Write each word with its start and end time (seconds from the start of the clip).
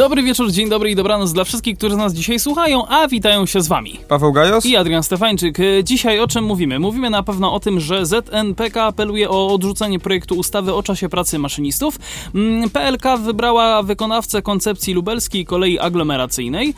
Dobry 0.00 0.22
wieczór, 0.22 0.50
dzień 0.50 0.68
dobry 0.68 0.90
i 0.90 0.94
dobranoc 0.94 1.32
dla 1.32 1.44
wszystkich, 1.44 1.78
którzy 1.78 1.96
nas 1.96 2.14
dzisiaj 2.14 2.38
słuchają, 2.38 2.86
a 2.86 3.08
witają 3.08 3.46
się 3.46 3.60
z 3.60 3.68
wami. 3.68 3.98
Paweł 4.08 4.32
Gajos 4.32 4.66
i 4.66 4.76
Adrian 4.76 5.02
Stefańczyk. 5.02 5.60
Y, 5.60 5.84
dzisiaj 5.84 6.20
o 6.20 6.28
czym 6.28 6.44
mówimy? 6.44 6.78
Mówimy 6.78 7.10
na 7.10 7.22
pewno 7.22 7.54
o 7.54 7.60
tym, 7.60 7.80
że 7.80 8.06
ZNPK 8.06 8.84
apeluje 8.84 9.30
o 9.30 9.54
odrzucenie 9.54 9.98
projektu 9.98 10.34
ustawy 10.34 10.74
o 10.74 10.82
czasie 10.82 11.08
pracy 11.08 11.38
maszynistów. 11.38 11.98
Mm, 12.34 12.70
PLK 12.70 13.18
wybrała 13.18 13.82
wykonawcę 13.82 14.42
koncepcji 14.42 14.94
lubelskiej 14.94 15.44
kolei 15.46 15.78
aglomeracyjnej. 15.78 16.74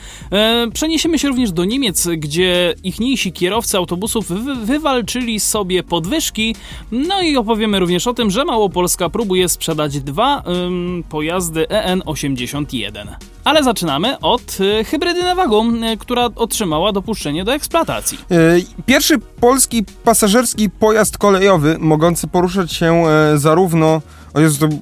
Y, 0.67 0.71
przeniesiemy 0.71 1.19
się 1.19 1.29
również 1.29 1.53
do 1.53 1.65
Niemiec, 1.65 2.09
gdzie 2.17 2.75
ichniejsi 2.85 3.33
kierowcy 3.33 3.77
autobusów 3.77 4.29
wy 4.29 4.55
wywalczyli 4.55 5.41
sobie 5.41 5.83
podwyżki. 5.83 6.57
No 6.93 7.23
i 7.23 7.37
opowiemy 7.37 7.79
również 7.79 8.07
o 8.07 8.15
tym, 8.15 8.31
że 8.31 8.45
Małopolska 8.45 9.09
próbuje 9.09 9.49
sprzedać 9.49 10.01
dwa 10.01 10.43
ym, 10.67 11.05
pojazdy 11.09 11.67
EN81. 11.67 13.12
Ale 13.45 13.65
zaczynamy 13.65 14.19
od 14.21 14.61
y, 14.61 14.85
hybrydy 14.85 15.23
na 15.23 15.35
wagon, 15.35 15.85
y, 15.85 15.97
która 15.97 16.29
otrzymała 16.37 16.93
dopuszczenie 16.93 17.45
do 17.45 17.55
eksploatacji. 17.55 18.19
Y, 18.33 18.65
pierwszy 18.87 19.19
polski 19.19 19.85
pasażerski 20.05 20.71
pojazd 20.71 21.19
kolejowy 21.19 21.77
mogący 21.79 22.29
poruszać 22.29 22.73
się 22.73 23.05
e, 23.07 23.39
zarówno. 23.39 24.03
O 24.35 24.41
Jezu, 24.41 24.69
to... 24.69 24.77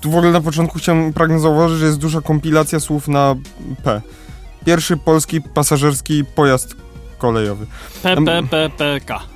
Tu 0.00 0.10
w 0.10 0.16
ogóle 0.16 0.32
na 0.32 0.40
początku 0.40 0.78
chciałem, 0.78 1.12
pragnę 1.12 1.40
zauważyć, 1.40 1.78
że 1.78 1.86
jest 1.86 1.98
duża 1.98 2.20
kompilacja 2.20 2.80
słów 2.80 3.08
na 3.08 3.34
P. 3.84 4.02
Pierwszy 4.64 4.96
polski 4.96 5.40
pasażerski 5.40 6.24
pojazd 6.24 6.76
kolejowy. 7.18 7.66
PPPPK. 8.02 9.35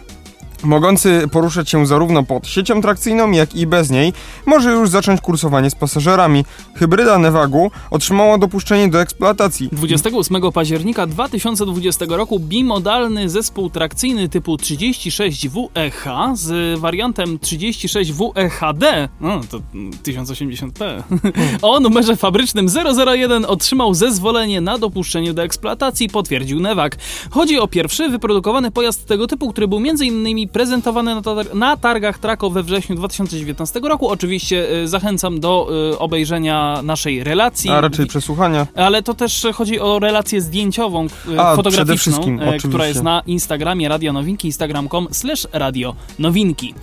Mogący 0.64 1.28
poruszać 1.32 1.70
się 1.70 1.86
zarówno 1.86 2.22
pod 2.22 2.46
siecią 2.46 2.82
trakcyjną, 2.82 3.30
jak 3.30 3.54
i 3.54 3.66
bez 3.66 3.90
niej, 3.90 4.12
może 4.46 4.72
już 4.72 4.90
zacząć 4.90 5.20
kursowanie 5.20 5.70
z 5.70 5.74
pasażerami. 5.74 6.44
Hybryda 6.74 7.18
Nevagu 7.18 7.70
otrzymała 7.90 8.38
dopuszczenie 8.38 8.88
do 8.88 9.00
eksploatacji. 9.00 9.68
28 9.72 10.52
października 10.52 11.06
2020 11.06 12.04
roku 12.08 12.40
bimodalny 12.40 13.28
zespół 13.28 13.70
trakcyjny 13.70 14.28
typu 14.28 14.56
36WEH 14.56 16.36
z 16.36 16.78
wariantem 16.80 17.38
36WEHD, 17.38 19.08
no 19.20 19.40
to 19.50 19.60
1080p, 20.04 21.02
o 21.62 21.80
numerze 21.80 22.16
fabrycznym 22.16 22.66
001 23.06 23.44
otrzymał 23.44 23.94
zezwolenie 23.94 24.60
na 24.60 24.78
dopuszczenie 24.78 25.34
do 25.34 25.42
eksploatacji, 25.42 26.08
potwierdził 26.08 26.60
Newak. 26.60 26.96
Chodzi 27.30 27.58
o 27.58 27.68
pierwszy 27.68 28.08
wyprodukowany 28.08 28.70
pojazd 28.70 29.06
tego 29.06 29.26
typu, 29.26 29.50
który 29.50 29.68
był 29.68 29.78
m.in. 29.78 30.49
prezentowany 30.52 31.14
na, 31.14 31.22
tar- 31.22 31.54
na 31.54 31.76
targach 31.76 32.18
Trako 32.18 32.50
we 32.50 32.62
wrześniu 32.62 32.96
2019 32.96 33.80
roku. 33.80 34.08
Oczywiście 34.08 34.72
y, 34.82 34.88
zachęcam 34.88 35.40
do 35.40 35.68
y, 35.92 35.98
obejrzenia 35.98 36.80
naszej 36.82 37.24
relacji. 37.24 37.70
A 37.70 37.80
raczej 37.80 38.06
przesłuchania. 38.06 38.66
Ale 38.74 39.02
to 39.02 39.14
też 39.14 39.46
chodzi 39.54 39.80
o 39.80 39.98
relację 39.98 40.40
zdjęciową, 40.40 41.06
A, 41.38 41.56
fotograficzną, 41.56 42.20
która 42.68 42.86
jest 42.86 43.02
na 43.02 43.22
Instagramie 43.26 43.88
Radio 43.88 44.12
Nowinki, 44.12 44.48
instagram.com 44.48 45.08
slash 45.10 45.46
radio 45.52 45.94
nowinki. 46.18 46.74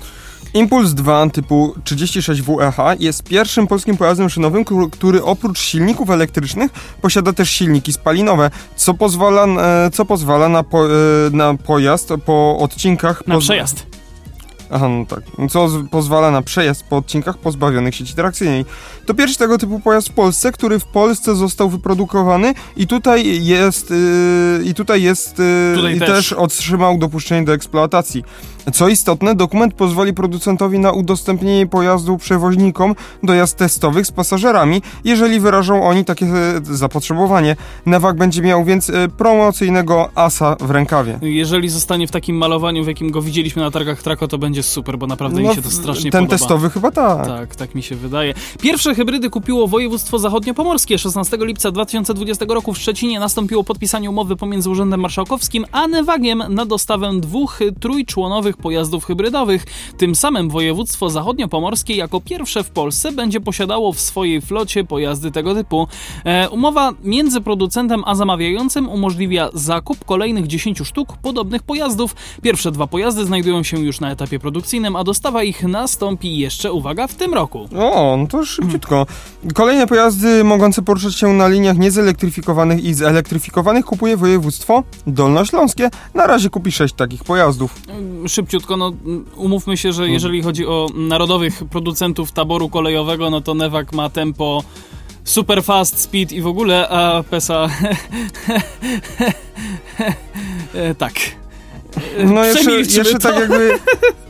Impuls 0.53 0.93
2 0.93 1.29
typu 1.29 1.75
36WEH 1.83 2.95
jest 2.99 3.23
pierwszym 3.23 3.67
polskim 3.67 3.97
pojazdem 3.97 4.29
szynowym, 4.29 4.65
który- 4.91 5.23
oprócz 5.23 5.59
silników 5.59 6.09
elektrycznych 6.09 6.71
posiada 7.01 7.33
też 7.33 7.49
silniki 7.49 7.93
spalinowe, 7.93 8.51
co 8.75 8.93
pozwala, 8.93 9.45
e, 9.45 9.89
co 9.93 10.05
pozwala 10.05 10.49
na, 10.49 10.63
po, 10.63 10.85
e, 10.85 10.89
na 11.31 11.53
pojazd 11.53 12.09
po 12.25 12.57
odcinkach... 12.59 13.27
Na 13.27 13.37
przejazd. 13.39 13.85
Aha, 14.71 14.89
no 14.89 15.05
tak. 15.05 15.21
Co 15.49 15.69
pozwala 15.91 16.31
na 16.31 16.41
przejazd 16.41 16.83
po 16.83 16.97
odcinkach 16.97 17.37
pozbawionych 17.37 17.95
sieci 17.95 18.13
trakcyjnej. 18.13 18.65
To 19.05 19.13
pierwszy 19.13 19.37
tego 19.37 19.57
typu 19.57 19.79
pojazd 19.79 20.09
w 20.09 20.13
Polsce, 20.13 20.51
który 20.51 20.79
w 20.79 20.85
Polsce 20.85 21.35
został 21.35 21.69
wyprodukowany 21.69 22.53
i 22.77 22.87
tutaj 22.87 23.45
jest 23.45 23.89
yy, 23.89 24.63
i 24.65 24.73
tutaj 24.73 25.01
jest 25.01 25.39
yy, 25.39 25.75
Tutaj 25.75 25.95
i 25.95 25.99
też. 25.99 26.09
też 26.09 26.33
otrzymał 26.33 26.97
dopuszczenie 26.97 27.45
do 27.45 27.53
eksploatacji. 27.53 28.23
Co 28.73 28.87
istotne, 28.89 29.35
dokument 29.35 29.73
pozwoli 29.73 30.13
producentowi 30.13 30.79
na 30.79 30.91
udostępnienie 30.91 31.67
pojazdu 31.67 32.17
przewoźnikom 32.17 32.95
dojazd 33.23 33.57
testowych 33.57 34.07
z 34.07 34.11
pasażerami, 34.11 34.81
jeżeli 35.03 35.39
wyrażą 35.39 35.83
oni 35.83 36.05
takie 36.05 36.25
e, 36.25 36.61
zapotrzebowanie. 36.63 37.55
Newak 37.85 38.17
będzie 38.17 38.41
miał 38.41 38.65
więc 38.65 38.89
e, 38.89 39.07
promocyjnego 39.07 40.09
asa 40.15 40.55
w 40.59 40.71
rękawie. 40.71 41.19
Jeżeli 41.21 41.69
zostanie 41.69 42.07
w 42.07 42.11
takim 42.11 42.35
malowaniu, 42.37 42.83
w 42.83 42.87
jakim 42.87 43.11
go 43.11 43.21
widzieliśmy 43.21 43.61
na 43.61 43.71
targach 43.71 44.03
Trako, 44.03 44.27
to 44.27 44.37
będzie 44.37 44.56
super, 44.63 44.97
bo 44.97 45.07
naprawdę 45.07 45.41
mi 45.41 45.55
się 45.55 45.61
to 45.61 45.71
strasznie 45.71 46.11
ten 46.11 46.25
podoba. 46.25 46.37
testowy 46.37 46.69
chyba 46.69 46.91
tak. 46.91 47.27
Tak, 47.27 47.55
tak 47.55 47.75
mi 47.75 47.83
się 47.83 47.95
wydaje. 47.95 48.33
Pierwsze 48.61 48.95
hybrydy 48.95 49.29
kupiło 49.29 49.67
województwo 49.67 50.19
zachodniopomorskie. 50.19 50.97
16 50.97 51.37
lipca 51.39 51.71
2020 51.71 52.45
roku 52.49 52.73
w 52.73 52.77
Szczecinie 52.77 53.19
nastąpiło 53.19 53.63
podpisanie 53.63 54.09
umowy 54.09 54.35
pomiędzy 54.35 54.69
Urzędem 54.69 54.99
Marszałkowskim 54.99 55.65
a 55.71 55.87
Newagiem 55.87 56.43
na 56.49 56.65
dostawę 56.65 57.11
dwóch 57.19 57.59
trójczłonowych 57.79 58.57
pojazdów 58.57 59.05
hybrydowych. 59.05 59.65
Tym 59.97 60.15
samym 60.15 60.49
województwo 60.49 61.09
zachodniopomorskie 61.09 61.95
jako 61.95 62.21
pierwsze 62.21 62.63
w 62.63 62.69
Polsce 62.69 63.11
będzie 63.11 63.41
posiadało 63.41 63.93
w 63.93 63.99
swojej 63.99 64.41
flocie 64.41 64.83
pojazdy 64.83 65.31
tego 65.31 65.55
typu. 65.55 65.87
E, 66.25 66.49
umowa 66.49 66.91
między 67.03 67.41
producentem 67.41 68.03
a 68.05 68.15
zamawiającym 68.15 68.89
umożliwia 68.89 69.49
zakup 69.53 70.05
kolejnych 70.05 70.47
10 70.47 70.79
sztuk 70.83 71.17
podobnych 71.17 71.63
pojazdów. 71.63 72.15
Pierwsze 72.41 72.71
dwa 72.71 72.87
pojazdy 72.87 73.25
znajdują 73.25 73.63
się 73.63 73.79
już 73.79 73.99
na 73.99 74.11
etapie 74.11 74.39
produkcyjnym, 74.47 74.95
a 74.95 75.03
dostawa 75.03 75.43
ich 75.43 75.63
nastąpi 75.63 76.37
jeszcze, 76.37 76.71
uwaga, 76.71 77.07
w 77.07 77.15
tym 77.15 77.33
roku. 77.33 77.69
O, 77.77 78.17
no 78.17 78.27
to 78.27 78.45
szybciutko. 78.45 79.05
Kolejne 79.53 79.87
pojazdy 79.87 80.43
mogące 80.43 80.81
poruszać 80.81 81.15
się 81.15 81.33
na 81.33 81.47
liniach 81.47 81.77
niezelektryfikowanych 81.77 82.83
i 82.83 82.93
zelektryfikowanych 82.93 83.85
kupuje 83.85 84.17
województwo 84.17 84.83
dolnośląskie. 85.07 85.89
Na 86.13 86.27
razie 86.27 86.49
kupi 86.49 86.71
6 86.71 86.93
takich 86.93 87.23
pojazdów. 87.23 87.75
Mm, 87.89 88.27
Szybciutko, 88.27 88.77
no 88.77 88.87
mm, 89.05 89.25
umówmy 89.35 89.77
się, 89.77 89.93
że 89.93 90.09
jeżeli 90.09 90.41
chodzi 90.41 90.65
o 90.65 90.87
narodowych 90.95 91.63
producentów 91.69 92.31
taboru 92.31 92.69
kolejowego, 92.69 93.29
no 93.29 93.41
to 93.41 93.53
Newak 93.53 93.93
ma 93.93 94.09
tempo 94.09 94.63
super 95.23 95.63
fast 95.63 95.99
speed 95.99 96.35
i 96.35 96.41
w 96.41 96.47
ogóle, 96.47 96.89
a 96.89 97.23
PESA 97.23 97.67
e, 100.73 100.95
tak. 100.95 101.13
No 102.25 102.45
jeszcze, 102.45 102.71
jeszcze 102.71 103.19
tak 103.19 103.35
jakby... 103.35 103.69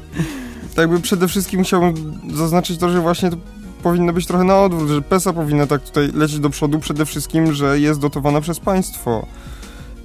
Tak 0.75 0.78
jakby 0.78 1.00
przede 1.00 1.28
wszystkim 1.28 1.63
chciałbym 1.63 2.19
zaznaczyć 2.33 2.78
to, 2.78 2.89
że 2.89 3.01
właśnie 3.01 3.29
to 3.29 3.38
powinno 3.83 4.13
być 4.13 4.25
trochę 4.25 4.44
na 4.44 4.59
odwrót, 4.59 4.89
że 4.89 5.01
PESA 5.01 5.33
powinna 5.33 5.67
tak 5.67 5.81
tutaj 5.83 6.11
lecieć 6.13 6.39
do 6.39 6.50
przodu 6.50 6.79
przede 6.79 7.05
wszystkim, 7.05 7.53
że 7.53 7.79
jest 7.79 8.00
dotowana 8.00 8.41
przez 8.41 8.59
państwo. 8.59 9.25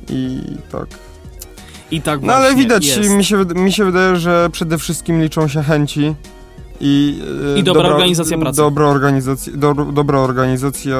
I 0.08 0.40
tak. 0.72 0.86
I 1.90 2.02
tak 2.02 2.22
No 2.22 2.32
ale 2.32 2.46
właśnie 2.46 2.62
widać, 2.62 2.86
jest. 2.86 3.10
mi 3.10 3.24
się, 3.24 3.44
mi 3.54 3.72
się 3.72 3.84
wydaje, 3.84 4.16
że 4.16 4.48
przede 4.52 4.78
wszystkim 4.78 5.22
liczą 5.22 5.48
się 5.48 5.62
chęci 5.62 6.14
i, 6.80 7.22
e, 7.56 7.58
I 7.58 7.62
dobra 7.62 7.88
organizacja 7.88 8.38
pracy. 8.38 8.56
Dobra 8.56 8.86
organizacja, 8.86 9.52
do, 9.56 9.74
dobra 9.74 10.18
organizacja, 10.18 10.96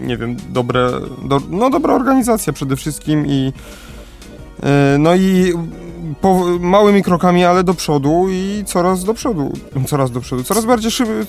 nie 0.00 0.16
wiem, 0.16 0.36
dobre, 0.48 0.92
do, 1.24 1.40
no 1.50 1.70
dobra 1.70 1.94
organizacja 1.94 2.52
przede 2.52 2.76
wszystkim 2.76 3.26
i 3.26 3.52
e, 4.62 4.96
no 4.98 5.14
i 5.14 5.52
po, 6.20 6.44
małymi 6.60 7.02
krokami, 7.02 7.44
ale 7.44 7.64
do 7.64 7.74
przodu 7.74 8.26
i 8.30 8.64
coraz 8.66 9.04
do 9.04 9.14
przodu, 9.14 9.52
coraz 9.86 10.10
do 10.10 10.20
przodu, 10.20 10.44
coraz 10.44 10.64
bardziej 10.64 10.90
szyby, 10.90 11.26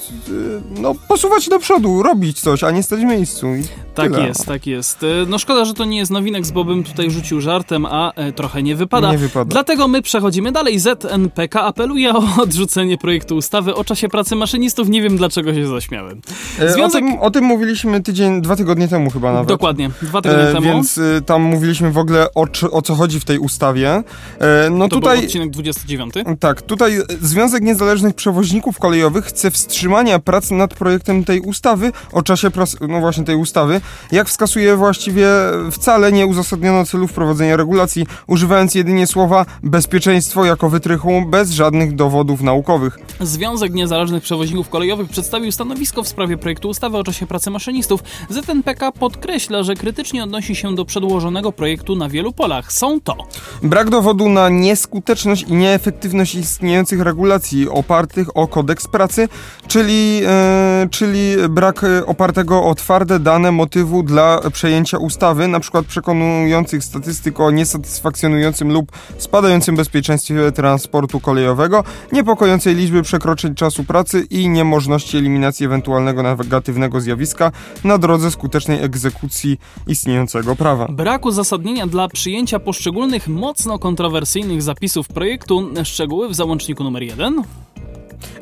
no 0.70 0.96
posuwać 1.08 1.50
do 1.50 1.60
przodu, 1.60 2.04
robić 2.04 2.42
coś, 2.42 2.64
a 2.64 2.72
nie 2.72 2.84
stać 2.84 3.00
w 3.00 3.04
miejscu. 3.04 3.48
Tak 3.96 4.12
tyle. 4.12 4.28
jest, 4.28 4.46
tak 4.46 4.68
jest. 4.68 5.04
E, 5.04 5.08
No 5.28 5.40
szkoda, 5.40 5.66
że 5.66 5.74
to 5.74 5.86
nie 5.86 5.98
jest 5.98 6.12
nowinek, 6.12 6.44
bo 6.54 6.64
bym 6.64 6.84
tutaj 6.84 7.12
rzucił 7.12 7.42
żartem, 7.42 7.86
a 7.86 8.12
e, 8.14 8.32
trochę 8.32 8.64
nie 8.64 8.76
wypada. 8.76 9.12
Nie 9.12 9.18
wypada. 9.18 9.50
Dlatego 9.52 9.88
my 9.88 10.02
przechodzimy 10.02 10.52
dalej. 10.52 10.80
ZNPK 10.80 11.62
apeluje 11.62 12.14
o 12.14 12.24
odrzucenie 12.44 12.98
projektu 12.98 13.36
ustawy 13.36 13.76
o 13.76 13.84
czasie 13.84 14.10
pracy 14.10 14.36
maszynistów. 14.36 14.90
Nie 14.90 15.02
wiem 15.02 15.18
dlaczego 15.18 15.54
się 15.54 15.68
zaśmiałem. 15.68 16.22
E, 16.60 16.70
Związek- 16.70 16.88
O, 16.88 17.10
tym, 17.10 17.20
o 17.20 17.32
tym 17.32 17.44
mówiliśmy 17.44 18.04
tydzień, 18.04 18.42
dwa 18.42 18.56
tygodnie 18.56 18.88
temu 18.88 19.10
chyba 19.10 19.34
nawet. 19.34 19.50
Dokładnie, 19.50 19.90
dwa 20.02 20.22
tygodnie 20.22 20.44
E, 20.44 20.54
temu. 20.54 20.66
Więc 20.66 21.00
tam 21.26 21.42
mówiliśmy 21.42 21.92
w 21.92 21.98
ogóle 21.98 22.28
o, 22.36 22.46
o 22.72 22.82
co 22.82 22.96
chodzi 22.96 23.08
chodzi 23.08 23.20
w 23.20 23.26
tej 23.26 23.40
ustawie. 23.40 24.04
E, 24.40 24.67
no 24.70 24.88
to 24.88 24.96
tutaj... 24.96 25.18
był 25.18 25.26
odcinek 25.26 25.50
29. 25.50 26.14
Tak, 26.40 26.62
tutaj 26.62 26.98
Związek 27.22 27.64
Niezależnych 27.64 28.16
Przewoźników 28.16 28.80
Kolejowych 28.80 29.26
chce 29.26 29.52
wstrzymania 29.52 30.20
prac 30.20 30.52
nad 30.52 30.74
projektem 30.74 31.24
tej 31.24 31.40
ustawy 31.40 31.92
o 32.12 32.22
czasie 32.22 32.52
prac, 32.52 32.76
no 32.88 33.00
właśnie 33.00 33.24
tej 33.24 33.36
ustawy. 33.36 33.82
Jak 34.12 34.28
wskazuje 34.30 34.76
właściwie 34.76 35.28
wcale 35.72 36.12
nie 36.12 36.26
uzasadniono 36.26 36.86
celu 36.86 37.08
wprowadzenia 37.08 37.58
regulacji, 37.58 38.06
używając 38.28 38.76
jedynie 38.76 39.08
słowa 39.08 39.46
bezpieczeństwo 39.64 40.46
jako 40.46 40.70
wytrychu 40.70 41.24
bez 41.28 41.52
żadnych 41.52 41.96
dowodów 41.96 42.42
naukowych. 42.42 43.00
Związek 43.20 43.74
Niezależnych 43.74 44.24
Przewoźników 44.24 44.70
Kolejowych 44.70 45.10
przedstawił 45.10 45.52
stanowisko 45.52 46.04
w 46.04 46.08
sprawie 46.08 46.38
projektu 46.38 46.70
ustawy 46.70 46.98
o 46.98 47.04
czasie 47.04 47.28
pracy 47.28 47.50
maszynistów. 47.50 48.04
ZNPK 48.30 48.92
podkreśla, 48.92 49.64
że 49.64 49.76
krytycznie 49.76 50.24
odnosi 50.24 50.56
się 50.56 50.76
do 50.76 50.86
przedłożonego 50.86 51.52
projektu 51.52 51.96
na 51.96 52.10
wielu 52.10 52.34
polach. 52.34 52.72
Są 52.72 53.02
to 53.02 53.16
Brak 53.64 53.90
dowodu 53.90 54.30
na 54.30 54.50
nieskuteczność 54.62 55.44
i 55.44 55.54
nieefektywność 55.54 56.36
istniejących 56.36 57.02
regulacji 57.02 57.70
opartych 57.70 58.38
o 58.38 58.48
kodeks 58.48 58.88
pracy, 58.88 59.30
czyli, 59.68 60.22
e, 60.26 60.88
czyli 60.92 61.36
brak 61.50 61.84
e, 61.84 62.06
opartego 62.06 62.64
o 62.64 62.76
twarde 62.76 63.20
dane 63.20 63.52
motywu 63.52 64.04
dla 64.04 64.42
przejęcia 64.54 64.98
ustawy, 64.98 65.48
na 65.48 65.60
przykład 65.60 65.86
przekonujących 65.86 66.84
statystyk 66.84 67.40
o 67.40 67.52
niesatysfakcjonującym 67.52 68.74
lub 68.74 68.92
spadającym 69.18 69.76
bezpieczeństwie 69.76 70.52
transportu 70.52 71.20
kolejowego, 71.20 71.84
niepokojącej 72.12 72.76
liczby 72.76 73.02
przekroczeń 73.02 73.56
czasu 73.56 73.84
pracy 73.84 74.28
i 74.30 74.50
niemożności 74.50 75.18
eliminacji 75.18 75.66
ewentualnego 75.66 76.24
negatywnego 76.24 77.02
zjawiska 77.02 77.52
na 77.84 77.98
drodze 77.98 78.32
skutecznej 78.32 78.84
egzekucji 78.84 79.60
istniejącego 79.88 80.56
prawa. 80.56 80.88
brak 80.90 81.26
uzasadnienia 81.26 81.88
dla 81.88 82.08
przyjęcia 82.08 82.60
poszczególnych 82.60 83.28
mocno 83.28 83.80
kontrowersyjnych 83.80 84.47
zapisów 84.60 85.08
projektu. 85.08 85.70
Szczegóły 85.84 86.30
w 86.30 86.36
załączniku 86.36 86.84
numer 86.84 87.04
1. 87.04 87.44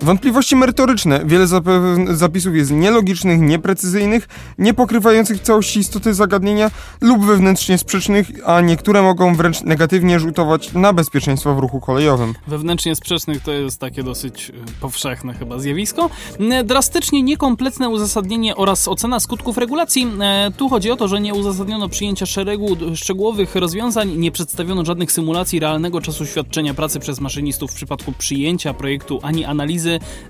Wątpliwości 0.01 0.55
merytoryczne. 0.55 1.21
Wiele 1.25 1.47
zapisów 2.09 2.55
jest 2.55 2.71
nielogicznych, 2.71 3.39
nieprecyzyjnych, 3.39 4.27
nie 4.57 4.73
pokrywających 4.73 5.39
całości 5.39 5.79
istoty 5.79 6.13
zagadnienia 6.13 6.71
lub 7.01 7.25
wewnętrznie 7.25 7.77
sprzecznych, 7.77 8.27
a 8.45 8.61
niektóre 8.61 9.01
mogą 9.01 9.35
wręcz 9.35 9.61
negatywnie 9.61 10.19
rzutować 10.19 10.73
na 10.73 10.93
bezpieczeństwo 10.93 11.55
w 11.55 11.59
ruchu 11.59 11.79
kolejowym. 11.79 12.33
Wewnętrznie 12.47 12.95
sprzecznych 12.95 13.43
to 13.43 13.51
jest 13.51 13.79
takie 13.79 14.03
dosyć 14.03 14.49
y, 14.49 14.53
powszechne 14.81 15.33
chyba 15.33 15.59
zjawisko. 15.59 16.09
Drastycznie 16.65 17.23
niekompletne 17.23 17.89
uzasadnienie 17.89 18.55
oraz 18.55 18.87
ocena 18.87 19.19
skutków 19.19 19.57
regulacji. 19.57 20.07
Tu 20.57 20.69
chodzi 20.69 20.91
o 20.91 20.95
to, 20.95 21.07
że 21.07 21.21
nie 21.21 21.33
uzasadniono 21.33 21.89
przyjęcia 21.89 22.25
szeregu 22.25 22.67
szczegółowych 22.95 23.55
rozwiązań, 23.55 24.17
nie 24.17 24.31
przedstawiono 24.31 24.85
żadnych 24.85 25.11
symulacji 25.11 25.59
realnego 25.59 26.01
czasu 26.01 26.25
świadczenia 26.25 26.73
pracy 26.73 26.99
przez 26.99 27.19
maszynistów 27.19 27.71
w 27.71 27.75
przypadku 27.75 28.11
przyjęcia 28.11 28.73
projektu 28.73 29.19
ani 29.23 29.45
analizy 29.45 29.64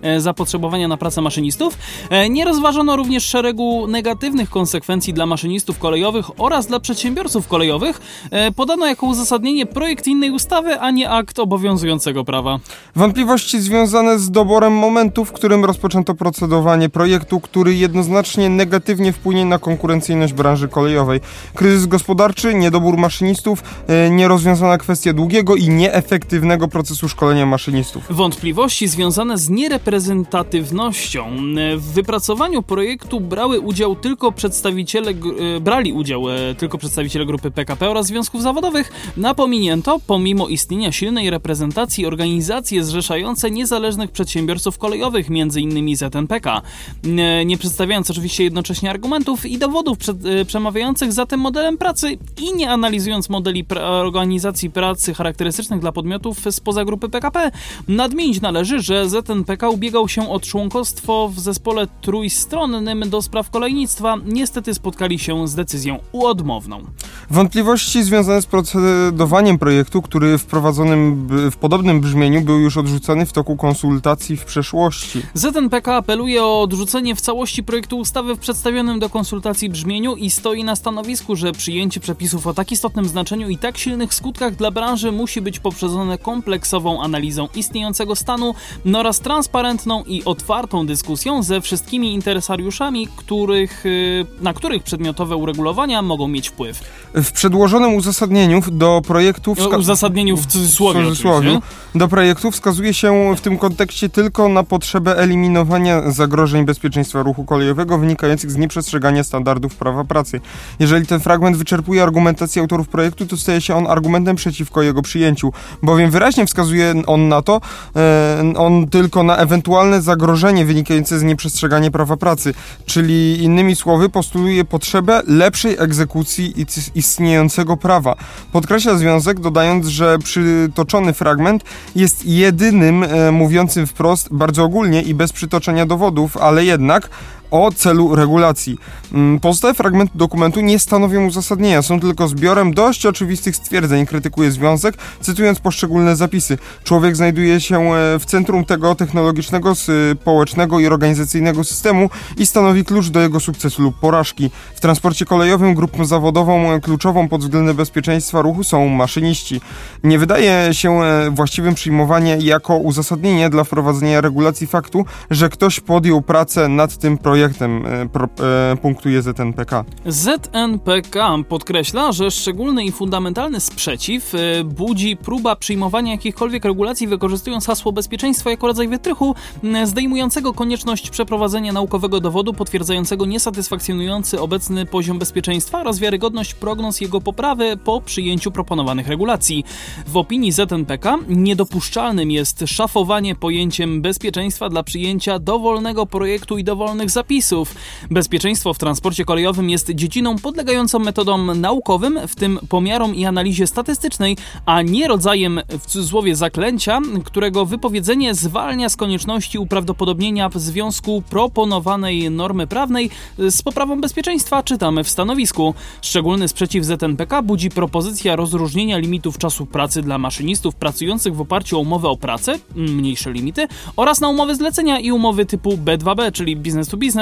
e, 0.01 0.21
zapotrzebowania 0.21 0.87
na 0.87 0.97
pracę 0.97 1.21
maszynistów. 1.21 1.77
E, 2.09 2.29
Nie 2.29 2.45
rozważono 2.45 2.95
również 2.95 3.23
szeregu 3.23 3.87
negatywnych 3.87 4.49
konsekwencji 4.49 5.13
dla 5.13 5.25
maszynistów 5.25 5.79
kolejowych 5.79 6.41
oraz 6.41 6.67
dla 6.67 6.79
przedsiębiorców 6.79 7.47
kolejowych. 7.47 8.01
E, 8.31 8.51
Podano 8.51 8.85
jako 8.85 9.05
uzasadnienie 9.05 9.65
projekt 9.65 10.07
innej 10.07 10.31
ustawy, 10.31 10.79
a 10.79 10.91
nie 10.91 11.09
akt 11.09 11.39
obowiązującego 11.39 12.23
prawa. 12.23 12.59
Wątpliwości 12.95 13.59
związane 13.61 14.19
z 14.19 14.31
doborem 14.31 14.73
momentu, 14.73 15.25
w 15.25 15.31
którym 15.31 15.65
rozpoczęto 15.65 16.15
procedowanie 16.15 16.89
projektu, 16.89 17.39
który 17.39 17.75
jednoznacznie 17.75 18.49
negatywnie 18.49 19.13
wpłynie 19.13 19.45
na 19.45 19.59
konkurencyjność 19.59 20.33
branży 20.33 20.67
kolejowej. 20.67 21.19
Kryzys 21.55 21.85
gospodarczy, 21.85 22.53
niedobór 22.53 22.97
maszynistów, 22.97 23.63
nierozwiązana 24.11 24.77
kwestia 24.77 25.13
długiego 25.13 25.55
i 25.55 25.69
nieefektywnego 25.69 26.67
procesu 26.67 27.09
szkolenia 27.09 27.45
maszynistów. 27.45 28.03
Wątpliwości 28.09 28.87
związane 28.87 29.24
z 29.33 29.49
niereprezentatywnością. 29.49 31.37
W 31.77 31.93
wypracowaniu 31.93 32.63
projektu 32.63 33.19
brały 33.19 33.59
udział 33.59 33.95
tylko 33.95 34.31
przedstawiciele, 34.31 35.11
e, 35.11 35.59
brali 35.59 35.93
udział 35.93 36.29
e, 36.29 36.55
tylko 36.55 36.77
przedstawiciele 36.77 37.25
grupy 37.25 37.51
PKP 37.51 37.89
oraz 37.89 38.05
związków 38.05 38.41
zawodowych. 38.41 38.91
Napominięto, 39.17 39.99
pomimo 40.07 40.47
istnienia 40.47 40.91
silnej 40.91 41.29
reprezentacji, 41.29 42.05
organizacje 42.05 42.83
zrzeszające 42.83 43.51
niezależnych 43.51 44.11
przedsiębiorców 44.11 44.77
kolejowych, 44.77 45.27
m.in. 45.29 45.95
ZNPK. 45.95 46.61
E, 47.03 47.45
Nie 47.45 47.57
przedstawiając 47.57 48.11
oczywiście 48.11 48.43
jednocześnie 48.43 48.89
argumentów 48.89 49.45
i 49.45 49.57
dowodów 49.57 49.97
przed, 49.97 50.17
przemawiających 50.47 51.13
za 51.13 51.25
tym 51.25 51.39
modelem 51.39 51.77
pracy 51.77 52.17
i 52.41 52.53
nie 52.55 52.69
analizując 52.69 53.29
modeli 53.29 53.65
organizacji 53.81 54.69
pracy 54.69 55.13
charakterystycznych 55.13 55.79
dla 55.79 55.91
podmiotów 55.91 56.39
spoza 56.51 56.85
grupy 56.85 57.09
PKP, 57.09 57.51
nadmienić 57.87 58.41
należy, 58.41 58.79
że 58.79 59.09
ZNPK 59.21 59.69
ubiegał 59.69 60.07
się 60.07 60.29
o 60.29 60.39
członkostwo 60.39 61.29
w 61.33 61.39
zespole 61.39 61.87
trójstronnym 62.01 63.09
do 63.09 63.21
spraw 63.21 63.49
kolejnictwa. 63.49 64.15
Niestety 64.25 64.73
spotkali 64.73 65.19
się 65.19 65.47
z 65.47 65.55
decyzją 65.55 65.99
uodmowną. 66.11 66.83
Wątpliwości 67.29 68.03
związane 68.03 68.41
z 68.41 68.45
procedowaniem 68.45 69.59
projektu, 69.59 70.01
który 70.01 70.37
wprowadzonym 70.37 71.27
b- 71.27 71.51
w 71.51 71.57
podobnym 71.57 72.01
brzmieniu 72.01 72.41
był 72.41 72.59
już 72.59 72.77
odrzucony 72.77 73.25
w 73.25 73.33
toku 73.33 73.57
konsultacji 73.57 74.37
w 74.37 74.45
przeszłości. 74.45 75.21
ZNPK 75.33 75.95
apeluje 75.95 76.43
o 76.43 76.61
odrzucenie 76.61 77.15
w 77.15 77.21
całości 77.21 77.63
projektu 77.63 77.97
ustawy 77.97 78.35
w 78.35 78.39
przedstawionym 78.39 78.99
do 78.99 79.09
konsultacji 79.09 79.69
brzmieniu 79.69 80.15
i 80.15 80.29
stoi 80.29 80.63
na 80.63 80.75
stanowisku, 80.75 81.35
że 81.35 81.51
przyjęcie 81.51 81.99
przepisów 81.99 82.47
o 82.47 82.53
tak 82.53 82.71
istotnym 82.71 83.05
znaczeniu 83.05 83.49
i 83.49 83.57
tak 83.57 83.77
silnych 83.77 84.13
skutkach 84.13 84.55
dla 84.55 84.71
branży 84.71 85.11
musi 85.11 85.41
być 85.41 85.59
poprzedzone 85.59 86.17
kompleksową 86.17 87.01
analizą 87.01 87.47
istniejącego 87.55 88.15
stanu 88.15 88.55
oraz 89.05 89.19
transparentną 89.19 90.03
i 90.03 90.23
otwartą 90.23 90.85
dyskusją 90.85 91.43
ze 91.43 91.61
wszystkimi 91.61 92.13
interesariuszami, 92.13 93.07
których, 93.15 93.85
y, 93.85 94.25
na 94.41 94.53
których 94.53 94.83
przedmiotowe 94.83 95.35
uregulowania 95.35 96.01
mogą 96.01 96.27
mieć 96.27 96.49
wpływ. 96.49 96.79
W 97.13 97.31
przedłożonym 97.31 97.93
uzasadnieniu 97.93 98.61
do 98.71 99.01
projektu 99.07 99.53
wska- 99.53 99.79
uzasadnieniu 99.79 100.37
w 100.37 100.45
cudzysłowie, 100.45 101.01
w 101.01 101.03
cudzysłowie 101.03 101.59
do 101.95 102.07
projektu 102.07 102.51
wskazuje 102.51 102.93
się 102.93 103.35
w 103.35 103.41
tym 103.41 103.57
kontekście 103.57 104.09
tylko 104.09 104.49
na 104.49 104.63
potrzebę 104.63 105.17
eliminowania 105.17 106.11
zagrożeń 106.11 106.65
bezpieczeństwa 106.65 107.23
ruchu 107.23 107.45
kolejowego 107.45 107.97
wynikających 107.97 108.51
z 108.51 108.55
nieprzestrzegania 108.55 109.23
standardów 109.23 109.75
prawa 109.75 110.03
pracy. 110.03 110.41
Jeżeli 110.79 111.07
ten 111.07 111.19
fragment 111.19 111.57
wyczerpuje 111.57 112.03
argumentację 112.03 112.61
autorów 112.61 112.87
projektu, 112.87 113.25
to 113.25 113.37
staje 113.37 113.61
się 113.61 113.75
on 113.75 113.87
argumentem 113.87 114.35
przeciwko 114.35 114.81
jego 114.81 115.01
przyjęciu, 115.01 115.53
bowiem 115.83 116.11
wyraźnie 116.11 116.45
wskazuje 116.45 116.93
on 117.07 117.27
na 117.27 117.41
to, 117.41 117.61
e, 117.95 118.53
on 118.57 118.87
tylko 118.95 119.23
na 119.23 119.37
ewentualne 119.37 120.01
zagrożenie 120.01 120.65
wynikające 120.65 121.19
z 121.19 121.23
nieprzestrzegania 121.23 121.91
prawa 121.91 122.17
pracy, 122.17 122.53
czyli 122.85 123.43
innymi 123.43 123.75
słowy 123.75 124.09
postuluje 124.09 124.65
potrzebę 124.65 125.21
lepszej 125.27 125.75
egzekucji 125.79 126.65
istniejącego 126.95 127.77
prawa. 127.77 128.15
Podkreśla 128.51 128.97
związek, 128.97 129.39
dodając, 129.39 129.87
że 129.87 130.19
przytoczony 130.19 131.13
fragment 131.13 131.63
jest 131.95 132.25
jedynym 132.25 133.03
e, 133.03 133.31
mówiącym 133.31 133.87
wprost, 133.87 134.27
bardzo 134.31 134.63
ogólnie 134.63 135.01
i 135.01 135.13
bez 135.13 135.33
przytoczenia 135.33 135.85
dowodów, 135.85 136.37
ale 136.37 136.65
jednak 136.65 137.09
o 137.51 137.71
celu 137.71 138.15
regulacji. 138.15 138.77
Mm, 139.13 139.39
Pozostałe 139.39 139.73
fragmenty 139.73 140.17
dokumentu 140.17 140.61
nie 140.61 140.79
stanowią 140.79 141.25
uzasadnienia, 141.25 141.81
są 141.81 141.99
tylko 141.99 142.27
zbiorem 142.27 142.73
dość 142.73 143.05
oczywistych 143.05 143.55
stwierdzeń, 143.55 144.05
krytykuje 144.05 144.51
związek, 144.51 144.97
cytując 145.21 145.59
poszczególne 145.59 146.15
zapisy. 146.15 146.57
Człowiek 146.83 147.15
znajduje 147.15 147.61
się 147.61 147.93
e, 147.93 148.19
w 148.19 148.25
centrum 148.25 148.65
tego 148.65 148.95
technologicznego, 148.95 149.73
społecznego 149.75 150.79
i 150.79 150.87
organizacyjnego 150.87 151.63
systemu 151.63 152.09
i 152.37 152.45
stanowi 152.45 152.85
klucz 152.85 153.09
do 153.09 153.19
jego 153.19 153.39
sukcesu 153.39 153.81
lub 153.81 153.99
porażki. 153.99 154.51
W 154.75 154.79
transporcie 154.79 155.25
kolejowym 155.25 155.75
grupą 155.75 156.05
zawodową 156.05 156.71
e, 156.71 156.79
kluczową 156.79 157.29
pod 157.29 157.41
względem 157.41 157.75
bezpieczeństwa 157.75 158.41
ruchu 158.41 158.63
są 158.63 158.87
maszyniści. 158.87 159.61
Nie 160.03 160.19
wydaje 160.19 160.73
się 160.73 161.03
e, 161.03 161.31
właściwym 161.31 161.75
przyjmowanie 161.75 162.37
jako 162.39 162.77
uzasadnienie 162.77 163.49
dla 163.49 163.63
wprowadzenia 163.63 164.21
regulacji 164.21 164.67
faktu, 164.67 165.05
że 165.31 165.49
ktoś 165.49 165.79
podjął 165.79 166.21
pracę 166.21 166.67
nad 166.67 166.97
tym 166.97 167.17
projektem, 167.17 167.34
e, 167.43 168.09
pro, 168.09 168.27
e, 168.71 168.75
punktuje 168.81 169.21
ZNPK. 169.21 169.85
ZNPK 170.05 171.37
podkreśla, 171.49 172.11
że 172.11 172.31
szczególny 172.31 172.85
i 172.85 172.91
fundamentalny 172.91 173.59
sprzeciw 173.59 174.35
e, 174.35 174.63
budzi 174.63 175.17
próba 175.17 175.55
przyjmowania 175.55 176.11
jakichkolwiek 176.11 176.65
regulacji 176.65 177.07
wykorzystując 177.07 177.65
hasło 177.65 177.91
bezpieczeństwa 177.91 178.49
jako 178.49 178.67
rodzaj 178.67 178.87
wytrychu, 178.87 179.35
zdejmującego 179.83 180.53
konieczność 180.53 181.09
przeprowadzenia 181.09 181.73
naukowego 181.73 182.19
dowodu 182.19 182.53
potwierdzającego 182.53 183.25
niesatysfakcjonujący 183.25 184.41
obecny 184.41 184.85
poziom 184.85 185.19
bezpieczeństwa 185.19 185.81
oraz 185.81 185.99
wiarygodność 185.99 186.53
prognoz 186.53 187.01
jego 187.01 187.21
poprawy 187.21 187.77
po 187.77 188.01
przyjęciu 188.01 188.51
proponowanych 188.51 189.07
regulacji. 189.07 189.65
W 190.07 190.17
opinii 190.17 190.51
ZNPK 190.51 191.17
niedopuszczalnym 191.27 192.31
jest 192.31 192.63
szafowanie 192.67 193.35
pojęciem 193.35 194.01
bezpieczeństwa 194.01 194.69
dla 194.69 194.83
przyjęcia 194.83 195.39
dowolnego 195.39 196.05
projektu 196.05 196.57
i 196.57 196.63
dowolnych 196.63 197.09
zapisów 197.09 197.24
zapisów. 197.25 197.75
Bezpieczeństwo 198.11 198.73
w 198.73 198.77
transporcie 198.77 199.25
kolejowym 199.25 199.69
jest 199.69 199.91
dziedziną 199.91 200.37
podlegającą 200.37 200.99
metodom 200.99 201.61
naukowym, 201.61 202.19
w 202.27 202.35
tym 202.35 202.59
pomiarom 202.69 203.15
i 203.15 203.25
analizie 203.25 203.67
statystycznej, 203.67 204.37
a 204.65 204.81
nie 204.81 205.07
rodzajem 205.07 205.61
w 205.79 205.85
cudzysłowie 205.85 206.35
zaklęcia, 206.35 206.99
którego 207.23 207.65
wypowiedzenie 207.65 208.33
zwalnia 208.33 208.89
z 208.89 208.95
konieczności 208.95 209.59
uprawdopodobnienia 209.59 210.49
w 210.49 210.59
związku 210.59 211.23
proponowanej 211.29 212.31
normy 212.31 212.67
prawnej 212.67 213.09
z 213.37 213.61
poprawą 213.61 214.01
bezpieczeństwa, 214.01 214.63
czytamy 214.63 215.03
w 215.03 215.09
stanowisku. 215.09 215.73
Szczególny 216.01 216.47
sprzeciw 216.47 216.85
ZNPK 216.85 217.41
budzi 217.41 217.69
propozycja 217.69 218.35
rozróżnienia 218.35 218.97
limitów 218.97 219.37
czasu 219.37 219.65
pracy 219.65 220.01
dla 220.01 220.17
maszynistów 220.17 220.75
pracujących 220.75 221.35
w 221.35 221.41
oparciu 221.41 221.77
o 221.77 221.79
umowę 221.79 222.09
o 222.09 222.17
pracę, 222.17 222.59
mniejsze 222.75 223.31
limity, 223.31 223.67
oraz 223.95 224.21
na 224.21 224.29
umowy 224.29 224.55
zlecenia 224.55 224.99
i 224.99 225.11
umowy 225.11 225.45
typu 225.45 225.69
B2B, 225.69 226.31
czyli 226.31 226.55
business 226.55 226.87
to 226.87 226.97
business, 226.97 227.14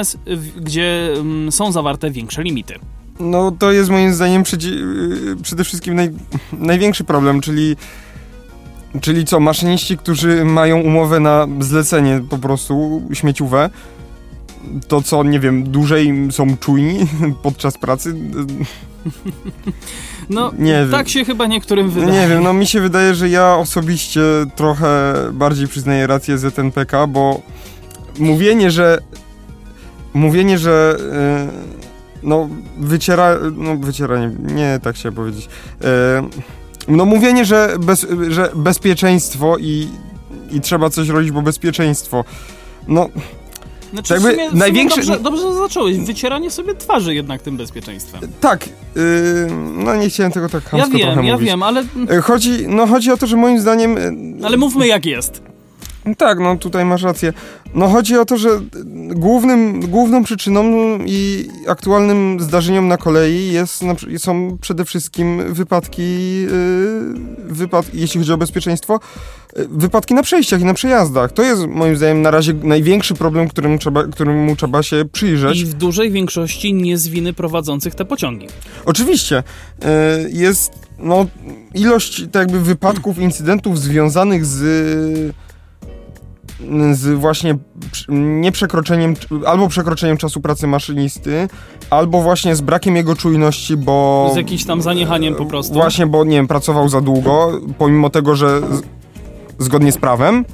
gdzie 0.58 1.14
mm, 1.18 1.52
są 1.52 1.72
zawarte 1.72 2.12
większe 2.12 2.44
limity. 2.44 2.74
No 3.20 3.52
to 3.52 3.72
jest 3.72 3.90
moim 3.90 4.14
zdaniem 4.14 4.44
przede 5.44 5.64
wszystkim 5.64 5.96
naj, 5.96 6.12
największy 6.54 7.04
problem, 7.04 7.42
czyli 7.42 7.76
Czyli 9.02 9.26
co, 9.26 9.40
maszyniści, 9.40 9.98
którzy 9.98 10.46
mają 10.46 10.82
umowę 10.82 11.20
na 11.20 11.48
zlecenie 11.60 12.22
po 12.30 12.38
prostu 12.38 13.02
śmieciuwe, 13.14 13.70
to 14.88 15.02
co, 15.02 15.24
nie 15.24 15.40
wiem, 15.40 15.64
dłużej 15.64 16.14
są 16.32 16.58
czujni 16.58 17.00
podczas 17.44 17.78
pracy? 17.78 18.16
No, 20.30 20.52
nie 20.60 20.88
tak 20.92 21.06
wiem. 21.06 21.08
się 21.08 21.26
chyba 21.26 21.46
niektórym 21.48 21.90
wydaje. 21.90 22.22
Nie 22.22 22.28
wiem, 22.28 22.44
no 22.44 22.54
mi 22.54 22.68
się 22.68 22.82
wydaje, 22.82 23.16
że 23.16 23.30
ja 23.30 23.56
osobiście 23.56 24.22
trochę 24.56 25.14
bardziej 25.34 25.68
przyznaję 25.68 26.08
rację 26.08 26.38
ZNPK, 26.38 27.08
bo 27.08 27.42
mówienie, 28.20 28.72
że 28.72 29.00
mówienie, 30.14 30.58
że 30.58 30.98
yy, 31.00 31.74
no 32.24 32.50
wyciera, 32.78 33.38
no 33.56 33.78
wycieranie, 33.78 34.32
nie 34.56 34.80
tak 34.84 34.98
się 34.98 35.12
powiedzieć, 35.12 35.50
yy, 35.82 35.88
no 36.88 37.06
mówienie, 37.06 37.46
że, 37.46 37.76
bez, 37.80 38.08
że 38.30 38.50
bezpieczeństwo 38.56 39.58
i, 39.58 39.88
i 40.52 40.62
trzeba 40.62 40.90
coś 40.90 41.10
robić, 41.10 41.32
bo 41.32 41.42
bezpieczeństwo, 41.42 42.26
no... 42.88 43.10
Znaczy, 43.94 44.16
w 44.16 44.22
sumie, 44.22 44.52
największy... 44.54 44.98
dobrze, 44.98 45.20
dobrze 45.20 45.54
zacząłeś. 45.54 45.98
Wycieranie 45.98 46.52
sobie 46.52 46.76
twarzy 46.76 47.16
jednak 47.16 47.42
tym 47.42 47.58
bezpieczeństwem. 47.58 48.22
Tak. 48.42 48.70
Yy, 48.96 49.02
no 49.74 49.96
nie 49.96 50.10
chciałem 50.10 50.32
tego 50.32 50.50
tak 50.50 50.64
Ja 50.74 50.88
wiem, 50.88 51.26
ja 51.26 51.34
mówić. 51.34 51.50
wiem, 51.50 51.64
ale... 51.64 51.84
Y, 52.12 52.22
chodzi, 52.22 52.68
no 52.68 52.88
chodzi 52.88 53.12
o 53.12 53.18
to, 53.18 53.28
że 53.28 53.38
moim 53.38 53.60
zdaniem... 53.60 53.98
Ale 54.44 54.58
mówmy 54.58 54.88
jak 54.88 55.06
jest. 55.06 55.53
Tak, 56.18 56.40
no 56.40 56.58
tutaj 56.58 56.86
masz 56.86 57.04
rację. 57.04 57.34
No 57.76 57.88
chodzi 57.88 58.18
o 58.18 58.26
to, 58.26 58.38
że 58.38 58.50
głównym, 59.16 59.80
główną 59.80 60.24
przyczyną 60.24 60.64
i 61.06 61.48
aktualnym 61.68 62.38
zdarzeniem 62.40 62.88
na 62.88 62.98
kolei 62.98 63.52
jest, 63.52 63.84
są 64.18 64.58
przede 64.62 64.86
wszystkim 64.86 65.54
wypadki, 65.54 66.42
yy, 66.42 66.50
wypad, 67.46 67.94
jeśli 67.94 68.20
chodzi 68.20 68.34
o 68.34 68.38
bezpieczeństwo, 68.38 69.00
yy, 69.56 69.68
wypadki 69.70 70.14
na 70.14 70.24
przejściach 70.24 70.62
i 70.62 70.66
na 70.66 70.74
przejazdach. 70.74 71.32
To 71.32 71.44
jest 71.44 71.68
moim 71.68 71.98
zdaniem 71.98 72.22
na 72.22 72.32
razie 72.32 72.54
największy 72.54 73.14
problem, 73.14 73.48
którym 73.48 73.80
trzeba, 73.80 74.04
któremu 74.04 74.56
trzeba 74.56 74.84
się 74.84 75.06
przyjrzeć. 75.12 75.60
I 75.60 75.66
w 75.66 75.74
dużej 75.74 76.12
większości 76.12 76.74
nie 76.74 76.98
z 76.98 77.08
winy 77.08 77.34
prowadzących 77.34 77.96
te 77.96 78.06
pociągi. 78.06 78.48
Oczywiście. 78.86 79.44
Yy, 79.82 79.88
jest 80.32 80.72
no, 81.00 81.26
ilość 81.74 82.22
tak 82.32 82.42
jakby 82.42 82.60
wypadków, 82.60 83.18
incydentów 83.18 83.80
związanych 83.80 84.46
z 84.46 84.64
z 86.92 87.20
właśnie 87.20 87.58
nieprzekroczeniem, 88.10 89.14
albo 89.46 89.68
przekroczeniem 89.68 90.18
czasu 90.18 90.42
pracy 90.42 90.68
maszynisty, 90.68 91.48
albo 91.90 92.22
właśnie 92.22 92.56
z 92.56 92.62
brakiem 92.62 92.96
jego 92.96 93.16
czujności, 93.16 93.78
bo... 93.78 94.30
Z 94.34 94.38
jakimś 94.38 94.66
tam 94.66 94.82
zaniechaniem 94.82 95.36
po 95.36 95.46
prostu. 95.46 95.74
Właśnie, 95.74 96.08
bo 96.08 96.24
nie 96.24 96.38
wiem, 96.38 96.48
pracował 96.48 96.90
za 96.90 97.02
długo, 97.02 97.62
pomimo 97.78 98.10
tego, 98.10 98.36
że 98.36 98.62
zgodnie 99.60 99.92
z 99.92 99.98
prawem. 99.98 100.46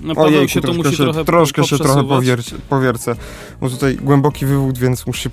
No 0.00 0.14
Ojejku, 0.16 0.48
się 0.48 0.60
to 0.60 0.72
musi 0.72 0.96
się, 0.96 1.04
trochę 1.04 1.24
Troszkę 1.24 1.64
się 1.64 1.78
trochę 1.78 2.04
powiercę, 2.04 2.56
powiercę, 2.68 3.16
bo 3.60 3.70
tutaj 3.70 3.96
głęboki 3.96 4.46
wywód, 4.46 4.78
więc 4.78 5.06
muszę 5.06 5.30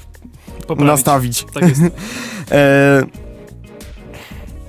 Poprawić. 0.68 0.86
nastawić. 0.86 1.46
Tak 1.54 1.64
jest. 1.64 1.82
e, 2.52 3.25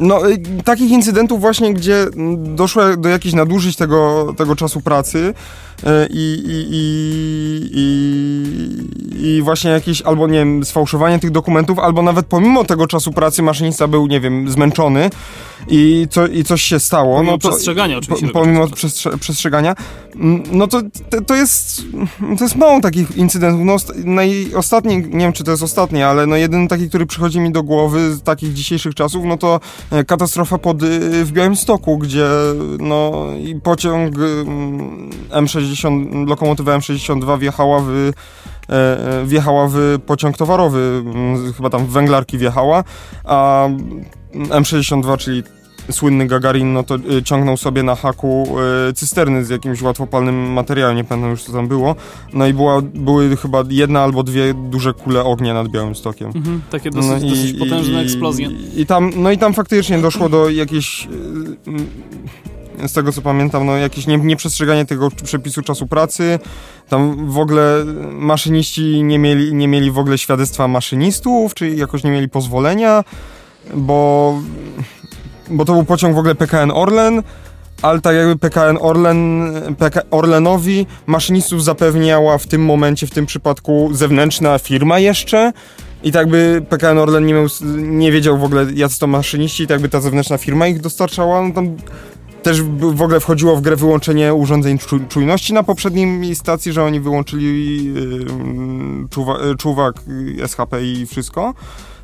no, 0.00 0.30
y, 0.30 0.38
takich 0.64 0.90
incydentów 0.90 1.40
właśnie, 1.40 1.74
gdzie 1.74 2.06
doszło 2.36 2.96
do 2.96 3.08
jakichś 3.08 3.34
nadużyć 3.34 3.76
tego, 3.76 4.32
tego 4.36 4.56
czasu 4.56 4.80
pracy, 4.80 5.34
i, 6.10 6.42
i, 6.46 6.66
i, 7.72 9.36
i, 9.36 9.42
właśnie 9.42 9.70
jakieś 9.70 10.02
albo, 10.02 10.26
nie 10.26 10.38
wiem, 10.38 10.64
sfałszowanie 10.64 11.18
tych 11.18 11.30
dokumentów, 11.30 11.78
albo 11.78 12.02
nawet 12.02 12.26
pomimo 12.26 12.64
tego 12.64 12.86
czasu 12.86 13.12
pracy 13.12 13.42
maszynista 13.42 13.88
był, 13.88 14.06
nie 14.06 14.20
wiem, 14.20 14.50
zmęczony 14.50 15.10
i, 15.68 16.06
co, 16.10 16.26
i 16.26 16.44
coś 16.44 16.62
się 16.62 16.80
stało. 16.80 17.14
Pomimo 17.14 17.32
no 17.32 17.38
to, 17.38 17.48
przestrzegania 17.48 17.98
oczywiście. 17.98 18.26
Po, 18.26 18.32
pomimo 18.32 18.68
przestrze 18.68 19.18
przestrzegania, 19.18 19.74
no 20.52 20.66
to, 20.66 20.80
to 21.26 21.34
jest 21.34 21.82
to 22.38 22.44
jest 22.44 22.56
mało 22.56 22.80
takich 22.80 23.16
incydentów. 23.16 23.60
No, 23.64 23.76
ostatni, 24.58 24.96
nie 24.96 25.18
wiem 25.18 25.32
czy 25.32 25.44
to 25.44 25.50
jest 25.50 25.62
ostatni, 25.62 26.02
ale 26.02 26.26
no 26.26 26.36
jeden 26.36 26.68
taki, 26.68 26.88
który 26.88 27.06
przychodzi 27.06 27.40
mi 27.40 27.52
do 27.52 27.62
głowy 27.62 28.14
z 28.14 28.22
takich 28.22 28.52
dzisiejszych 28.52 28.94
czasów, 28.94 29.24
no 29.24 29.36
to 29.36 29.60
e, 29.90 30.04
katastrofa 30.04 30.58
pod, 30.58 30.84
w 31.24 31.32
Białymstoku, 31.32 31.98
gdzie 31.98 32.26
no 32.78 33.26
i 33.44 33.60
pociąg 33.60 34.14
M60 35.30 35.65
60, 35.66 36.28
lokomotywa 36.28 36.78
M62 36.78 37.38
wjechała 37.38 37.80
w, 37.80 37.90
e, 37.90 38.12
e, 38.68 39.24
wjechała 39.24 39.68
w 39.70 39.98
pociąg 40.06 40.36
towarowy, 40.36 41.04
chyba 41.56 41.70
tam 41.70 41.86
w 41.86 41.90
węglarki 41.90 42.38
wjechała, 42.38 42.84
a 43.24 43.68
M62, 44.34 45.16
czyli 45.16 45.42
słynny 45.90 46.26
Gagarin, 46.26 46.72
no 46.72 46.82
to 46.82 46.94
y, 46.94 47.22
ciągnął 47.22 47.56
sobie 47.56 47.82
na 47.82 47.94
haku 47.94 48.56
cysterny 48.94 49.44
z 49.44 49.48
jakimś 49.48 49.82
łatwopalnym 49.82 50.52
materiałem, 50.52 50.96
nie 50.96 51.04
pamiętam 51.04 51.30
już 51.30 51.42
co 51.42 51.52
tam 51.52 51.68
było. 51.68 51.96
No 52.32 52.46
i 52.46 52.54
była, 52.54 52.82
były 52.82 53.36
chyba 53.36 53.64
jedna 53.68 54.00
albo 54.00 54.22
dwie 54.22 54.54
duże 54.54 54.94
kule 54.94 55.24
ognia 55.24 55.54
nad 55.54 55.68
Białym 55.68 55.94
Stokiem. 55.94 56.32
Mhm, 56.34 56.60
takie 56.70 56.90
dosyć, 56.90 57.10
no 57.10 57.16
i, 57.16 57.30
dosyć 57.30 57.58
potężne 57.58 58.02
i, 58.02 58.04
eksplozje. 58.04 58.48
I, 58.76 58.86
tam, 58.86 59.12
no 59.16 59.30
i 59.30 59.38
tam 59.38 59.54
faktycznie 59.54 59.98
doszło 59.98 60.28
do 60.28 60.50
jakiejś 60.50 61.08
z 62.86 62.92
tego 62.92 63.12
co 63.12 63.22
pamiętam, 63.22 63.66
no 63.66 63.76
jakieś 63.76 64.06
nie, 64.06 64.18
nieprzestrzeganie 64.18 64.84
tego 64.84 65.10
przepisu 65.24 65.62
czasu 65.62 65.86
pracy. 65.86 66.38
Tam 66.88 67.30
w 67.30 67.38
ogóle 67.38 67.84
maszyniści 68.12 69.02
nie 69.02 69.18
mieli, 69.18 69.54
nie 69.54 69.68
mieli 69.68 69.90
w 69.90 69.98
ogóle 69.98 70.18
świadectwa 70.18 70.68
maszynistów, 70.68 71.54
czy 71.54 71.70
jakoś 71.70 72.04
nie 72.04 72.10
mieli 72.10 72.28
pozwolenia, 72.28 73.04
bo, 73.74 74.34
bo 75.50 75.64
to 75.64 75.72
był 75.72 75.84
pociąg 75.84 76.14
w 76.14 76.18
ogóle 76.18 76.34
PKN 76.34 76.70
Orlen, 76.70 77.22
ale 77.82 78.00
tak 78.00 78.16
jakby 78.16 78.36
PKN 78.36 78.78
Orlen, 78.80 79.52
PK, 79.78 80.02
Orlenowi 80.10 80.86
maszynistów 81.06 81.64
zapewniała 81.64 82.38
w 82.38 82.46
tym 82.46 82.64
momencie, 82.64 83.06
w 83.06 83.10
tym 83.10 83.26
przypadku 83.26 83.88
zewnętrzna 83.92 84.58
firma 84.58 84.98
jeszcze, 84.98 85.52
i 86.02 86.12
tak 86.12 86.28
by 86.28 86.62
PKN 86.68 86.98
Orlen 86.98 87.26
nie, 87.26 87.34
miał, 87.34 87.46
nie 87.76 88.12
wiedział 88.12 88.38
w 88.38 88.44
ogóle, 88.44 88.66
jacy 88.74 88.98
to 88.98 89.06
maszyniści, 89.06 89.62
i 89.62 89.66
tak 89.66 89.80
by 89.80 89.88
ta 89.88 90.00
zewnętrzna 90.00 90.38
firma 90.38 90.66
ich 90.66 90.80
dostarczała. 90.80 91.42
No 91.42 91.54
tam 91.54 91.76
też 92.46 92.62
w 92.62 93.02
ogóle 93.02 93.20
wchodziło 93.20 93.56
w 93.56 93.60
grę 93.60 93.76
wyłączenie 93.76 94.34
urządzeń 94.34 94.78
czujności 95.08 95.52
na 95.54 95.62
poprzedniej 95.62 96.34
stacji, 96.34 96.72
że 96.72 96.84
oni 96.84 97.00
wyłączyli 97.00 97.92
y, 99.52 99.56
czuwak, 99.58 99.94
SHP 100.46 100.84
i 100.84 101.06
wszystko. 101.06 101.54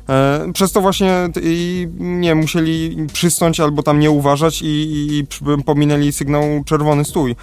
E, 0.09 0.45
przez 0.53 0.71
to 0.71 0.81
właśnie 0.81 1.29
nie 1.99 2.35
musieli 2.35 2.97
przystąć 3.13 3.59
albo 3.59 3.83
tam 3.83 3.99
nie 3.99 4.11
uważać 4.11 4.61
i, 4.61 4.65
i, 4.65 5.19
i 5.19 5.63
pominęli 5.65 6.11
sygnał 6.11 6.43
czerwony 6.65 7.05
stój. 7.05 7.35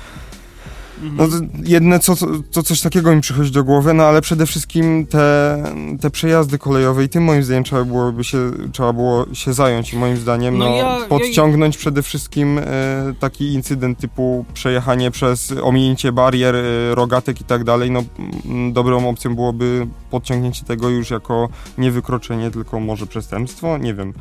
No, 1.02 1.28
jedne, 1.64 1.99
co, 1.99 2.14
co 2.50 2.62
coś 2.62 2.80
takiego 2.80 3.14
mi 3.14 3.21
przychodzi 3.21 3.50
do 3.50 3.64
głowy, 3.64 3.95
no 3.95 4.04
ale 4.04 4.21
przede 4.21 4.47
wszystkim 4.47 5.07
te, 5.07 5.62
te 6.00 6.11
przejazdy 6.11 6.59
kolejowe 6.59 7.04
i 7.04 7.09
tym 7.09 7.25
moim 7.25 7.42
zdaniem 7.42 7.64
trzeba 7.64 7.85
byłoby 7.85 8.25
się, 8.25 8.50
trzeba 8.73 8.92
było 8.92 9.26
się 9.33 9.52
zająć 9.52 9.92
i 9.92 9.97
moim 9.97 10.16
zdaniem 10.16 10.59
no, 10.59 10.64
no 10.69 10.76
ja, 10.76 10.99
podciągnąć 11.09 11.75
ja... 11.75 11.78
przede 11.78 12.02
wszystkim 12.02 12.59
e, 12.59 12.64
taki 13.21 13.52
incydent 13.52 13.99
typu 13.99 14.45
przejechanie 14.54 15.11
przez 15.11 15.52
ominięcie 15.62 16.12
barier, 16.12 16.57
e, 16.57 16.95
rogatek 16.95 17.40
i 17.40 17.45
tak 17.45 17.64
dalej, 17.64 17.90
no 17.90 18.02
dobrą 18.73 19.09
opcją 19.09 19.35
byłoby 19.35 19.87
podciągnięcie 20.11 20.64
tego 20.64 20.88
już 20.88 21.11
jako 21.11 21.49
nie 21.78 21.90
wykroczenie, 21.90 22.50
tylko 22.50 22.80
może 22.80 23.07
przestępstwo, 23.07 23.78
nie 23.78 23.95
wiem. 23.95 24.12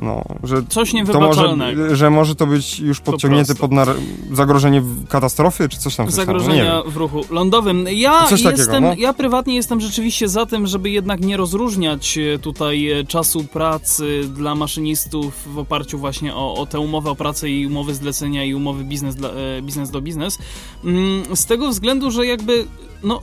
No, 0.00 0.24
że 0.42 0.62
Coś 0.68 0.92
niewybaczalnego. 0.92 1.82
Może, 1.82 1.96
że 1.96 2.10
może 2.10 2.34
to 2.34 2.46
być 2.46 2.80
już 2.80 3.00
podciągnięte 3.00 3.54
pod 3.54 3.70
zagrożenie 4.32 4.82
katastrofy, 5.08 5.68
czy 5.68 5.78
coś 5.78 5.96
tam. 5.96 6.10
Zagrożenia 6.10 6.82
w 6.86 6.96
ruchu 6.96 7.24
lądowym. 7.30 7.86
Ja, 7.90 8.26
coś 8.26 8.42
jestem, 8.42 8.66
takiego, 8.66 8.80
no? 8.80 8.94
ja 8.98 9.12
prywatnie 9.12 9.54
jestem 9.54 9.80
rzeczywiście 9.80 10.28
za 10.28 10.46
tym, 10.46 10.66
żeby 10.66 10.90
jednak 10.90 11.20
nie 11.20 11.36
rozróżniać 11.36 12.18
e, 12.18 12.38
tutaj 12.38 12.90
e, 12.90 13.04
czasu 13.04 13.44
pracy 13.44 14.20
dla 14.34 14.54
maszynistów 14.54 15.48
w 15.54 15.58
oparciu 15.58 15.98
właśnie 15.98 16.34
o, 16.34 16.54
o 16.54 16.66
tę 16.66 16.80
umowę 16.80 17.10
o 17.10 17.16
pracę 17.16 17.50
i 17.50 17.66
umowy 17.66 17.94
zlecenia 17.94 18.44
i 18.44 18.54
umowy 18.54 18.84
biznes, 18.84 19.14
dla, 19.14 19.28
e, 19.28 19.62
biznes 19.62 19.90
do 19.90 20.00
biznes. 20.00 20.38
Mm, 20.84 21.36
z 21.36 21.46
tego 21.46 21.68
względu, 21.68 22.10
że 22.10 22.26
jakby 22.26 22.66
no 23.02 23.20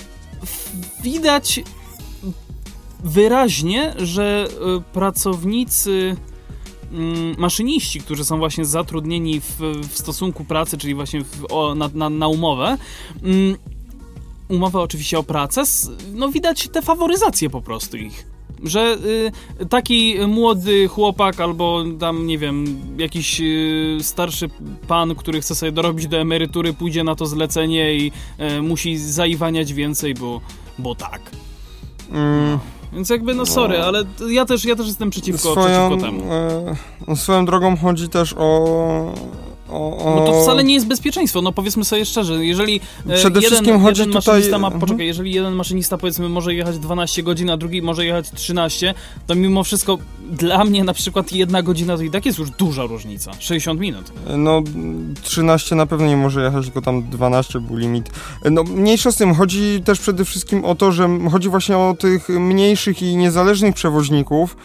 widać 1.04 1.64
wyraźnie, 3.04 3.94
że 3.98 4.48
pracownicy 4.94 6.16
maszyniści, 7.38 8.00
którzy 8.00 8.26
są 8.26 8.38
właśnie 8.38 8.66
zatrudnieni 8.66 9.42
w, 9.42 9.60
w 9.90 9.98
stosunku 9.98 10.46
pracy, 10.46 10.78
czyli 10.78 10.96
właśnie 10.96 11.24
w, 11.24 11.46
o, 11.50 11.76
na, 11.76 11.90
na, 11.94 12.10
na, 12.10 12.28
umowę, 12.28 12.78
mm, 13.24 13.58
umowę 14.50 14.80
oczywiście 14.80 15.20
o 15.20 15.24
pracę, 15.24 15.64
no 16.14 16.30
widać 16.30 16.68
te 16.68 16.82
faworyzacje 16.82 17.50
po 17.50 17.62
prostu 17.62 17.98
ich. 17.98 18.26
Że 18.64 18.98
y, 19.62 19.66
taki 19.66 20.16
młody 20.28 20.88
chłopak 20.88 21.40
albo 21.40 21.84
tam, 22.00 22.28
nie 22.28 22.38
wiem, 22.38 22.82
jakiś 22.98 23.42
y, 23.42 23.98
starszy 24.02 24.50
pan, 24.88 25.16
który 25.16 25.42
chce 25.42 25.56
sobie 25.56 25.72
dorobić 25.72 26.08
do 26.08 26.18
emerytury, 26.18 26.74
pójdzie 26.74 27.04
na 27.04 27.16
to 27.16 27.26
zlecenie 27.26 27.96
i 27.96 28.12
y, 28.58 28.62
musi 28.62 28.98
zaiwaniać 28.98 29.74
więcej, 29.74 30.14
bo, 30.14 30.42
bo 30.80 30.96
tak. 30.96 31.32
Mm. 32.12 32.60
Więc 32.94 33.10
jakby, 33.10 33.36
no 33.36 33.46
sorry, 33.46 33.80
no. 33.80 33.86
ale 33.86 34.04
ja 34.30 34.46
też, 34.46 34.66
ja 34.66 34.76
też 34.76 34.88
jestem 34.88 35.10
przeciwko, 35.10 35.52
swoją, 35.52 35.90
przeciwko 35.90 36.12
temu. 36.12 36.34
E, 37.08 37.16
swoją 37.16 37.46
drogą 37.46 37.78
chodzi 37.78 38.10
też 38.10 38.36
o 38.38 39.14
o, 39.70 39.98
o... 39.98 40.16
No 40.16 40.26
to 40.26 40.42
wcale 40.42 40.64
nie 40.64 40.74
jest 40.74 40.88
bezpieczeństwo, 40.88 41.42
no 41.42 41.52
powiedzmy 41.52 41.86
sobie 41.86 42.06
szczerze, 42.06 42.46
jeżeli 42.46 42.82
e, 43.08 43.16
Przede 43.16 43.40
jeden, 43.40 43.42
wszystkim 43.42 43.80
chodzi 43.82 44.02
jeden 44.02 44.14
tutaj... 44.14 44.34
maszynista 44.34 44.60
ma, 44.60 44.68
mhm. 44.68 44.82
poczekaj, 44.82 45.06
jeżeli 45.06 45.34
jeden 45.34 45.54
maszynista 45.54 45.98
powiedzmy 45.98 46.30
może 46.30 46.54
jechać 46.54 46.80
12 46.80 47.24
godzin, 47.24 47.50
a 47.50 47.58
drugi 47.58 47.82
może 47.82 48.06
jechać 48.06 48.32
13, 48.32 48.94
to 49.28 49.36
mimo 49.36 49.64
wszystko 49.64 49.98
dla 50.32 50.66
mnie 50.66 50.84
na 50.84 50.94
przykład 50.94 51.32
jedna 51.32 51.62
godzina 51.64 51.98
to 51.98 52.04
i 52.04 52.12
tak 52.12 52.26
jest 52.26 52.40
już 52.40 52.50
duża 52.50 52.84
różnica, 52.84 53.32
60 53.40 53.80
minut. 53.80 54.12
No 54.38 54.64
13 55.24 55.76
na 55.76 55.86
pewno 55.86 56.08
nie 56.08 56.18
może 56.18 56.44
jechać, 56.44 56.66
tylko 56.66 56.82
tam 56.82 57.04
12 57.10 57.60
był 57.60 57.78
limit. 57.78 58.10
No 58.52 58.64
mniejsza 58.64 59.12
z 59.12 59.16
tym, 59.16 59.34
chodzi 59.34 59.82
też 59.86 60.00
przede 60.00 60.26
wszystkim 60.26 60.66
o 60.66 60.76
to, 60.76 60.92
że 60.92 61.10
chodzi 61.32 61.50
właśnie 61.50 61.78
o 61.78 61.96
tych 62.00 62.30
mniejszych 62.30 63.02
i 63.02 63.16
niezależnych 63.16 63.76
przewoźników, 63.76 64.58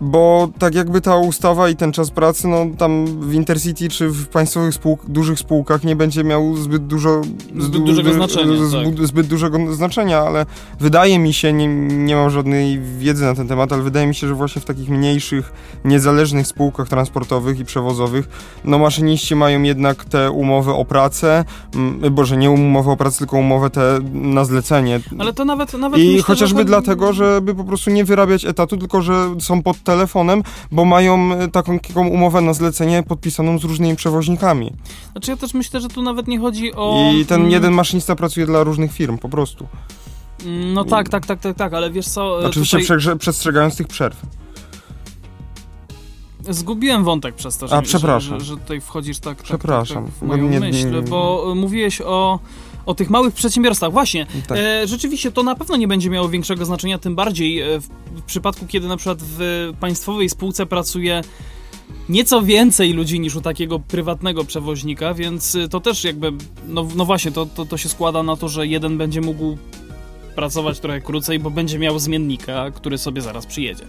bo 0.00 0.48
tak 0.58 0.74
jakby 0.74 1.00
ta 1.00 1.16
ustawa 1.16 1.68
i 1.68 1.76
ten 1.76 1.92
czas 1.92 2.10
pracy, 2.10 2.48
no 2.48 2.66
tam 2.78 3.06
w 3.06 3.34
Intercity 3.34 3.88
czy 3.88 4.08
w 4.08 4.28
państwowych 4.28 4.74
spółk, 4.74 5.06
dużych 5.08 5.38
spółkach 5.38 5.84
nie 5.84 5.96
będzie 5.96 6.24
miał 6.24 6.56
zbyt 6.56 6.86
dużo... 6.86 7.22
Zbyt 7.58 7.82
dużego 7.82 8.12
znaczenia, 8.12 8.52
tak. 8.72 9.06
Zbyt 9.06 9.26
dużego 9.26 9.74
znaczenia, 9.74 10.18
ale 10.18 10.46
wydaje 10.80 11.18
mi 11.18 11.32
się, 11.32 11.52
nie, 11.52 11.68
nie 11.88 12.16
mam 12.16 12.30
żadnej 12.30 12.80
wiedzy 12.98 13.24
na 13.24 13.34
ten 13.34 13.48
temat, 13.48 13.72
ale 13.72 13.82
wydaje 13.82 14.06
mi 14.06 14.14
się, 14.14 14.28
że 14.28 14.34
właśnie 14.34 14.62
w 14.62 14.64
takich 14.64 14.88
mniejszych, 14.88 15.52
niezależnych 15.84 16.46
spółkach 16.46 16.88
transportowych 16.88 17.58
i 17.58 17.64
przewozowych, 17.64 18.28
no 18.64 18.78
maszyniści 18.78 19.34
mają 19.34 19.62
jednak 19.62 20.04
te 20.04 20.30
umowy 20.30 20.72
o 20.72 20.84
pracę, 20.84 21.44
boże, 22.10 22.36
nie 22.36 22.50
umowy 22.50 22.90
o 22.90 22.96
pracę, 22.96 23.18
tylko 23.18 23.36
umowę 23.36 23.70
te 23.70 23.98
na 24.12 24.44
zlecenie. 24.44 25.00
Ale 25.18 25.32
to 25.32 25.44
nawet... 25.44 25.74
nawet 25.74 26.00
I 26.00 26.06
myślę, 26.06 26.22
chociażby 26.22 26.60
że... 26.60 26.64
dlatego, 26.64 27.12
żeby 27.12 27.54
po 27.54 27.64
prostu 27.64 27.90
nie 27.90 28.04
wyrabiać 28.04 28.44
etatu, 28.44 28.76
tylko 28.76 29.02
że 29.02 29.34
są 29.40 29.62
pod 29.62 29.83
telefonem, 29.84 30.42
bo 30.70 30.84
mają 30.84 31.32
e, 31.32 31.48
taką, 31.48 31.78
taką 31.78 32.08
umowę 32.08 32.40
na 32.40 32.52
zlecenie 32.52 33.02
podpisaną 33.02 33.58
z 33.58 33.64
różnymi 33.64 33.96
przewoźnikami. 33.96 34.72
Znaczy 35.12 35.30
ja 35.30 35.36
też 35.36 35.54
myślę, 35.54 35.80
że 35.80 35.88
tu 35.88 36.02
nawet 36.02 36.28
nie 36.28 36.38
chodzi 36.38 36.74
o... 36.74 37.10
I 37.14 37.26
ten 37.26 37.40
mm. 37.40 37.52
jeden 37.52 37.72
maszynista 37.72 38.16
pracuje 38.16 38.46
dla 38.46 38.62
różnych 38.62 38.92
firm, 38.92 39.18
po 39.18 39.28
prostu. 39.28 39.66
No 40.74 40.84
tak, 40.84 41.08
tak, 41.08 41.26
tak, 41.26 41.40
tak, 41.40 41.56
tak, 41.56 41.74
ale 41.74 41.90
wiesz 41.90 42.08
co... 42.08 42.42
E, 42.42 42.46
Oczywiście 42.46 42.78
tutaj... 42.78 43.18
przestrzegając 43.18 43.76
tych 43.76 43.86
przerw. 43.86 44.26
Zgubiłem 46.50 47.04
wątek 47.04 47.34
przez 47.34 47.58
to, 47.58 47.68
że, 47.68 47.76
A, 47.76 47.82
przepraszam. 47.82 48.40
Że, 48.40 48.44
że, 48.44 48.54
że 48.54 48.60
tutaj 48.60 48.80
wchodzisz 48.80 49.18
tak, 49.18 49.36
tak, 49.36 49.44
przepraszam. 49.44 50.04
Tak, 50.04 50.14
tak 50.14 50.14
w 50.14 50.22
moją 50.22 50.48
nie, 50.48 50.60
myśl, 50.60 50.90
nie, 50.90 51.00
nie, 51.00 51.02
bo 51.02 51.52
mówiłeś 51.56 52.00
o 52.00 52.38
o 52.86 52.94
tych 52.94 53.10
małych 53.10 53.34
przedsiębiorstwach. 53.34 53.92
Właśnie, 53.92 54.26
tak. 54.46 54.58
e, 54.58 54.86
rzeczywiście 54.86 55.32
to 55.32 55.42
na 55.42 55.54
pewno 55.54 55.76
nie 55.76 55.88
będzie 55.88 56.10
miało 56.10 56.28
większego 56.28 56.64
znaczenia, 56.64 56.98
tym 56.98 57.14
bardziej 57.14 57.60
e, 57.60 57.80
w, 57.80 57.88
w 58.16 58.22
przypadku, 58.22 58.66
kiedy 58.66 58.88
na 58.88 58.96
przykład 58.96 59.18
w 59.22 59.70
państwowej 59.80 60.28
spółce 60.28 60.66
pracuje 60.66 61.22
nieco 62.08 62.42
więcej 62.42 62.92
ludzi 62.92 63.20
niż 63.20 63.36
u 63.36 63.40
takiego 63.40 63.78
prywatnego 63.78 64.44
przewoźnika, 64.44 65.14
więc 65.14 65.56
to 65.70 65.80
też 65.80 66.04
jakby, 66.04 66.32
no, 66.68 66.88
no 66.96 67.04
właśnie, 67.04 67.30
to, 67.30 67.46
to, 67.46 67.66
to 67.66 67.76
się 67.76 67.88
składa 67.88 68.22
na 68.22 68.36
to, 68.36 68.48
że 68.48 68.66
jeden 68.66 68.98
będzie 68.98 69.20
mógł 69.20 69.56
pracować 70.34 70.80
trochę 70.80 71.00
krócej, 71.00 71.38
bo 71.38 71.50
będzie 71.50 71.78
miał 71.78 71.98
zmiennika, 71.98 72.70
który 72.70 72.98
sobie 72.98 73.22
zaraz 73.22 73.46
przyjedzie. 73.46 73.84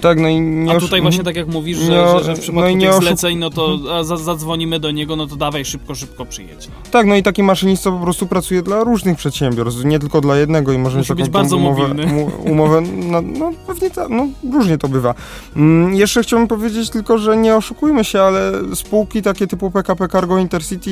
Tak, 0.00 0.18
no 0.20 0.28
i 0.28 0.40
nie 0.40 0.72
A 0.72 0.80
tutaj 0.80 1.02
właśnie 1.02 1.24
tak 1.24 1.36
jak 1.36 1.48
mówisz, 1.48 1.78
że, 1.78 1.90
nie, 1.90 2.18
że, 2.18 2.24
że 2.24 2.36
w 2.36 2.40
przypadku 2.40 2.76
no 2.76 2.92
tych 2.92 2.94
zleceń, 2.94 3.38
no 3.38 3.50
to 3.50 3.78
za, 4.04 4.16
zadzwonimy 4.16 4.80
do 4.80 4.90
niego, 4.90 5.16
no 5.16 5.26
to 5.26 5.36
dawaj 5.36 5.64
szybko, 5.64 5.94
szybko 5.94 6.26
przyjedź. 6.26 6.68
Tak, 6.90 7.06
no 7.06 7.16
i 7.16 7.22
taki 7.22 7.42
maszynista 7.42 7.90
po 7.90 7.98
prostu 7.98 8.26
pracuje 8.26 8.62
dla 8.62 8.84
różnych 8.84 9.16
przedsiębiorstw, 9.16 9.84
nie 9.84 9.98
tylko 9.98 10.20
dla 10.20 10.36
jednego 10.36 10.72
i 10.72 10.78
może 10.78 10.98
mieć 10.98 11.08
taką 11.08 11.20
być 11.20 11.30
bardzo 11.30 11.56
umowę, 11.56 11.94
umowę 12.52 12.80
no, 12.80 13.22
no 13.22 13.52
pewnie 13.66 13.90
tak, 13.90 14.08
no 14.08 14.26
różnie 14.52 14.78
to 14.78 14.88
bywa. 14.88 15.14
Mm, 15.56 15.94
jeszcze 15.94 16.22
chciałbym 16.22 16.48
powiedzieć 16.48 16.90
tylko, 16.90 17.18
że 17.18 17.36
nie 17.36 17.56
oszukujmy 17.56 18.04
się, 18.04 18.20
ale 18.20 18.52
spółki 18.74 19.22
takie 19.22 19.46
typu 19.46 19.70
PKP 19.70 20.08
Cargo 20.08 20.38
Intercity, 20.38 20.90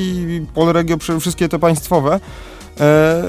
Polregio, 0.53 0.97
wszystkie 1.19 1.49
te 1.49 1.59
państwowe, 1.59 2.19
e, 2.79 3.23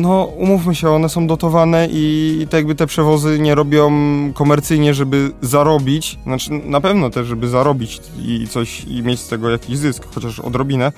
no 0.00 0.24
umówmy 0.24 0.74
się, 0.74 0.90
one 0.90 1.08
są 1.08 1.26
dotowane 1.26 1.88
i 1.90 2.46
tak 2.50 2.58
jakby 2.58 2.74
te 2.74 2.86
przewozy 2.86 3.38
nie 3.38 3.54
robią 3.54 3.92
komercyjnie, 4.34 4.94
żeby 4.94 5.32
zarobić, 5.42 6.18
znaczy 6.24 6.50
na 6.50 6.80
pewno 6.80 7.10
też, 7.10 7.26
żeby 7.26 7.48
zarobić 7.48 8.00
i 8.26 8.48
coś 8.48 8.84
i 8.84 9.02
mieć 9.02 9.20
z 9.20 9.28
tego 9.28 9.50
jakiś 9.50 9.78
zysk, 9.78 10.06
chociaż 10.14 10.40
odrobinę. 10.40 10.92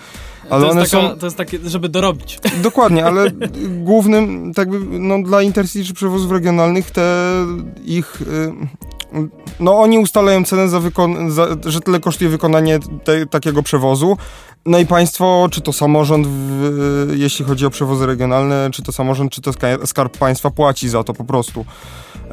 Ale 0.51 0.69
to, 0.69 0.81
jest 0.81 0.95
one 0.95 1.03
taka, 1.03 1.15
są... 1.15 1.21
to 1.21 1.27
jest 1.27 1.37
takie, 1.37 1.59
żeby 1.65 1.89
dorobić. 1.89 2.39
Dokładnie, 2.63 3.07
ale 3.07 3.31
głównym, 3.91 4.55
tak 4.55 4.71
by, 4.71 4.99
no 4.99 5.23
dla 5.23 5.43
Intercity 5.43 5.85
czy 5.85 5.95
przewozów 5.95 6.33
regionalnych 6.33 6.91
te 6.91 7.29
ich... 7.85 8.23
No 9.61 9.81
oni 9.81 9.99
ustalają 9.99 10.45
cenę 10.45 10.69
za, 10.69 10.81
za 11.29 11.47
że 11.67 11.81
tyle 11.81 12.01
kosztuje 12.01 12.31
wykonanie 12.31 12.79
te, 13.05 13.27
takiego 13.27 13.63
przewozu, 13.63 14.17
no 14.67 14.79
i 14.79 14.87
państwo, 14.87 15.49
czy 15.51 15.61
to 15.61 15.73
samorząd, 15.73 16.27
w, 16.27 17.13
jeśli 17.17 17.45
chodzi 17.45 17.67
o 17.67 17.71
przewozy 17.71 18.07
regionalne, 18.07 18.69
czy 18.73 18.83
to 18.83 18.93
samorząd, 18.93 19.33
czy 19.33 19.41
to 19.41 19.53
skarb 19.87 20.19
państwa 20.19 20.51
płaci 20.51 20.89
za 20.89 21.05
to 21.05 21.15
po 21.15 21.25
prostu. 21.25 21.65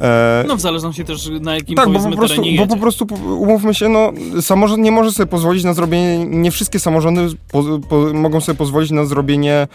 E... 0.00 0.44
No 0.48 0.56
w 0.56 0.60
zależności 0.60 1.04
też 1.04 1.30
na 1.40 1.54
jakim 1.54 1.76
tak, 1.76 1.88
bo 1.88 1.98
po 2.10 2.16
prostu, 2.16 2.42
bo 2.56 2.66
po 2.66 2.76
prostu 2.76 3.06
umówmy 3.38 3.74
się, 3.74 3.88
no 3.88 4.12
samorząd 4.40 4.82
nie 4.82 4.92
może 4.92 5.12
sobie 5.12 5.26
pozwolić 5.26 5.64
na 5.64 5.74
zrobienie, 5.74 6.24
nie 6.26 6.50
wszystkie 6.50 6.78
samorządy 6.78 7.26
po, 7.52 7.64
po, 7.88 7.96
mogą 8.14 8.40
sobie 8.40 8.58
pozwolić 8.58 8.90
na 8.90 9.04
zrobienie 9.04 9.68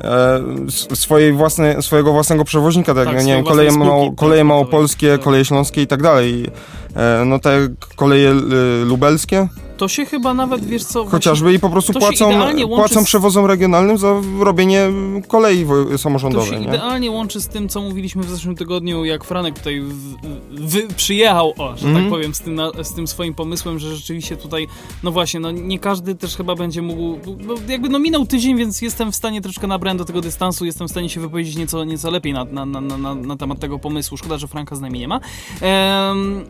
e, 0.00 0.40
swojej 0.94 1.32
własne, 1.32 1.82
swojego 1.82 2.12
własnego 2.12 2.44
przewoźnika, 2.44 2.94
tak, 2.94 3.04
tak 3.04 3.24
nie 3.24 3.34
wiem, 3.34 3.44
koleje, 3.44 3.72
mało, 3.72 4.12
koleje 4.12 4.40
tak, 4.40 4.48
małopolskie, 4.48 5.12
tak. 5.12 5.20
koleje 5.20 5.44
śląskie 5.44 5.82
i 5.82 5.86
tak 5.86 6.02
dalej. 6.02 6.46
E, 6.96 7.24
no 7.26 7.38
te 7.38 7.68
koleje 7.96 8.30
y, 8.30 8.84
lubelskie, 8.84 9.48
to 9.76 9.88
się 9.88 10.06
chyba 10.06 10.34
nawet, 10.34 10.64
wiesz 10.64 10.84
co... 10.84 11.04
Chociażby 11.04 11.54
i 11.54 11.58
po 11.58 11.70
prostu 11.70 11.92
płacą, 11.92 12.30
płacą 12.68 13.02
z... 13.02 13.04
przewozom 13.04 13.46
regionalnym 13.46 13.98
za 13.98 14.14
robienie 14.40 14.88
kolei 15.28 15.66
samorządowej. 15.96 16.48
To 16.48 16.54
się 16.54 16.60
nie? 16.60 16.66
idealnie 16.66 17.10
łączy 17.10 17.40
z 17.40 17.48
tym, 17.48 17.68
co 17.68 17.80
mówiliśmy 17.80 18.22
w 18.22 18.30
zeszłym 18.30 18.56
tygodniu, 18.56 19.04
jak 19.04 19.24
Franek 19.24 19.58
tutaj 19.58 19.80
w, 19.80 20.14
w, 20.50 20.94
przyjechał, 20.94 21.52
o, 21.58 21.76
że 21.76 21.86
mm. 21.88 21.94
tak 21.94 22.04
mhm. 22.04 22.10
powiem, 22.10 22.34
z 22.34 22.40
tym, 22.40 22.54
na, 22.54 22.70
z 22.82 22.94
tym 22.94 23.06
swoim 23.06 23.34
pomysłem, 23.34 23.78
że 23.78 23.96
rzeczywiście 23.96 24.36
tutaj, 24.36 24.66
no 25.02 25.12
właśnie, 25.12 25.40
no 25.40 25.50
nie 25.50 25.78
każdy 25.78 26.14
też 26.14 26.36
chyba 26.36 26.54
będzie 26.54 26.82
mógł, 26.82 27.18
no 27.46 27.54
jakby 27.68 27.88
no 27.88 27.98
minął 27.98 28.26
tydzień, 28.26 28.56
więc 28.56 28.82
jestem 28.82 29.12
w 29.12 29.16
stanie 29.16 29.40
troszkę 29.40 29.66
nabrać 29.66 29.98
do 29.98 30.04
tego 30.04 30.20
dystansu, 30.20 30.64
jestem 30.64 30.88
w 30.88 30.90
stanie 30.90 31.08
się 31.08 31.20
wypowiedzieć 31.20 31.56
nieco, 31.56 31.84
nieco 31.84 32.10
lepiej 32.10 32.32
na, 32.32 32.44
na, 32.44 32.66
na, 32.66 32.80
na, 32.80 33.14
na 33.14 33.36
temat 33.36 33.60
tego 33.60 33.78
pomysłu. 33.78 34.16
Szkoda, 34.16 34.38
że 34.38 34.48
Franka 34.48 34.76
z 34.76 34.80
nami 34.80 34.98
nie 34.98 35.08
ma. 35.08 35.20
Ehm, 35.60 36.44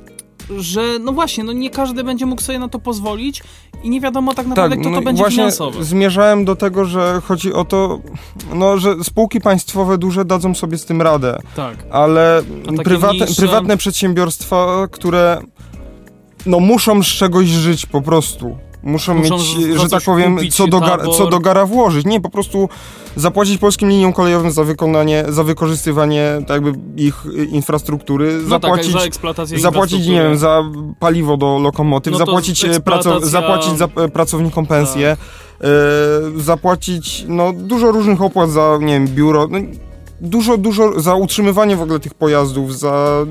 że 0.59 0.99
no 1.01 1.13
właśnie, 1.13 1.45
no 1.45 1.53
nie 1.53 1.71
każdy 1.71 2.05
będzie 2.05 2.27
mógł 2.27 2.43
sobie 2.43 2.59
na 2.59 2.69
to 2.69 2.79
pozwolić 2.79 3.43
i 3.83 3.91
nie 3.91 4.01
wiadomo 4.01 4.35
tak 4.35 4.47
naprawdę, 4.47 4.77
tak, 4.77 4.81
kto 4.81 4.91
no 4.91 4.99
to 4.99 5.05
będzie 5.05 5.23
właśnie 5.23 5.37
finansowo. 5.37 5.85
Zmierzałem 5.85 6.45
do 6.45 6.57
tego, 6.57 6.85
że 6.85 7.21
chodzi 7.25 7.53
o 7.53 7.65
to, 7.65 7.99
no, 8.55 8.79
że 8.79 9.05
spółki 9.05 9.41
państwowe 9.41 9.99
duże 9.99 10.25
dadzą 10.25 10.55
sobie 10.55 10.79
z 10.79 10.85
tym 10.85 11.03
radę. 11.03 11.39
Tak. 11.57 11.77
Ale 11.91 12.43
prywatne, 12.85 13.27
prywatne 13.37 13.77
przedsiębiorstwa, 13.77 14.89
które 14.91 15.43
no 16.47 16.61
muszą 16.61 17.03
z 17.03 17.07
czegoś 17.07 17.47
żyć 17.47 17.87
po 17.87 18.03
prostu. 18.03 18.57
Muszą, 18.85 19.15
Muszą 19.15 19.39
mieć, 19.39 19.81
że 19.81 19.89
tak 19.89 20.03
powiem, 20.03 20.39
co 20.51 20.67
do, 20.67 20.81
gar, 20.81 21.01
co 21.17 21.27
do 21.27 21.41
gara 21.41 21.67
włożyć. 21.67 22.07
Nie, 22.07 22.21
po 22.21 22.31
prostu 22.31 22.69
zapłacić 23.17 23.59
polskim 23.59 23.89
liniom 23.89 24.13
kolejowym 24.13 24.51
za 24.51 24.65
wykonanie, 24.65 25.25
za 25.29 25.45
wykorzystywanie 25.45 26.39
tak 26.47 26.65
jakby 26.65 27.03
ich 27.03 27.25
infrastruktury, 27.51 28.39
no 28.43 28.49
zapłacić, 28.49 28.93
tak, 28.93 29.01
za 29.01 29.07
eksploatację 29.07 29.59
zapłacić, 29.59 30.07
nie 30.07 30.23
wiem, 30.23 30.39
za 30.39 30.63
paliwo 30.99 31.37
do 31.37 31.59
lokomotyw, 31.59 32.13
no 32.13 32.19
zapłacić, 32.19 32.65
e, 32.65 32.81
praco, 32.81 33.21
zapłacić 33.21 33.79
za 33.79 33.85
e, 33.85 34.09
pracownikom 34.09 34.67
pensję, 34.67 35.17
tak. 35.59 35.69
e, 36.37 36.41
zapłacić 36.41 37.25
no, 37.29 37.53
dużo 37.53 37.93
różnych 37.93 38.23
opłat 38.23 38.51
za, 38.51 38.79
nie 38.81 38.93
wiem, 38.93 39.09
biuro, 39.09 39.49
no, 39.51 39.59
dużo, 40.21 40.57
dużo 40.57 41.01
za 41.01 41.15
utrzymywanie 41.15 41.77
w 41.77 41.83
ogóle 41.83 42.01
tych 42.01 42.15
pojazdów, 42.15 42.79
za 42.79 43.27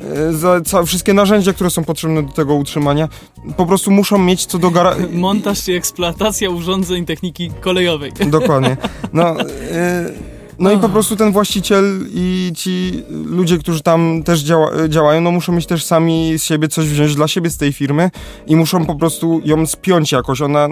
E, 0.00 0.32
za 0.32 0.60
całe, 0.60 0.86
wszystkie 0.86 1.14
narzędzia, 1.14 1.52
które 1.52 1.70
są 1.70 1.84
potrzebne 1.84 2.22
do 2.22 2.32
tego 2.32 2.54
utrzymania, 2.54 3.08
po 3.56 3.66
prostu 3.66 3.90
muszą 3.90 4.18
mieć 4.18 4.46
co 4.46 4.58
do 4.58 4.70
gara... 4.70 4.96
Montaż 5.12 5.68
i 5.68 5.72
eksploatacja 5.72 6.50
urządzeń 6.50 7.06
techniki 7.06 7.50
kolejowej. 7.60 8.12
Dokładnie. 8.26 8.76
No, 9.12 9.36
yy, 9.38 10.30
No 10.60 10.72
i 10.72 10.78
po 10.78 10.88
prostu 10.88 11.16
ten 11.16 11.32
właściciel 11.32 12.06
i 12.14 12.52
ci 12.56 13.04
ludzie, 13.24 13.58
którzy 13.58 13.82
tam 13.82 14.22
też 14.22 14.40
działa, 14.40 14.88
działają, 14.88 15.20
no 15.20 15.30
muszą 15.30 15.52
mieć 15.52 15.66
też 15.66 15.84
sami 15.84 16.38
z 16.38 16.44
siebie 16.44 16.68
coś 16.68 16.86
wziąć 16.88 17.14
dla 17.14 17.28
siebie 17.28 17.50
z 17.50 17.56
tej 17.56 17.72
firmy 17.72 18.10
i 18.46 18.56
muszą 18.56 18.86
po 18.86 18.94
prostu 18.94 19.40
ją 19.44 19.66
spiąć 19.66 20.12
jakoś. 20.12 20.40
Ona, 20.40 20.68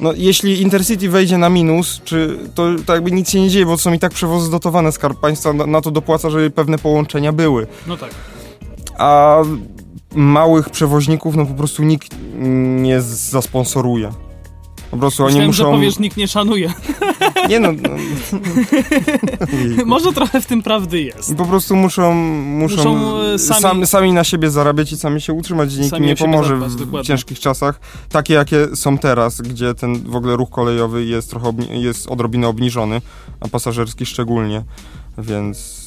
no 0.00 0.12
jeśli 0.16 0.62
Intercity 0.62 1.08
wejdzie 1.08 1.38
na 1.38 1.48
minus, 1.48 2.00
czy 2.04 2.38
to, 2.54 2.66
to 2.86 2.94
jakby 2.94 3.12
nic 3.12 3.30
się 3.30 3.40
nie 3.40 3.48
dzieje, 3.48 3.66
bo 3.66 3.78
są 3.78 3.92
i 3.92 3.98
tak 3.98 4.12
przewozy 4.12 4.50
dotowane, 4.50 4.92
Skarb 4.92 5.20
Państwa 5.20 5.52
na, 5.52 5.66
na 5.66 5.80
to 5.80 5.90
dopłaca, 5.90 6.30
żeby 6.30 6.50
pewne 6.50 6.78
połączenia 6.78 7.32
były. 7.32 7.66
No 7.86 7.96
tak. 7.96 8.10
A 8.98 9.36
małych 10.14 10.70
przewoźników, 10.70 11.36
no 11.36 11.46
po 11.46 11.54
prostu 11.54 11.82
nikt 11.82 12.16
nie 12.82 13.00
zasponsoruje. 13.00 14.12
Po 14.90 14.96
prostu 14.96 15.22
oni 15.22 15.28
Myślałem, 15.28 15.46
muszą... 15.48 15.64
że 15.64 15.70
powiesz, 15.70 15.98
nikt 15.98 16.16
nie 16.16 16.28
szanuje. 16.28 16.72
Nie 17.48 17.60
no... 17.60 17.68
no. 17.72 17.88
Może 19.86 20.12
trochę 20.12 20.40
w 20.40 20.46
tym 20.46 20.62
prawdy 20.62 21.02
jest. 21.02 21.36
Po 21.36 21.44
prostu 21.44 21.76
muszą, 21.76 22.14
muszą, 22.14 22.76
Muszą, 22.76 23.20
e, 23.20 23.38
sami- 23.38 23.60
sami... 23.60 23.86
Sami, 23.86 24.12
na 24.12 24.24
siebie 24.24 24.50
zarabiać 24.50 24.92
i 24.92 24.96
sami 24.96 25.20
się 25.20 25.32
utrzymać. 25.32 25.76
Nikt 25.76 25.90
Sami 25.90 26.06
nie 26.06 26.16
pomoże 26.16 26.48
zadbać, 26.48 26.70
w, 26.70 26.76
w 26.76 26.78
dokładnie. 26.78 27.06
ciężkich 27.06 27.40
czasach, 27.40 27.80
takie 28.08 28.34
jakie 28.34 28.76
są 28.76 28.98
teraz, 28.98 29.40
gdzie 29.40 29.74
ten 29.74 30.02
w 30.10 30.16
ogóle 30.16 30.36
ruch 30.36 30.50
kolejowy 30.50 31.04
jest 31.04 31.30
trochę 31.30 31.48
obni- 31.48 31.70
jest 31.70 32.08
odrobinę 32.08 32.48
obniżony, 32.48 33.00
a 33.40 33.48
pasażerski 33.48 34.06
szczególnie, 34.06 34.64
więc 35.18 35.82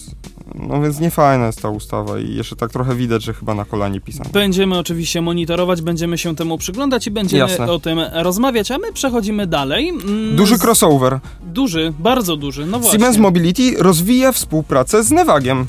no 0.56 0.82
więc 0.82 1.00
niefajna 1.00 1.46
jest 1.46 1.62
ta 1.62 1.70
ustawa 1.70 2.20
i 2.20 2.36
jeszcze 2.36 2.56
tak 2.56 2.72
trochę 2.72 2.96
widać, 2.96 3.24
że 3.24 3.34
chyba 3.34 3.54
na 3.54 3.66
kolanie 3.66 4.02
pisane. 4.02 4.30
Będziemy 4.34 4.78
oczywiście 4.78 5.22
monitorować, 5.22 5.82
będziemy 5.82 6.18
się 6.18 6.36
temu 6.36 6.58
przyglądać 6.58 7.08
i 7.08 7.12
będziemy 7.12 7.40
Jasne. 7.52 7.72
o 7.72 7.80
tym 7.80 8.00
rozmawiać, 8.14 8.72
a 8.72 8.78
my 8.78 8.94
przechodzimy 8.94 9.48
dalej. 9.48 9.90
Mm, 9.90 10.36
Duży 10.36 10.56
crossover. 10.56 11.20
Duży, 11.44 11.94
bardzo 12.00 12.38
duży, 12.38 12.66
no 12.66 12.80
właśnie. 12.80 13.00
Siemens 13.00 13.18
Mobility 13.18 13.76
rozwija 13.78 14.32
współpracę 14.32 15.04
z 15.04 15.12
Nevagiem. 15.12 15.66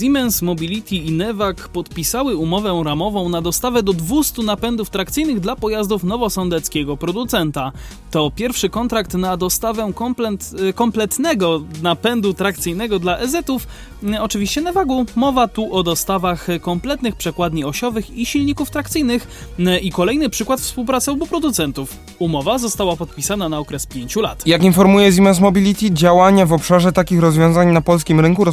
Siemens 0.00 0.42
Mobility 0.42 0.96
i 0.96 1.12
Nevag 1.12 1.68
podpisały 1.68 2.36
umowę 2.36 2.82
ramową 2.84 3.28
na 3.28 3.42
dostawę 3.42 3.82
do 3.82 3.92
200 3.92 4.42
napędów 4.42 4.90
trakcyjnych 4.90 5.40
dla 5.40 5.56
pojazdów 5.56 6.04
nowosądeckiego 6.04 6.96
producenta. 6.96 7.72
To 8.12 8.30
pierwszy 8.30 8.68
kontrakt 8.68 9.14
na 9.14 9.36
dostawę 9.36 9.92
komplet, 9.94 10.50
y, 10.68 10.72
kompletnego 10.72 11.62
napędu 11.82 12.34
trakcyjnego 12.34 12.98
dla 12.98 13.18
EZ-ów, 13.18 13.66
y, 14.02 14.20
oczywiście 14.20 14.60
Nevagu. 14.60 15.06
Mowa 15.16 15.48
tu 15.48 15.74
o 15.74 15.82
dostawach 15.82 16.46
kompletnych 16.60 17.16
przekładni 17.16 17.64
osiowych 17.64 18.10
i 18.10 18.26
silników 18.26 18.70
trakcyjnych 18.70 19.52
y, 19.58 19.78
i 19.78 19.90
kolejny 19.90 20.30
przykład 20.30 20.60
współpracy 20.60 21.10
obu 21.10 21.26
producentów. 21.26 21.96
Umowa 22.18 22.58
została 22.58 22.96
podpisana 22.96 23.48
na 23.48 23.58
okres 23.58 23.86
5 23.86 24.16
lat. 24.16 24.46
Jak 24.46 24.62
informuje 24.62 25.12
Siemens 25.12 25.40
Mobility, 25.40 25.90
działania 25.90 26.46
w 26.46 26.52
obszarze 26.52 26.92
takich 26.92 27.20
rozwiązań 27.20 27.72
na 27.72 27.80
polskim 27.80 28.20
rynku 28.20 28.44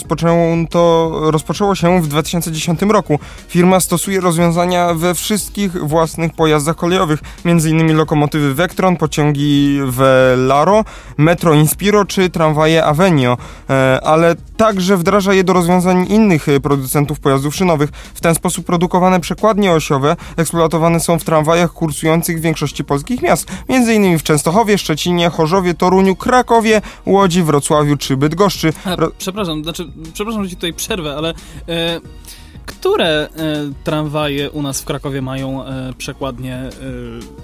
rozpoczęło 1.31 1.75
się 1.75 2.01
w 2.01 2.07
2010 2.07 2.81
roku. 2.81 3.19
Firma 3.47 3.79
stosuje 3.79 4.21
rozwiązania 4.21 4.93
we 4.93 5.15
wszystkich 5.15 5.87
własnych 5.87 6.33
pojazdach 6.33 6.75
kolejowych, 6.75 7.19
m.in. 7.45 7.95
lokomotywy 7.95 8.53
Vectron, 8.53 8.97
pociągi 8.97 9.48
Velaro, 9.85 10.85
Metro 11.17 11.53
Inspiro 11.53 12.05
czy 12.05 12.29
tramwaje 12.29 12.85
Avenio, 12.85 13.37
e, 13.69 13.99
ale 14.03 14.35
także 14.57 14.97
wdraża 14.97 15.33
je 15.33 15.43
do 15.43 15.53
rozwiązań 15.53 16.05
innych 16.09 16.49
e, 16.49 16.59
producentów 16.59 17.19
pojazdów 17.19 17.55
szynowych. 17.55 17.89
W 18.13 18.21
ten 18.21 18.35
sposób 18.35 18.65
produkowane 18.65 19.19
przekładnie 19.19 19.71
osiowe 19.71 20.15
eksploatowane 20.37 20.99
są 20.99 21.19
w 21.19 21.23
tramwajach 21.23 21.73
kursujących 21.73 22.37
w 22.37 22.41
większości 22.41 22.83
polskich 22.83 23.21
miast, 23.21 23.47
m.in. 23.67 24.19
w 24.19 24.23
Częstochowie, 24.23 24.77
Szczecinie, 24.77 25.29
Chorzowie, 25.29 25.73
Toruniu, 25.73 26.15
Krakowie, 26.15 26.81
Łodzi, 27.05 27.43
Wrocławiu 27.43 27.97
czy 27.97 28.17
Bydgoszczy. 28.17 28.73
A, 28.85 28.95
Ro- 28.95 29.11
przepraszam, 29.17 29.63
znaczy, 29.63 29.85
przepraszam, 30.13 30.43
że 30.43 30.49
ci 30.49 30.55
tutaj 30.55 30.73
przerwę, 30.73 31.15
ale 31.17 31.29
e, 31.29 31.99
które 32.69 33.07
e, 33.07 33.29
tramwaje 33.83 34.51
u 34.51 34.61
nas 34.61 34.81
w 34.81 34.85
Krakowie 34.85 35.21
mają 35.21 35.65
e, 35.65 35.93
przekładnie 35.97 36.55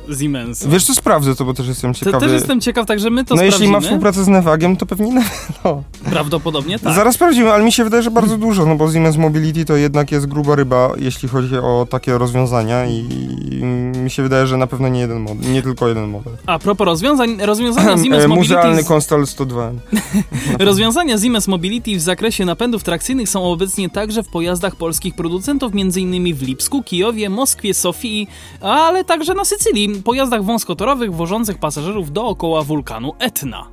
e, 0.09 0.15
Siemens? 0.19 0.65
Wiesz 0.65 0.83
co, 0.85 0.93
sprawdzę 0.93 1.35
to, 1.35 1.45
bo 1.45 1.53
też 1.53 1.67
jestem 1.67 1.93
Te, 1.93 1.99
ciekawy. 1.99 2.25
też 2.25 2.31
jestem 2.33 2.61
ciekaw, 2.61 2.85
także 2.85 3.09
my 3.09 3.25
to 3.25 3.35
no 3.35 3.43
jeśli 3.43 3.59
ma 3.59 3.67
sprawdzimy. 3.67 3.81
współpracę 3.81 4.23
z 4.23 4.27
Nevagiem, 4.27 4.77
to 4.77 4.85
pewnie... 4.85 5.05
No. 5.65 5.83
Prawdopodobnie 6.09 6.79
tak. 6.79 6.93
Zaraz 6.95 7.15
sprawdzimy, 7.15 7.51
ale 7.51 7.63
mi 7.63 7.71
się 7.71 7.83
wydaje, 7.83 8.03
że 8.03 8.11
bardzo 8.11 8.37
dużo, 8.37 8.65
no 8.65 8.75
bo 8.75 8.91
Siemens 8.91 9.17
Mobility 9.17 9.65
to 9.65 9.75
jednak 9.75 10.11
jest 10.11 10.25
gruba 10.25 10.55
ryba, 10.55 10.89
jeśli 10.97 11.29
chodzi 11.29 11.57
o 11.57 11.87
takie 11.89 12.17
rozwiązania 12.17 12.85
i, 12.85 13.05
i 13.51 13.63
mi 14.03 14.11
się 14.11 14.23
wydaje, 14.23 14.47
że 14.47 14.57
na 14.57 14.67
pewno 14.67 14.87
nie 14.87 14.99
jeden 14.99 15.19
model, 15.19 15.53
nie 15.53 15.61
tylko 15.61 15.87
jeden 15.87 16.09
model. 16.09 16.33
A 16.45 16.59
propos 16.59 16.85
rozwiązań, 16.85 17.37
rozwiązania 17.41 17.97
Siemens 18.03 18.27
Mobility... 18.27 18.35
Muzealny 18.35 18.83
z- 18.83 18.87
Konstal 18.87 19.27
102. 19.27 19.71
Rozwiązania 20.59 21.17
Siemens 21.17 21.47
Mobility 21.47 21.95
w 21.97 22.01
zakresie 22.01 22.45
napędów 22.45 22.83
trakcyjnych 22.83 23.29
są 23.29 23.43
obecnie 23.43 23.89
także 23.89 24.23
w 24.23 24.27
pojazdach 24.27 24.75
polskich 24.75 25.14
producentów, 25.15 25.71
m.in. 25.73 26.35
w 26.35 26.41
Lipsku, 26.41 26.83
Kijowie, 26.83 27.29
Moskwie, 27.29 27.73
Sofii, 27.73 28.27
ale 28.61 29.03
także 29.03 29.33
na 29.33 29.45
Sycylii, 29.45 30.01
pojazdach 30.01 30.43
wąskotorowych 30.43 31.13
wożących 31.13 31.57
pasażerów 31.57 32.11
dookoła 32.11 32.63
wulkanu 32.63 33.13
Etna. 33.19 33.67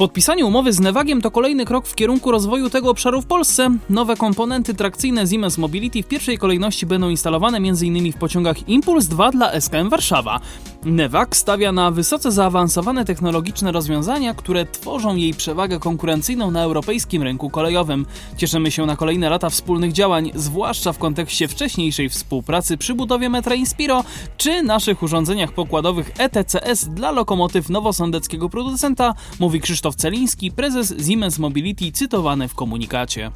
Podpisanie 0.00 0.46
umowy 0.46 0.72
z 0.72 0.80
Nevagiem 0.80 1.22
to 1.22 1.30
kolejny 1.30 1.64
krok 1.64 1.86
w 1.86 1.94
kierunku 1.94 2.30
rozwoju 2.30 2.70
tego 2.70 2.90
obszaru 2.90 3.22
w 3.22 3.26
Polsce. 3.26 3.70
Nowe 3.90 4.16
komponenty 4.16 4.74
trakcyjne 4.74 5.26
Siemens 5.26 5.58
Mobility 5.58 6.02
w 6.02 6.06
pierwszej 6.06 6.38
kolejności 6.38 6.86
będą 6.86 7.08
instalowane 7.08 7.58
m.in. 7.58 8.12
w 8.12 8.16
pociągach 8.16 8.68
Impuls 8.68 9.06
2 9.06 9.30
dla 9.30 9.60
SKM 9.60 9.88
Warszawa. 9.88 10.40
Nevag 10.84 11.36
stawia 11.36 11.72
na 11.72 11.90
wysoce 11.90 12.32
zaawansowane 12.32 13.04
technologiczne 13.04 13.72
rozwiązania, 13.72 14.34
które 14.34 14.66
tworzą 14.66 15.16
jej 15.16 15.34
przewagę 15.34 15.78
konkurencyjną 15.78 16.50
na 16.50 16.62
europejskim 16.62 17.22
rynku 17.22 17.50
kolejowym. 17.50 18.06
Cieszymy 18.36 18.70
się 18.70 18.86
na 18.86 18.96
kolejne 18.96 19.30
lata 19.30 19.50
wspólnych 19.50 19.92
działań, 19.92 20.30
zwłaszcza 20.34 20.92
w 20.92 20.98
kontekście 20.98 21.48
wcześniejszej 21.48 22.08
współpracy 22.08 22.76
przy 22.76 22.94
budowie 22.94 23.28
metra 23.28 23.54
Inspiro 23.54 24.04
czy 24.36 24.62
naszych 24.62 25.02
urządzeniach 25.02 25.52
pokładowych 25.52 26.10
ETCS 26.18 26.84
dla 26.84 27.10
lokomotyw 27.10 27.68
nowosądeckiego 27.68 28.48
producenta, 28.48 29.14
mówi 29.40 29.60
Krzysztof 29.60 29.89
Celiński, 29.96 30.50
prezes 30.50 30.94
Siemens 31.08 31.38
Mobility, 31.38 31.92
cytowany 31.92 32.48
w 32.48 32.54
komunikacie. 32.54 33.30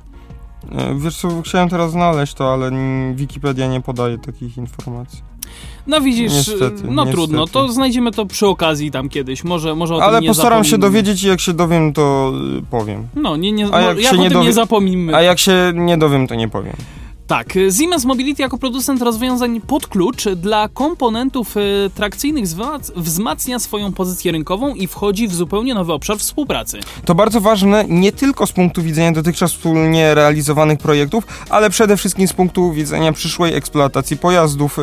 E, 0.72 0.94
Wiesz 0.98 1.16
co, 1.16 1.42
chciałem 1.42 1.68
teraz 1.68 1.90
znaleźć 1.90 2.34
to, 2.34 2.52
ale 2.52 2.70
Wikipedia 3.14 3.66
nie 3.68 3.80
podaje 3.80 4.18
takich 4.18 4.56
informacji. 4.56 5.22
No 5.86 6.00
widzisz, 6.00 6.32
Niestety, 6.32 6.82
no 6.84 6.90
niestety. 6.90 7.12
trudno, 7.12 7.46
to 7.46 7.68
znajdziemy 7.72 8.10
to 8.10 8.26
przy 8.26 8.46
okazji 8.46 8.90
tam 8.90 9.08
kiedyś, 9.08 9.44
może, 9.44 9.74
może 9.74 9.94
o 9.96 10.02
Ale 10.02 10.22
postaram 10.22 10.64
się 10.64 10.70
zapomnimy. 10.70 10.90
dowiedzieć 10.92 11.22
i 11.22 11.28
jak 11.28 11.40
się 11.40 11.52
dowiem, 11.52 11.92
to 11.92 12.32
y, 12.58 12.62
powiem. 12.70 13.06
No, 13.14 13.36
nie, 13.36 13.52
nie, 13.52 13.64
A 13.66 13.68
no, 13.70 13.80
jak 13.80 13.98
jak 14.00 14.12
się 14.14 14.18
nie 14.20 14.28
tym 14.30 14.38
nie 14.38 14.44
dowie- 14.44 14.52
zapomnimy. 14.52 15.16
A 15.16 15.22
jak 15.22 15.38
się 15.38 15.72
nie 15.74 15.98
dowiem, 15.98 16.26
to 16.26 16.34
nie 16.34 16.48
powiem. 16.48 16.76
Tak, 17.26 17.54
Siemens 17.78 18.04
Mobility 18.04 18.42
jako 18.42 18.58
producent 18.58 19.02
rozwiązań 19.02 19.60
pod 19.60 19.86
klucz 19.86 20.28
dla 20.28 20.68
komponentów 20.68 21.56
e, 21.56 21.60
trakcyjnych 21.94 22.44
wzmac- 22.44 22.92
wzmacnia 22.96 23.58
swoją 23.58 23.92
pozycję 23.92 24.32
rynkową 24.32 24.74
i 24.74 24.86
wchodzi 24.86 25.28
w 25.28 25.34
zupełnie 25.34 25.74
nowy 25.74 25.92
obszar 25.92 26.18
współpracy. 26.18 26.80
To 27.04 27.14
bardzo 27.14 27.40
ważne 27.40 27.84
nie 27.88 28.12
tylko 28.12 28.46
z 28.46 28.52
punktu 28.52 28.82
widzenia 28.82 29.12
dotychczas 29.12 29.52
wspólnie 29.52 30.14
realizowanych 30.14 30.78
projektów, 30.78 31.24
ale 31.50 31.70
przede 31.70 31.96
wszystkim 31.96 32.28
z 32.28 32.32
punktu 32.32 32.72
widzenia 32.72 33.12
przyszłej 33.12 33.54
eksploatacji 33.54 34.16
pojazdów. 34.16 34.78
Y, 34.78 34.82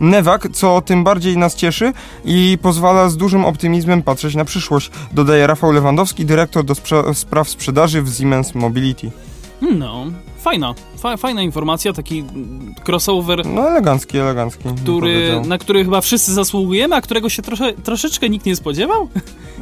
Nevak, 0.00 0.48
co 0.52 0.80
tym 0.80 1.04
bardziej 1.04 1.36
nas 1.36 1.54
cieszy 1.54 1.92
i 2.24 2.58
pozwala 2.62 3.08
z 3.08 3.16
dużym 3.16 3.44
optymizmem 3.44 4.02
patrzeć 4.02 4.34
na 4.34 4.44
przyszłość, 4.44 4.90
dodaje 5.12 5.46
Rafał 5.46 5.72
Lewandowski, 5.72 6.24
dyrektor 6.24 6.64
do 6.64 6.74
sprze- 6.74 7.14
spraw 7.14 7.48
sprzedaży 7.48 8.02
w 8.02 8.14
Siemens 8.14 8.54
Mobility. 8.54 9.10
No, 9.78 10.06
fajna, 10.48 10.74
fa 10.98 11.16
fajna 11.16 11.42
informacja, 11.42 11.92
taki 11.92 12.24
crossover, 12.86 13.46
No 13.46 13.68
elegancki, 13.70 14.18
elegancki. 14.18 14.64
który, 14.82 15.40
na 15.46 15.58
który 15.58 15.84
chyba 15.84 16.00
wszyscy 16.00 16.34
zasługujemy, 16.34 16.96
a 16.96 17.00
którego 17.00 17.28
się 17.28 17.42
trosze, 17.42 17.72
troszeczkę 17.72 18.28
nikt 18.28 18.46
nie 18.46 18.56
spodziewał? 18.56 19.08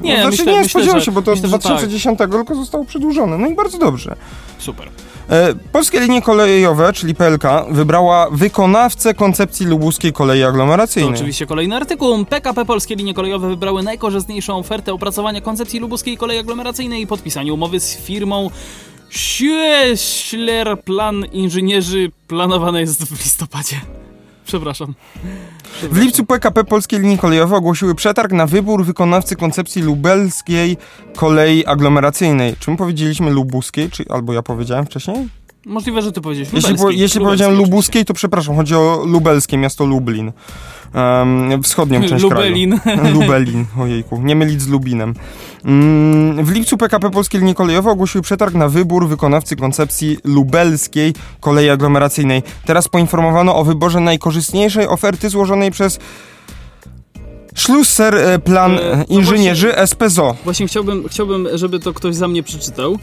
Nie, 0.03 0.15
no, 0.17 0.21
znaczy, 0.23 0.31
myślę, 0.37 0.53
nie 0.53 0.59
myślę, 0.59 0.71
spodziewał 0.71 1.01
że, 1.01 1.07
się, 1.07 1.13
bo 1.13 1.23
to 1.23 1.31
myślę, 1.31 1.49
z 1.49 1.51
że 1.51 1.59
tak. 1.59 1.63
2010 1.63 2.19
tylko 2.19 2.55
zostało 2.55 2.85
przedłużone. 2.85 3.39
No 3.39 3.47
i 3.47 3.55
bardzo 3.55 3.79
dobrze. 3.79 4.17
Super. 4.59 4.89
E, 5.31 5.55
Polskie 5.73 6.01
linie 6.01 6.23
kolejowe, 6.23 6.93
czyli 6.93 7.15
PLK, 7.15 7.43
wybrała 7.71 8.31
wykonawcę 8.31 9.15
koncepcji 9.15 9.67
lubuskiej 9.67 10.13
kolei 10.13 10.41
To 10.43 10.49
aglomeracyjnej. 10.49 11.15
oczywiście 11.15 11.47
kolejny 11.47 11.77
artykuł. 11.77 12.25
PKP 12.25 12.65
Polskie 12.65 12.97
Linie 12.97 13.15
Kolejowe 13.15 13.49
wybrały 13.49 13.83
najkorzystniejszą 13.83 14.57
ofertę 14.57 14.93
opracowania 14.93 15.41
koncepcji 15.41 15.81
lubuskiej 15.81 16.17
kolei 16.17 16.39
aglomeracyjnej 16.39 17.03
i 17.03 17.07
podpisania 17.07 17.53
umowy 17.53 17.81
z 17.81 17.97
firmą 17.97 18.51
Schüessler 19.11 20.83
Plan 20.85 21.25
Inżynierzy 21.33 22.11
planowane 22.29 22.81
jest 22.81 23.05
w 23.05 23.25
listopadzie. 23.25 23.81
Przepraszam. 24.47 24.95
W 25.83 25.99
lipcu 25.99 26.25
PKP 26.27 26.65
Polskie 26.65 26.99
Linie 26.99 27.19
Kolejowe 27.19 27.57
ogłosiły 27.57 27.95
przetarg 27.95 28.33
na 28.33 28.47
wybór 28.47 28.85
wykonawcy 28.85 29.37
koncepcji 29.37 29.83
lubelskiej 29.83 30.77
kolei 31.17 31.67
aglomeracyjnej. 31.67 32.57
Czy 32.61 32.71
my 32.71 32.77
powiedzieliśmy 32.77 33.31
lubuskiej, 33.31 33.91
czy 33.91 34.05
albo 34.09 34.33
ja 34.33 34.43
powiedziałem 34.43 34.87
wcześniej? 34.87 35.29
Możliwe, 35.67 36.03
że 36.03 36.13
ty 36.13 36.21
powiedziałeś 36.21 36.53
Jeśli, 36.53 36.75
po, 36.75 36.91
jeśli 36.91 37.21
powiedziałem 37.21 37.57
lubuskiej, 37.57 38.05
to 38.05 38.15
przepraszam, 38.15 38.57
chodzi 38.57 38.75
o 38.75 39.03
lubelskie 39.07 39.59
miasto 39.59 39.87
Lublin. 39.87 40.33
Um, 40.95 41.63
wschodnią 41.63 42.03
część 42.09 42.23
Lubelin. 42.23 42.81
kraju. 42.81 43.15
Lubelin, 43.21 43.65
ojejku, 43.79 44.23
nie 44.23 44.37
mylić 44.37 44.63
z 44.63 44.69
Lubinem. 44.69 45.15
Mm, 45.65 46.45
w 46.45 46.51
lipcu 46.51 46.77
PKP 46.77 47.11
Polskie 47.11 47.39
Linie 47.39 47.55
Kolejowe 47.55 47.91
ogłosiły 47.91 48.23
przetarg 48.23 48.55
na 48.55 48.69
wybór 48.69 49.09
wykonawcy 49.09 49.57
koncepcji 49.57 50.19
lubelskiej 50.25 51.15
kolei 51.41 51.71
aglomeracyjnej. 51.71 52.43
Teraz 52.65 52.89
poinformowano 52.89 53.57
o 53.57 53.65
wyborze 53.65 54.01
najkorzystniejszej 54.01 54.87
oferty 54.87 55.29
złożonej 55.29 55.71
przez 55.71 55.99
Schlusser 57.57 58.15
e, 58.15 58.39
Plan 58.39 58.79
E, 58.79 58.97
no 58.97 59.05
Inżynierzy 59.09 59.75
SPZO. 59.87 60.37
Właśnie 60.45 60.67
chciałbym, 60.67 61.09
chciałbym, 61.09 61.49
żeby 61.55 61.79
to 61.79 61.93
ktoś 61.93 62.15
za 62.15 62.29
mnie 62.29 62.43
przeczytał. 62.43 62.99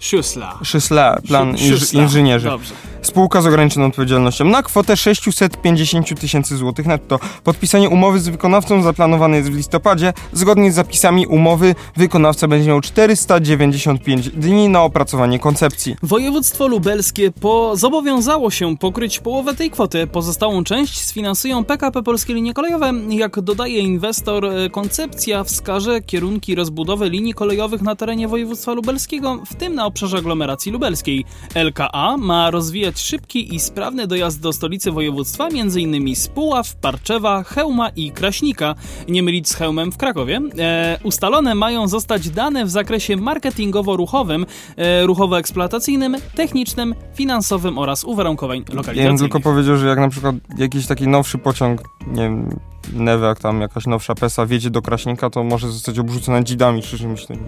Szusla. 0.00 0.58
Schlusser 0.64 1.22
Plan 1.22 1.50
inż. 1.50 1.92
Inżynierzy. 1.92 2.48
Dobrze. 2.48 2.74
Spółka 3.02 3.42
z 3.42 3.46
ograniczoną 3.46 3.86
odpowiedzialnością 3.86 4.44
na 4.44 4.62
kwotę 4.62 4.96
650 4.96 6.20
tysięcy 6.20 6.56
złotych 6.56 6.86
netto. 6.86 7.20
Podpisanie 7.44 7.88
umowy 7.88 8.20
z 8.20 8.28
wykonawcą 8.28 8.82
zaplanowane 8.82 9.36
jest 9.36 9.50
w 9.50 9.56
listopadzie. 9.56 10.12
Zgodnie 10.32 10.72
z 10.72 10.74
zapisami 10.74 11.26
umowy 11.26 11.74
wykonawca 11.96 12.48
będzie 12.48 12.68
miał 12.68 12.80
495 12.80 14.30
dni 14.30 14.68
na 14.68 14.82
opracowanie 14.82 15.38
koncepcji. 15.38 15.96
Województwo 16.02 16.68
lubelskie 16.68 17.30
po... 17.30 17.76
zobowiązało 17.76 18.50
się 18.50 18.76
pokryć 18.76 19.20
połowę 19.20 19.54
tej 19.54 19.70
kwoty. 19.70 20.06
Pozostałą 20.06 20.64
część 20.64 21.00
sfinansują 21.00 21.64
PKP 21.64 22.02
Polskie 22.02 22.34
Linie 22.34 22.54
Kolejowe. 22.54 22.92
Jak 23.08 23.40
dodaje 23.40 23.78
inwestor, 23.78 24.46
e, 24.46 24.70
koncepcja 24.70 25.44
wskaże 25.44 26.00
kierunki 26.00 26.54
rozbudowy 26.54 27.10
linii 27.10 27.34
kolejowych 27.34 27.82
na 27.82 27.96
terenie 27.96 28.28
województwa 28.28 28.72
lubelskiego, 28.72 29.38
w 29.46 29.54
tym 29.54 29.74
na 29.74 29.87
obszarze 29.88 30.18
aglomeracji 30.18 30.72
lubelskiej. 30.72 31.24
LKA 31.54 32.16
ma 32.16 32.50
rozwijać 32.50 33.00
szybki 33.00 33.54
i 33.54 33.60
sprawny 33.60 34.06
dojazd 34.06 34.40
do 34.40 34.52
stolicy 34.52 34.92
województwa, 34.92 35.48
m.in. 35.48 36.16
z 36.16 36.28
Puław, 36.28 36.76
Parczewa, 36.76 37.42
Chełma 37.42 37.88
i 37.88 38.10
Kraśnika. 38.10 38.74
Nie 39.08 39.22
mylić 39.22 39.48
z 39.48 39.54
Chełmem 39.54 39.92
w 39.92 39.96
Krakowie. 39.96 40.40
E, 40.58 40.98
ustalone 41.02 41.54
mają 41.54 41.88
zostać 41.88 42.30
dane 42.30 42.64
w 42.64 42.70
zakresie 42.70 43.16
marketingowo-ruchowym, 43.16 44.46
e, 44.76 45.06
ruchowo-eksploatacyjnym, 45.06 46.16
technicznym, 46.34 46.94
finansowym 47.14 47.78
oraz 47.78 48.04
uwarunkowań 48.04 48.58
Ja 48.58 48.64
bym 48.64 48.76
lokalizacyjnych. 48.76 49.20
tylko 49.20 49.40
powiedział, 49.40 49.76
że 49.76 49.86
jak 49.86 49.98
na 49.98 50.08
przykład 50.08 50.36
jakiś 50.58 50.86
taki 50.86 51.08
nowszy 51.08 51.38
pociąg, 51.38 51.80
nie 52.06 52.22
wiem, 52.22 52.58
Newek, 52.92 53.38
tam 53.38 53.60
jakaś 53.60 53.86
nowsza 53.86 54.14
PESA 54.14 54.46
wjedzie 54.46 54.70
do 54.70 54.82
Kraśnika, 54.82 55.30
to 55.30 55.44
może 55.44 55.72
zostać 55.72 55.98
obrzucona 55.98 56.42
dzidami 56.42 56.82
tym. 57.28 57.38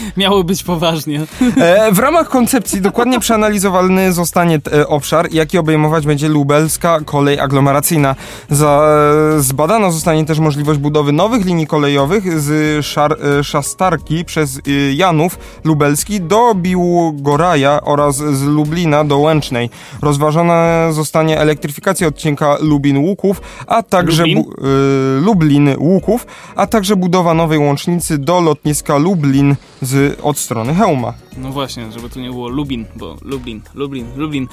Miało 0.16 0.44
być 0.44 0.62
poważnie. 0.62 1.20
E, 1.56 1.92
w 1.92 1.98
ramach 1.98 2.28
koncepcji 2.28 2.80
dokładnie 2.80 3.20
przeanalizowany 3.20 4.12
zostanie 4.12 4.60
e, 4.72 4.86
obszar, 4.86 5.32
jaki 5.32 5.58
obejmować 5.58 6.06
będzie 6.06 6.28
lubelska 6.28 7.00
kolej 7.00 7.40
aglomeracyjna. 7.40 8.16
Za, 8.50 8.88
e, 9.36 9.40
zbadana 9.40 9.90
zostanie 9.90 10.24
też 10.24 10.38
możliwość 10.38 10.80
budowy 10.80 11.12
nowych 11.12 11.44
linii 11.44 11.66
kolejowych 11.66 12.40
z 12.40 12.86
szar, 12.86 13.16
e, 13.40 13.44
Szastarki 13.44 14.24
przez 14.24 14.58
e, 14.58 14.60
Janów 14.94 15.38
Lubelski 15.64 16.20
do 16.20 16.54
Biłgoraja 16.54 17.80
oraz 17.82 18.16
z 18.16 18.42
Lublina 18.42 19.04
do 19.04 19.18
Łęcznej. 19.18 19.70
Rozważona 20.02 20.92
zostanie 20.92 21.40
elektryfikacja 21.40 22.06
odcinka 22.06 22.56
Lubin-Łuków, 22.60 23.40
a 23.66 23.82
także 23.82 24.22
Lublin? 24.22 24.38
e, 24.38 25.20
Lublin-Łuków, 25.20 26.26
a 26.56 26.66
także 26.66 26.96
budowa 26.96 27.34
nowej 27.34 27.58
łącznicy 27.58 28.18
do 28.18 28.40
lotniska 28.40 28.96
Lublin 28.98 29.56
z, 29.86 30.20
od 30.22 30.38
strony 30.38 30.74
Hełma. 30.74 31.12
No 31.36 31.50
właśnie, 31.50 31.92
żeby 31.92 32.10
tu 32.10 32.20
nie 32.20 32.30
było 32.30 32.48
Lubin, 32.48 32.84
bo 32.96 33.16
Lublin, 33.22 33.60
Lublin, 33.74 34.06
Lublin. 34.16 34.48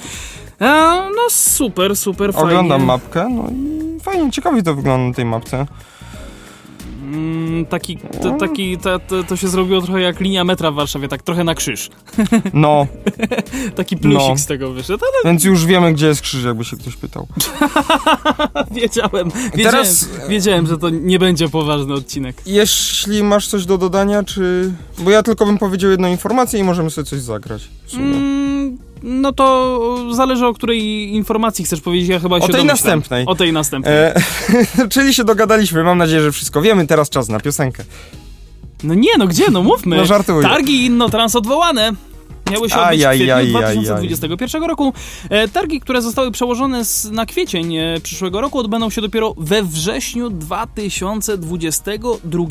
E, 0.60 0.66
no 1.16 1.22
super, 1.30 1.96
super, 1.96 2.32
fajnie. 2.32 2.48
Oglądam 2.48 2.84
mapkę, 2.84 3.28
no 3.28 3.48
i 3.50 4.00
fajnie, 4.00 4.30
ciekawie 4.30 4.62
to 4.62 4.74
wygląda 4.74 5.08
na 5.08 5.14
tej 5.14 5.24
mapce. 5.24 5.66
Mm, 7.14 7.66
taki, 7.66 7.98
to, 8.22 8.30
taki 8.30 8.78
to, 8.78 8.98
to, 8.98 9.24
to 9.24 9.36
się 9.36 9.48
zrobiło 9.48 9.80
trochę 9.82 10.00
jak 10.00 10.20
linia 10.20 10.44
metra 10.44 10.70
w 10.70 10.74
Warszawie, 10.74 11.08
tak 11.08 11.22
trochę 11.22 11.44
na 11.44 11.54
krzyż. 11.54 11.90
No, 12.54 12.86
Taki 13.76 13.96
plusik 13.96 14.28
No. 14.28 14.38
z 14.38 14.46
tego 14.46 14.70
wyszedł, 14.72 15.04
ale 15.04 15.30
więc 15.32 15.44
już 15.44 15.66
wiemy, 15.66 15.92
gdzie 15.92 16.06
jest 16.06 16.20
krzyż, 16.20 16.44
jakby 16.44 16.64
się 16.64 16.76
ktoś 16.76 16.96
pytał. 16.96 17.26
wiedziałem, 18.70 19.30
wiedziałem, 19.30 19.52
Teraz- 19.62 20.08
wiedziałem, 20.28 20.66
że 20.66 20.78
to 20.78 20.90
nie 20.90 21.18
będzie 21.18 21.48
poważny 21.48 21.94
odcinek. 21.94 22.36
Jeśli 22.46 23.22
masz 23.22 23.48
coś 23.48 23.66
do 23.66 23.78
dodania, 23.78 24.22
czy... 24.22 24.72
Bo 24.98 25.10
ja 25.10 25.22
tylko 25.22 25.46
bym 25.46 25.58
powiedział 25.58 25.90
jedną 25.90 26.08
informację 26.08 26.60
i 26.60 26.64
możemy 26.64 26.90
sobie 26.90 27.04
coś 27.04 27.20
zagrać. 27.20 27.68
Mm, 27.94 28.78
no 29.04 29.32
to 29.32 30.14
zależy 30.14 30.46
o 30.46 30.54
której 30.54 31.12
informacji 31.14 31.64
chcesz 31.64 31.80
powiedzieć, 31.80 32.08
ja 32.08 32.20
chyba 32.20 32.36
O 32.36 32.40
się 32.40 32.46
tej 32.46 32.56
domyślam. 32.56 32.76
następnej. 32.76 33.26
O 33.26 33.34
tej 33.34 33.52
następnej. 33.52 33.94
E, 33.94 34.14
czyli 34.92 35.14
się 35.14 35.24
dogadaliśmy, 35.24 35.84
mam 35.84 35.98
nadzieję, 35.98 36.22
że 36.22 36.32
wszystko 36.32 36.62
wiemy. 36.62 36.86
Teraz 36.86 37.10
czas 37.10 37.28
na 37.28 37.40
piosenkę. 37.40 37.84
No 38.82 38.94
nie, 38.94 39.10
no 39.18 39.26
gdzie, 39.26 39.50
no 39.50 39.62
mówmy. 39.62 39.96
No 40.04 40.06
żartuję. 40.06 40.42
Targi 40.42 40.84
Innotrans 40.84 41.36
odwołane. 41.36 41.92
Miały 42.52 42.70
się 42.70 42.76
odbyć 42.76 43.04
Aj, 43.04 43.18
w 43.18 43.20
aj, 43.20 43.30
aj, 43.30 43.46
kwietniu 43.46 43.58
aj, 43.58 43.64
aj. 43.64 43.78
2021 43.78 44.64
roku. 44.64 44.92
E, 45.30 45.48
targi, 45.48 45.80
które 45.80 46.02
zostały 46.02 46.30
przełożone 46.30 46.82
na 47.12 47.26
kwiecień 47.26 47.76
e, 47.76 48.00
przyszłego 48.02 48.40
roku, 48.40 48.58
odbędą 48.58 48.90
się 48.90 49.00
dopiero 49.00 49.34
we 49.36 49.62
wrześniu 49.62 50.30
2022 50.30 52.44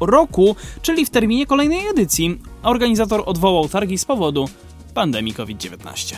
roku, 0.00 0.56
czyli 0.82 1.06
w 1.06 1.10
terminie 1.10 1.46
kolejnej 1.46 1.88
edycji. 1.88 2.38
Organizator 2.62 3.22
odwołał 3.26 3.68
targi 3.68 3.98
z 3.98 4.04
powodu 4.04 4.48
pandemii 4.94 5.34
COVID-19. 5.34 6.14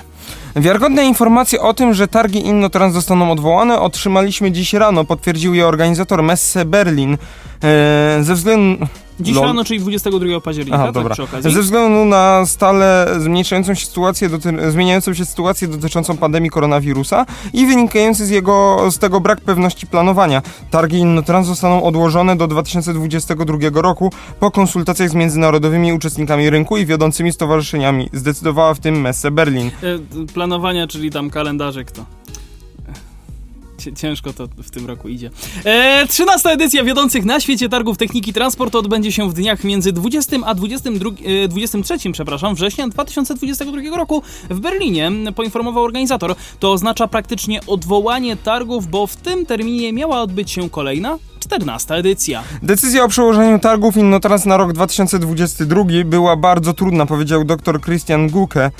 Wiarygodne 0.56 1.04
informacje 1.04 1.60
o 1.60 1.74
tym, 1.74 1.94
że 1.94 2.08
targi 2.08 2.38
Innotrans 2.46 2.94
zostaną 2.94 3.32
odwołane, 3.32 3.80
otrzymaliśmy 3.80 4.52
dziś 4.52 4.72
rano. 4.72 5.04
Potwierdził 5.04 5.54
je 5.54 5.66
organizator 5.66 6.22
Messe 6.22 6.64
Berlin. 6.64 7.18
E, 7.64 8.18
ze 8.22 8.34
względu... 8.34 8.86
Dziś 9.20 9.36
rano, 9.36 9.64
czyli 9.64 9.80
22 9.80 10.40
października, 10.40 10.76
Aha, 10.76 10.84
tak 10.84 10.94
dobra. 10.94 11.12
przy 11.14 11.22
okazji. 11.22 11.52
Ze 11.52 11.60
względu 11.60 12.04
na 12.04 12.46
stale 12.46 13.06
zmniejszającą 13.18 13.74
się 13.74 13.86
sytuację, 13.86 14.28
doty- 14.28 14.70
zmieniającą 14.70 15.14
się 15.14 15.24
sytuację 15.24 15.68
dotyczącą 15.68 16.16
pandemii 16.16 16.50
koronawirusa 16.50 17.26
i 17.52 17.66
wynikający 17.66 18.26
z 18.26 18.30
jego, 18.30 18.86
z 18.90 18.98
tego 18.98 19.20
brak 19.20 19.40
pewności 19.40 19.86
planowania. 19.86 20.42
Targi 20.70 20.98
Innotrans 20.98 21.46
zostaną 21.46 21.82
odłożone 21.82 22.36
do 22.36 22.46
2022 22.46 23.58
roku 23.82 24.12
po 24.40 24.50
konsultacjach 24.50 25.10
z 25.10 25.14
międzynarodowymi 25.14 25.92
uczestnikami 25.92 26.50
rynku 26.50 26.76
i 26.76 26.86
wiodącymi 26.86 27.32
stowarzyszeniami. 27.32 28.08
Zdecydowała 28.12 28.74
w 28.74 28.80
tym 28.80 29.00
Messe 29.00 29.30
Berlin. 29.30 29.70
E, 29.82 30.26
planowania, 30.34 30.86
czyli 30.86 31.10
tam 31.10 31.30
kalendarzyk 31.30 31.90
to. 31.90 32.04
Ciężko 33.92 34.32
to 34.32 34.48
w 34.56 34.70
tym 34.70 34.86
roku 34.86 35.08
idzie. 35.08 35.30
E, 35.64 36.06
13 36.08 36.50
edycja 36.50 36.84
wiodących 36.84 37.24
na 37.24 37.40
świecie 37.40 37.68
targów 37.68 37.98
techniki 37.98 38.32
transportu 38.32 38.78
odbędzie 38.78 39.12
się 39.12 39.30
w 39.30 39.34
dniach 39.34 39.64
między 39.64 39.92
20 39.92 40.36
a 40.44 40.54
22, 40.54 41.10
e, 41.44 41.48
23 41.48 42.12
przepraszam, 42.12 42.54
września 42.54 42.88
2022 42.88 43.96
roku 43.96 44.22
w 44.50 44.60
Berlinie, 44.60 45.12
poinformował 45.34 45.84
organizator. 45.84 46.34
To 46.60 46.72
oznacza 46.72 47.08
praktycznie 47.08 47.60
odwołanie 47.66 48.36
targów, 48.36 48.86
bo 48.86 49.06
w 49.06 49.16
tym 49.16 49.46
terminie 49.46 49.92
miała 49.92 50.20
odbyć 50.20 50.50
się 50.50 50.70
kolejna 50.70 51.18
14 51.40 51.94
edycja. 51.94 52.42
Decyzja 52.62 53.04
o 53.04 53.08
przełożeniu 53.08 53.58
targów 53.58 53.96
Innotrans 53.96 54.46
na 54.46 54.56
rok 54.56 54.72
2022 54.72 55.84
była 56.04 56.36
bardzo 56.36 56.74
trudna, 56.74 57.06
powiedział 57.06 57.44
dr 57.44 57.80
Christian 57.80 58.28
Guke, 58.28 58.70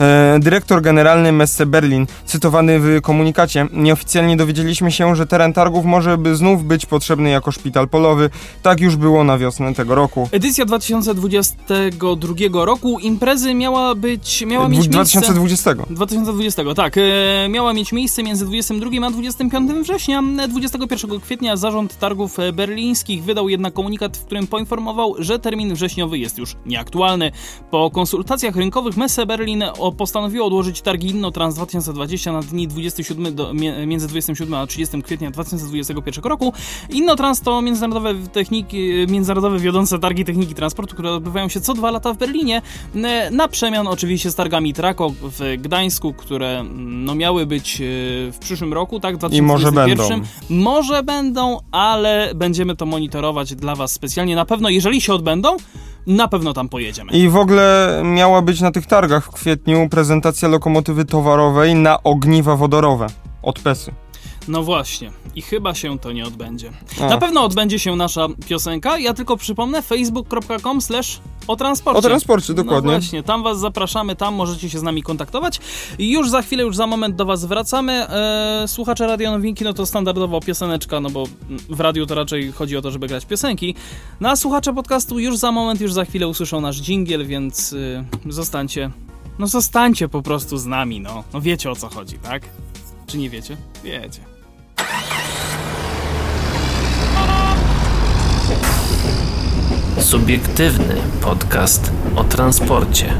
e, 0.00 0.38
dyrektor 0.40 0.82
generalny 0.82 1.32
Messe 1.32 1.66
Berlin, 1.66 2.06
cytowany 2.26 2.80
w 2.80 3.00
komunikacie. 3.02 3.66
Nieoficjalnie 3.72 4.36
dowiedzieliśmy 4.36 4.92
się, 4.92 5.16
że 5.16 5.26
teren 5.26 5.52
targów 5.52 5.84
może 5.84 6.18
by 6.18 6.36
znów 6.36 6.64
być 6.64 6.86
potrzebny 6.86 7.30
jako 7.30 7.52
szpital 7.52 7.88
polowy. 7.88 8.30
Tak 8.62 8.80
już 8.80 8.96
było 8.96 9.24
na 9.24 9.38
wiosnę 9.38 9.74
tego 9.74 9.94
roku. 9.94 10.28
Edycja 10.32 10.64
2022 10.64 12.64
roku 12.64 12.98
imprezy 12.98 13.54
miała 13.54 13.94
być, 13.94 14.44
miała 14.46 14.68
mieć 14.68 14.88
Dwu- 14.88 14.98
miejsce... 14.98 15.20
2020. 15.20 15.74
2020, 15.90 16.74
tak. 16.74 16.94
E, 16.98 17.48
miała 17.48 17.72
mieć 17.72 17.92
miejsce 17.92 18.22
między 18.22 18.46
22 18.46 19.06
a 19.06 19.10
25 19.10 19.70
września. 19.82 20.22
E, 20.38 20.48
21 20.48 21.20
kwietnia 21.20 21.56
zarząd 21.56 21.98
targów 21.98 22.05
e, 22.38 22.52
berlińskich 22.52 23.24
wydał 23.24 23.48
jednak 23.48 23.72
komunikat, 23.74 24.16
w 24.16 24.24
którym 24.24 24.46
poinformował, 24.46 25.14
że 25.18 25.38
termin 25.38 25.74
wrześniowy 25.74 26.18
jest 26.18 26.38
już 26.38 26.56
nieaktualny. 26.66 27.32
Po 27.70 27.90
konsultacjach 27.90 28.56
rynkowych 28.56 28.96
Messe 28.96 29.26
Berlin 29.26 29.64
o- 29.78 29.92
postanowiło 29.92 30.46
odłożyć 30.46 30.80
targi 30.80 31.08
Innotrans 31.10 31.54
2020 31.54 32.32
na 32.32 32.40
dni 32.42 32.68
27 32.68 33.34
do, 33.34 33.52
między 33.86 34.08
27 34.08 34.54
a 34.54 34.66
30 34.66 35.02
kwietnia 35.02 35.30
2021 35.30 36.24
roku. 36.24 36.52
Innotrans 36.90 37.40
to 37.40 37.62
międzynarodowe 37.62 38.14
techniki, 38.32 38.90
e, 38.90 39.06
międzynarodowe 39.06 39.58
wiodące 39.58 39.98
targi 39.98 40.24
techniki 40.24 40.54
transportu, 40.54 40.94
które 40.94 41.10
odbywają 41.12 41.48
się 41.48 41.60
co 41.60 41.74
dwa 41.74 41.90
lata 41.90 42.12
w 42.12 42.16
Berlinie. 42.18 42.62
E, 42.94 43.30
Na 43.30 43.48
przemian 43.48 43.86
oczywiście 43.86 44.30
z 44.30 44.34
targami 44.34 44.74
Trako 44.74 45.10
w 45.22 45.40
Gdańsku, 45.58 46.12
które 46.12 46.58
mm, 46.60 47.04
no, 47.04 47.14
miały 47.14 47.46
być 47.46 47.80
e, 47.80 47.84
w 48.32 48.36
przyszłym 48.40 48.72
roku, 48.72 49.00
tak? 49.00 49.14
I 49.32 49.42
może 49.42 49.72
2021. 49.72 50.20
będą. 50.20 50.64
Może 50.70 51.02
będą, 51.02 51.58
ale 51.70 51.95
będziemy 52.34 52.76
to 52.76 52.86
monitorować 52.86 53.54
dla 53.54 53.74
Was 53.74 53.92
specjalnie. 53.92 54.36
Na 54.36 54.44
pewno, 54.44 54.68
jeżeli 54.68 55.00
się 55.00 55.14
odbędą, 55.14 55.56
na 56.06 56.28
pewno 56.28 56.52
tam 56.52 56.68
pojedziemy. 56.68 57.12
I 57.12 57.28
w 57.28 57.36
ogóle 57.36 58.02
miała 58.04 58.42
być 58.42 58.60
na 58.60 58.70
tych 58.70 58.86
targach 58.86 59.24
w 59.24 59.30
kwietniu 59.30 59.88
prezentacja 59.88 60.48
lokomotywy 60.48 61.04
towarowej 61.04 61.74
na 61.74 62.02
ogniwa 62.02 62.56
wodorowe 62.56 63.06
od 63.42 63.60
PESy. 63.60 63.92
No 64.48 64.62
właśnie, 64.62 65.10
i 65.34 65.42
chyba 65.42 65.74
się 65.74 65.98
to 65.98 66.12
nie 66.12 66.24
odbędzie. 66.24 66.70
A. 67.00 67.06
Na 67.06 67.18
pewno 67.18 67.44
odbędzie 67.44 67.78
się 67.78 67.96
nasza 67.96 68.28
piosenka. 68.48 68.98
Ja 68.98 69.14
tylko 69.14 69.36
przypomnę 69.36 69.82
facebook.com 69.82 70.80
slash 70.80 71.20
o 71.46 71.56
transporcie. 71.56 71.98
O 71.98 72.02
transporcie, 72.02 72.54
dokładnie. 72.54 72.92
No 72.92 72.98
właśnie, 72.98 73.22
tam 73.22 73.42
was 73.42 73.58
zapraszamy, 73.58 74.16
tam 74.16 74.34
możecie 74.34 74.70
się 74.70 74.78
z 74.78 74.82
nami 74.82 75.02
kontaktować. 75.02 75.60
I 75.98 76.12
już 76.12 76.30
za 76.30 76.42
chwilę, 76.42 76.62
już 76.62 76.76
za 76.76 76.86
moment 76.86 77.16
do 77.16 77.24
was 77.24 77.44
wracamy. 77.44 78.08
Eee, 78.10 78.68
słuchacze 78.68 79.06
Radio 79.06 79.30
Nowinki, 79.30 79.64
no 79.64 79.72
to 79.72 79.86
standardowo 79.86 80.40
pioseneczka, 80.40 81.00
no 81.00 81.10
bo 81.10 81.24
w 81.68 81.80
radiu 81.80 82.06
to 82.06 82.14
raczej 82.14 82.52
chodzi 82.52 82.76
o 82.76 82.82
to, 82.82 82.90
żeby 82.90 83.06
grać 83.06 83.26
piosenki. 83.26 83.74
No 84.20 84.28
a 84.28 84.36
słuchacze 84.36 84.74
podcastu 84.74 85.18
już 85.18 85.36
za 85.36 85.52
moment, 85.52 85.80
już 85.80 85.92
za 85.92 86.04
chwilę 86.04 86.28
usłyszą 86.28 86.60
nasz 86.60 86.82
dżingiel, 86.82 87.26
więc 87.26 87.72
y, 87.72 88.04
zostańcie, 88.28 88.90
no 89.38 89.46
zostańcie 89.46 90.08
po 90.08 90.22
prostu 90.22 90.56
z 90.58 90.66
nami, 90.66 91.00
no. 91.00 91.24
No 91.34 91.40
wiecie 91.40 91.70
o 91.70 91.76
co 91.76 91.88
chodzi, 91.88 92.18
tak? 92.18 92.42
Czy 93.06 93.18
nie 93.18 93.30
wiecie? 93.30 93.56
Wiecie. 93.84 94.35
Subiektywny 100.00 100.94
podcast 101.20 101.92
o 102.16 102.24
transporcie. 102.24 103.18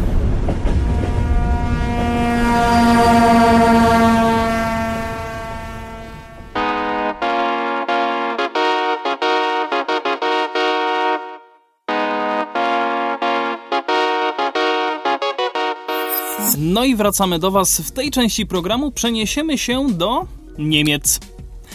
No 16.59 16.85
i 16.85 16.97
wracamy 16.97 17.39
do 17.39 17.51
Was. 17.51 17.81
W 17.81 17.91
tej 17.91 18.11
części 18.11 18.47
programu 18.47 18.93
przeniesiemy 18.93 19.59
się 19.59 19.87
do 19.91 20.27
Niemiec. 20.59 21.21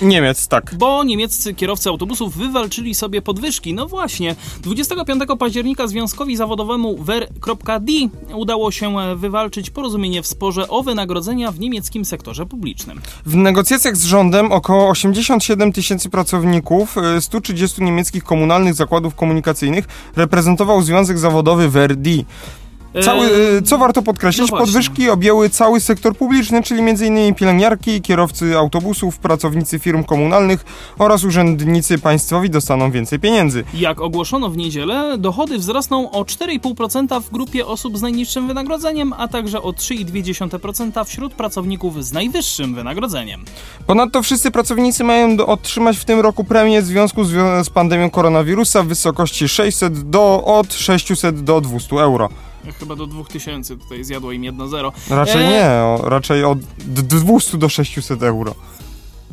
Niemiec, 0.01 0.47
tak. 0.47 0.75
Bo 0.75 1.03
niemieccy 1.03 1.53
kierowcy 1.53 1.89
autobusów 1.89 2.37
wywalczyli 2.37 2.95
sobie 2.95 3.21
podwyżki. 3.21 3.73
No 3.73 3.87
właśnie, 3.87 4.35
25 4.61 5.23
października 5.39 5.87
związkowi 5.87 6.35
zawodowemu 6.37 6.97
Ver.d 6.97 7.93
udało 8.33 8.71
się 8.71 8.95
wywalczyć 9.15 9.69
porozumienie 9.69 10.21
w 10.21 10.27
sporze 10.27 10.67
o 10.69 10.83
wynagrodzenia 10.83 11.51
w 11.51 11.59
niemieckim 11.59 12.05
sektorze 12.05 12.45
publicznym. 12.45 13.01
W 13.25 13.35
negocjacjach 13.35 13.97
z 13.97 14.03
rządem 14.03 14.51
około 14.51 14.89
87 14.89 15.73
tysięcy 15.73 16.09
pracowników 16.09 16.97
y, 17.17 17.21
130 17.21 17.83
niemieckich 17.83 18.23
komunalnych 18.23 18.73
zakładów 18.73 19.15
komunikacyjnych 19.15 19.85
reprezentował 20.15 20.81
Związek 20.81 21.19
Zawodowy 21.19 21.69
Verdi. 21.69 22.25
Cały, 22.99 23.27
y, 23.57 23.61
co 23.61 23.77
warto 23.77 24.01
podkreślić, 24.01 24.51
no 24.51 24.57
podwyżki 24.57 25.09
objęły 25.09 25.49
cały 25.49 25.79
sektor 25.79 26.17
publiczny, 26.17 26.63
czyli 26.63 26.81
m.in. 26.81 27.35
pielęgniarki, 27.35 28.01
kierowcy 28.01 28.57
autobusów, 28.57 29.17
pracownicy 29.17 29.79
firm 29.79 30.03
komunalnych 30.03 30.65
oraz 30.97 31.23
urzędnicy 31.23 31.97
państwowi 31.97 32.49
dostaną 32.49 32.91
więcej 32.91 33.19
pieniędzy. 33.19 33.63
Jak 33.73 34.01
ogłoszono 34.01 34.49
w 34.49 34.57
niedzielę, 34.57 35.17
dochody 35.17 35.57
wzrosną 35.57 36.11
o 36.11 36.23
4,5% 36.23 37.21
w 37.21 37.31
grupie 37.31 37.67
osób 37.67 37.97
z 37.97 38.01
najniższym 38.01 38.47
wynagrodzeniem, 38.47 39.13
a 39.17 39.27
także 39.27 39.61
o 39.61 39.69
3,2% 39.69 41.05
wśród 41.05 41.33
pracowników 41.33 42.05
z 42.05 42.13
najwyższym 42.13 42.75
wynagrodzeniem. 42.75 43.45
Ponadto 43.87 44.23
wszyscy 44.23 44.51
pracownicy 44.51 45.03
mają 45.03 45.45
otrzymać 45.45 45.97
w 45.97 46.05
tym 46.05 46.19
roku 46.19 46.43
premię 46.43 46.81
w 46.81 46.85
związku 46.85 47.23
z, 47.23 47.31
z 47.67 47.69
pandemią 47.69 48.09
koronawirusa 48.09 48.83
w 48.83 48.87
wysokości 48.87 49.49
600 49.49 50.09
do, 50.09 50.43
od 50.45 50.73
600 50.73 51.43
do 51.43 51.61
200 51.61 51.95
euro. 51.95 52.29
Chyba 52.79 52.95
do 52.95 53.07
2000 53.07 53.77
tutaj 53.77 54.03
zjadło 54.03 54.31
im 54.31 54.41
1-0. 54.41 54.91
Raczej 55.09 55.45
E, 55.45 55.49
nie, 55.49 55.65
o, 55.69 56.09
raczej 56.09 56.43
od 56.43 56.59
d- 56.77 57.01
200 57.03 57.57
do 57.57 57.69
600 57.69 58.23
euro. 58.23 58.55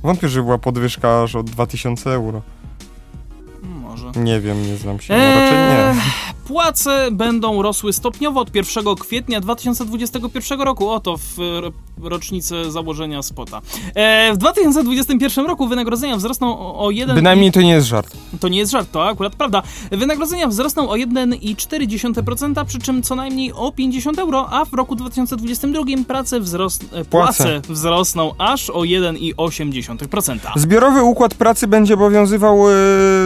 Wątpię, 0.03 0.29
że 0.29 0.43
była 0.43 0.59
podwyżka 0.59 1.23
aż 1.23 1.35
od 1.37 1.51
2000 1.51 2.11
euro. 2.11 2.43
Może. 4.09 4.21
Nie 4.21 4.41
wiem, 4.41 4.67
nie 4.67 4.77
znam 4.77 5.01
się, 5.01 5.15
no 5.17 5.19
raczej 5.41 5.59
nie. 5.59 5.89
Eee, 5.91 5.95
Płace 6.47 7.09
będą 7.13 7.63
rosły 7.63 7.93
stopniowo 7.93 8.41
od 8.41 8.55
1 8.55 8.85
kwietnia 9.01 9.41
2021 9.41 10.61
roku. 10.61 10.91
Oto 10.91 11.17
w 11.17 11.39
ro- 11.39 11.73
rocznicę 12.09 12.71
założenia 12.71 13.23
spota. 13.23 13.61
Eee, 13.95 14.33
w 14.33 14.37
2021 14.37 15.47
roku 15.47 15.69
wynagrodzenia 15.69 16.17
wzrosną 16.17 16.59
o, 16.59 16.87
o 16.87 16.91
1. 16.91 17.17
Bynajmniej 17.17 17.53
to 17.53 17.61
nie 17.63 17.71
jest 17.71 17.87
żart. 17.87 18.17
To 18.41 18.49
nie 18.49 18.59
jest 18.59 18.73
żart, 18.73 18.89
to 18.93 19.09
akurat 19.09 19.37
prawda. 19.37 19.63
Wynagrodzenia 19.91 20.47
wzrosną 20.49 20.89
o 20.89 20.95
1,4%, 20.95 22.65
przy 22.65 22.79
czym 22.79 23.03
co 23.03 23.15
najmniej 23.15 23.53
o 23.53 23.73
50 23.73 24.19
euro, 24.19 24.47
a 24.51 24.65
w 24.65 24.73
roku 24.73 24.97
2022 24.97 25.85
prace 26.09 26.41
wzros- 26.41 26.81
e, 26.93 27.05
płace. 27.05 27.45
Płace. 27.45 27.61
wzrosną 27.69 28.33
aż 28.39 28.71
o 28.71 28.81
1,8%. 28.85 30.39
Zbiorowy 30.57 31.03
układ 31.03 31.35
pracy 31.35 31.67
będzie 31.67 31.95
obowiązywał 31.95 32.71
e, 32.71 32.73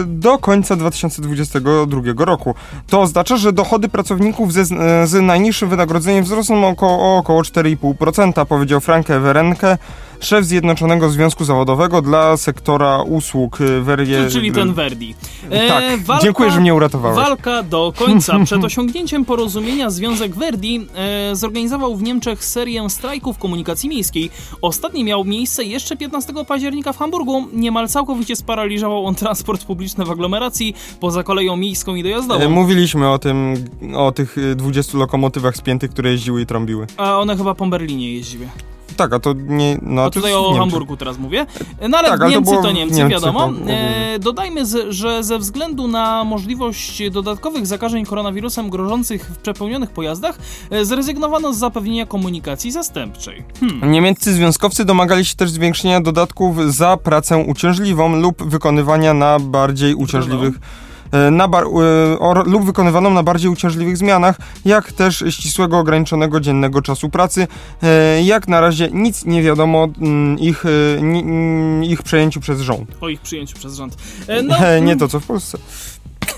do 0.05 0.37
końca 0.37 0.72
2022 0.75 2.25
roku. 2.25 2.55
To 2.87 3.01
oznacza, 3.01 3.37
że 3.37 3.53
dochody 3.53 3.89
pracowników 3.89 4.53
ze, 4.53 4.65
z 5.07 5.21
najniższym 5.21 5.69
wynagrodzeniem 5.69 6.23
wzrosną 6.23 6.67
około, 6.67 7.15
o 7.15 7.17
około 7.17 7.41
4,5%, 7.41 8.45
powiedział 8.45 8.81
Frank 8.81 9.07
Werenke, 9.07 9.77
szef 10.23 10.45
Zjednoczonego 10.45 11.09
Związku 11.09 11.45
Zawodowego 11.45 12.01
dla 12.01 12.37
sektora 12.37 13.01
usług 13.01 13.61
e, 13.61 13.81
Werie... 13.81 14.29
Czyli 14.29 14.51
ten 14.51 14.73
Verdi. 14.73 15.15
E, 15.49 15.67
Tak, 15.67 16.21
dziękuję, 16.21 16.51
że 16.51 16.61
mnie 16.61 16.73
uratowałeś. 16.73 17.17
Walka 17.17 17.63
do 17.63 17.93
końca. 17.97 18.39
Przed 18.45 18.63
osiągnięciem 18.63 19.25
porozumienia 19.25 19.89
Związek 19.89 20.35
Verdi 20.35 20.87
e, 20.95 21.35
zorganizował 21.35 21.95
w 21.95 22.03
Niemczech 22.03 22.45
serię 22.45 22.89
strajków 22.89 23.37
komunikacji 23.37 23.89
miejskiej. 23.89 24.29
Ostatni 24.61 25.03
miał 25.03 25.25
miejsce 25.25 25.63
jeszcze 25.63 25.97
15 25.97 26.33
października 26.47 26.93
w 26.93 26.97
Hamburgu. 26.97 27.47
Niemal 27.53 27.87
całkowicie 27.87 28.35
sparaliżował 28.35 29.05
on 29.05 29.15
transport 29.15 29.65
publiczny 29.65 30.05
w 30.05 30.11
aglomeracji 30.11 30.75
poza 30.99 31.23
koleją 31.23 31.57
miejską 31.57 31.95
i 31.95 31.99
E, 31.99 32.03
dojazdową. 32.03 32.49
Mówiliśmy 32.49 33.09
o 33.09 33.19
tym, 33.19 33.55
o 33.95 34.11
tych 34.11 34.37
e, 34.37 34.55
20 34.55 34.97
lokomotywach 34.97 35.57
spiętych, 35.57 35.91
które 35.91 36.11
jeździły 36.11 36.41
i 36.41 36.45
trąbiły. 36.45 36.87
A 36.97 37.19
one 37.19 37.37
chyba 37.37 37.55
po 37.55 37.65
Berlinie 37.65 38.13
jeździły. 38.13 38.47
Tak, 38.93 39.13
a 39.13 39.19
to 39.19 39.33
nie... 39.33 39.77
No, 39.81 40.01
A 40.01 40.05
to 40.05 40.11
tutaj 40.11 40.33
o. 40.33 40.53
Hamburgu 40.53 40.97
teraz 40.97 41.17
mówię. 41.17 41.45
No 41.89 41.97
ale 41.97 42.09
Tak, 42.09 42.21
ale 42.21 42.31
to 42.31 42.39
Niemcy 42.39 42.51
to, 42.61 42.71
Niemcy, 42.71 42.97
Niemcy, 42.97 43.13
wiadomo. 43.13 43.53
to. 43.65 43.71
E, 43.71 44.19
dodajmy, 44.19 44.65
z, 44.65 44.93
że 44.93 45.23
ze 45.23 45.39
względu 45.39 45.87
na 45.87 46.23
możliwość 46.23 47.09
dodatkowych 47.11 47.67
zakażeń 47.67 48.05
koronawirusem 48.05 48.69
grożących 48.69 49.25
w 49.25 49.37
przepełnionych 49.37 49.89
pojazdach, 49.89 50.37
e, 50.69 50.85
zrezygnowano 50.85 51.53
z 51.53 51.57
zapewnienia 51.57 52.05
komunikacji 52.05 52.71
zastępczej. 52.71 53.43
Hmm. 53.59 53.91
Niemieccy 53.91 54.33
związkowcy 54.33 54.85
domagali 54.85 55.25
się 55.25 55.35
też 55.35 55.51
zwiększenia 55.51 56.01
dodatków 56.01 56.73
za 56.73 56.97
pracę 56.97 57.37
uciążliwą 57.37 58.15
lub 58.15 58.43
wykonywania 58.43 59.13
na 59.13 59.39
bardziej 59.39 59.95
uciążliwych 59.95 60.55
e, 60.55 60.82
na 61.31 61.47
bar, 61.47 61.63
e, 61.63 62.19
or, 62.19 62.47
lub 62.47 62.65
wykonywaną 62.65 63.09
na 63.09 63.23
bardziej 63.23 63.51
uciążliwych 63.51 63.97
zmianach, 63.97 64.37
jak 64.65 64.91
też 64.91 65.23
ścisłego 65.29 65.79
ograniczonego 65.79 66.39
dziennego 66.39 66.81
czasu 66.81 67.09
pracy. 67.09 67.47
E, 67.83 68.23
Jak 68.23 68.47
na 68.47 68.61
razie 68.61 68.89
nic 68.93 69.25
nie 69.25 69.43
wiadomo 69.43 69.87
mm, 70.01 70.39
ich, 70.39 70.65
e, 70.65 70.69
mm, 70.97 71.83
ich 71.83 72.03
przejęciu 72.03 72.39
przez 72.39 72.61
rząd. 72.61 72.97
O 73.01 73.09
ich 73.09 73.21
przyjęciu 73.21 73.57
przez 73.57 73.75
rząd. 73.75 73.97
E, 74.27 74.41
no, 74.43 74.55
Nie 74.81 74.95
to 74.95 75.07
co 75.07 75.19
w 75.19 75.25
Polsce. 75.25 75.57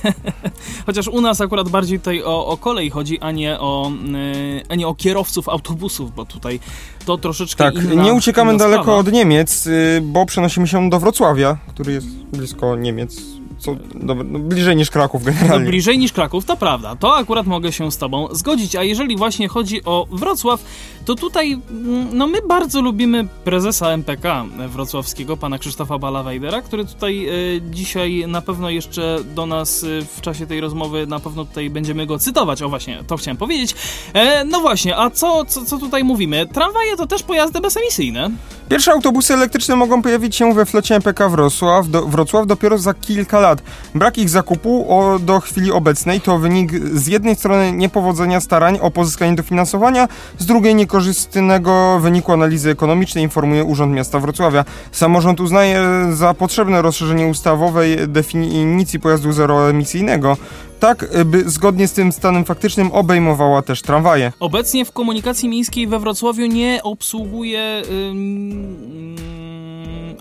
Chociaż 0.85 1.07
u 1.07 1.21
nas 1.21 1.41
akurat 1.41 1.69
bardziej 1.69 1.99
tutaj 1.99 2.23
o, 2.23 2.47
o 2.47 2.57
kolej 2.57 2.89
chodzi, 2.89 3.19
a 3.19 3.31
nie 3.31 3.59
o, 3.59 3.91
e, 3.91 4.71
a 4.71 4.75
nie 4.75 4.87
o 4.87 4.95
kierowców 4.95 5.49
autobusów, 5.49 6.15
bo 6.15 6.25
tutaj 6.25 6.59
to 7.05 7.17
troszeczkę 7.17 7.63
Tak, 7.63 7.75
inna, 7.75 8.03
nie 8.03 8.13
uciekamy 8.13 8.57
daleko 8.57 8.97
od 8.97 9.11
Niemiec, 9.11 9.67
y, 9.67 10.01
bo 10.03 10.25
przenosimy 10.25 10.67
się 10.67 10.89
do 10.89 10.99
Wrocławia, 10.99 11.57
który 11.67 11.93
jest 11.93 12.07
blisko 12.07 12.75
Niemiec. 12.75 13.34
Co, 13.57 13.75
no, 13.93 14.15
no, 14.15 14.39
bliżej 14.39 14.75
niż 14.75 14.89
Kraków 14.91 15.25
No, 15.25 15.31
generalnie. 15.31 15.69
bliżej 15.69 15.97
niż 15.97 16.13
Kraków, 16.13 16.45
to 16.45 16.57
prawda. 16.57 16.95
To 16.95 17.15
akurat 17.15 17.45
mogę 17.45 17.71
się 17.71 17.91
z 17.91 17.97
Tobą 17.97 18.27
zgodzić. 18.31 18.75
A 18.75 18.83
jeżeli 18.83 19.17
właśnie 19.17 19.47
chodzi 19.47 19.85
o 19.85 20.07
Wrocław, 20.11 20.63
to 21.05 21.15
tutaj 21.15 21.53
mm, 21.53 22.17
no 22.17 22.27
my 22.27 22.37
bardzo 22.47 22.81
lubimy 22.81 23.27
prezesa 23.43 23.89
MPK 23.89 24.45
wrocławskiego, 24.67 25.37
pana 25.37 25.57
Krzysztofa 25.57 25.97
Balawejdera, 25.97 26.61
który 26.61 26.85
tutaj 26.85 27.27
e, 27.27 27.31
dzisiaj 27.61 28.23
na 28.27 28.41
pewno 28.41 28.69
jeszcze 28.69 29.17
do 29.35 29.45
nas 29.45 29.83
e, 29.83 29.87
w 30.17 30.21
czasie 30.21 30.47
tej 30.47 30.61
rozmowy 30.61 31.07
na 31.07 31.19
pewno 31.19 31.45
tutaj 31.45 31.69
będziemy 31.69 32.05
go 32.05 32.19
cytować. 32.19 32.61
O 32.61 32.69
właśnie, 32.69 33.03
to 33.07 33.17
chciałem 33.17 33.37
powiedzieć. 33.37 33.75
E, 34.13 34.45
no 34.45 34.59
właśnie, 34.59 34.97
a 34.97 35.09
co, 35.09 35.45
co, 35.45 35.65
co 35.65 35.77
tutaj 35.77 36.03
mówimy? 36.03 36.45
Tramwaje 36.45 36.97
to 36.97 37.07
też 37.07 37.23
pojazdy 37.23 37.61
bezemisyjne. 37.61 38.29
Pierwsze 38.69 38.91
autobusy 38.91 39.33
elektryczne 39.33 39.75
mogą 39.75 40.01
pojawić 40.01 40.35
się 40.35 40.53
we 40.53 40.65
flocie 40.65 40.95
MPK 40.95 41.29
Wrocław, 41.29 41.89
do, 41.89 42.05
Wrocław 42.05 42.47
dopiero 42.47 42.77
za 42.77 42.93
kilka 42.93 43.39
lat. 43.39 43.44
Lat. 43.45 43.61
Brak 43.95 44.17
ich 44.17 44.29
zakupu 44.29 44.85
o, 44.89 45.19
do 45.19 45.39
chwili 45.39 45.71
obecnej 45.71 46.21
to 46.21 46.39
wynik 46.39 46.71
z 46.93 47.07
jednej 47.07 47.35
strony 47.35 47.71
niepowodzenia 47.71 48.41
starań 48.41 48.79
o 48.81 48.91
pozyskanie 48.91 49.35
dofinansowania, 49.35 50.07
z 50.37 50.45
drugiej 50.45 50.75
niekorzystnego 50.75 51.99
wyniku 51.99 52.33
analizy 52.33 52.69
ekonomicznej, 52.69 53.23
informuje 53.23 53.63
Urząd 53.63 53.93
Miasta 53.93 54.19
Wrocławia. 54.19 54.65
Samorząd 54.91 55.39
uznaje 55.39 55.79
za 56.13 56.33
potrzebne 56.33 56.81
rozszerzenie 56.81 57.27
ustawowej 57.27 58.07
definicji 58.07 58.99
pojazdu 58.99 59.31
zeroemisyjnego, 59.31 60.37
tak 60.79 61.25
by 61.25 61.49
zgodnie 61.49 61.87
z 61.87 61.93
tym 61.93 62.11
stanem 62.11 62.45
faktycznym 62.45 62.91
obejmowała 62.91 63.61
też 63.61 63.81
tramwaje. 63.81 64.31
Obecnie 64.39 64.85
w 64.85 64.91
komunikacji 64.91 65.49
miejskiej 65.49 65.87
we 65.87 65.99
Wrocławiu 65.99 66.45
nie 66.45 66.79
obsługuje. 66.83 67.81
Ym, 67.91 69.15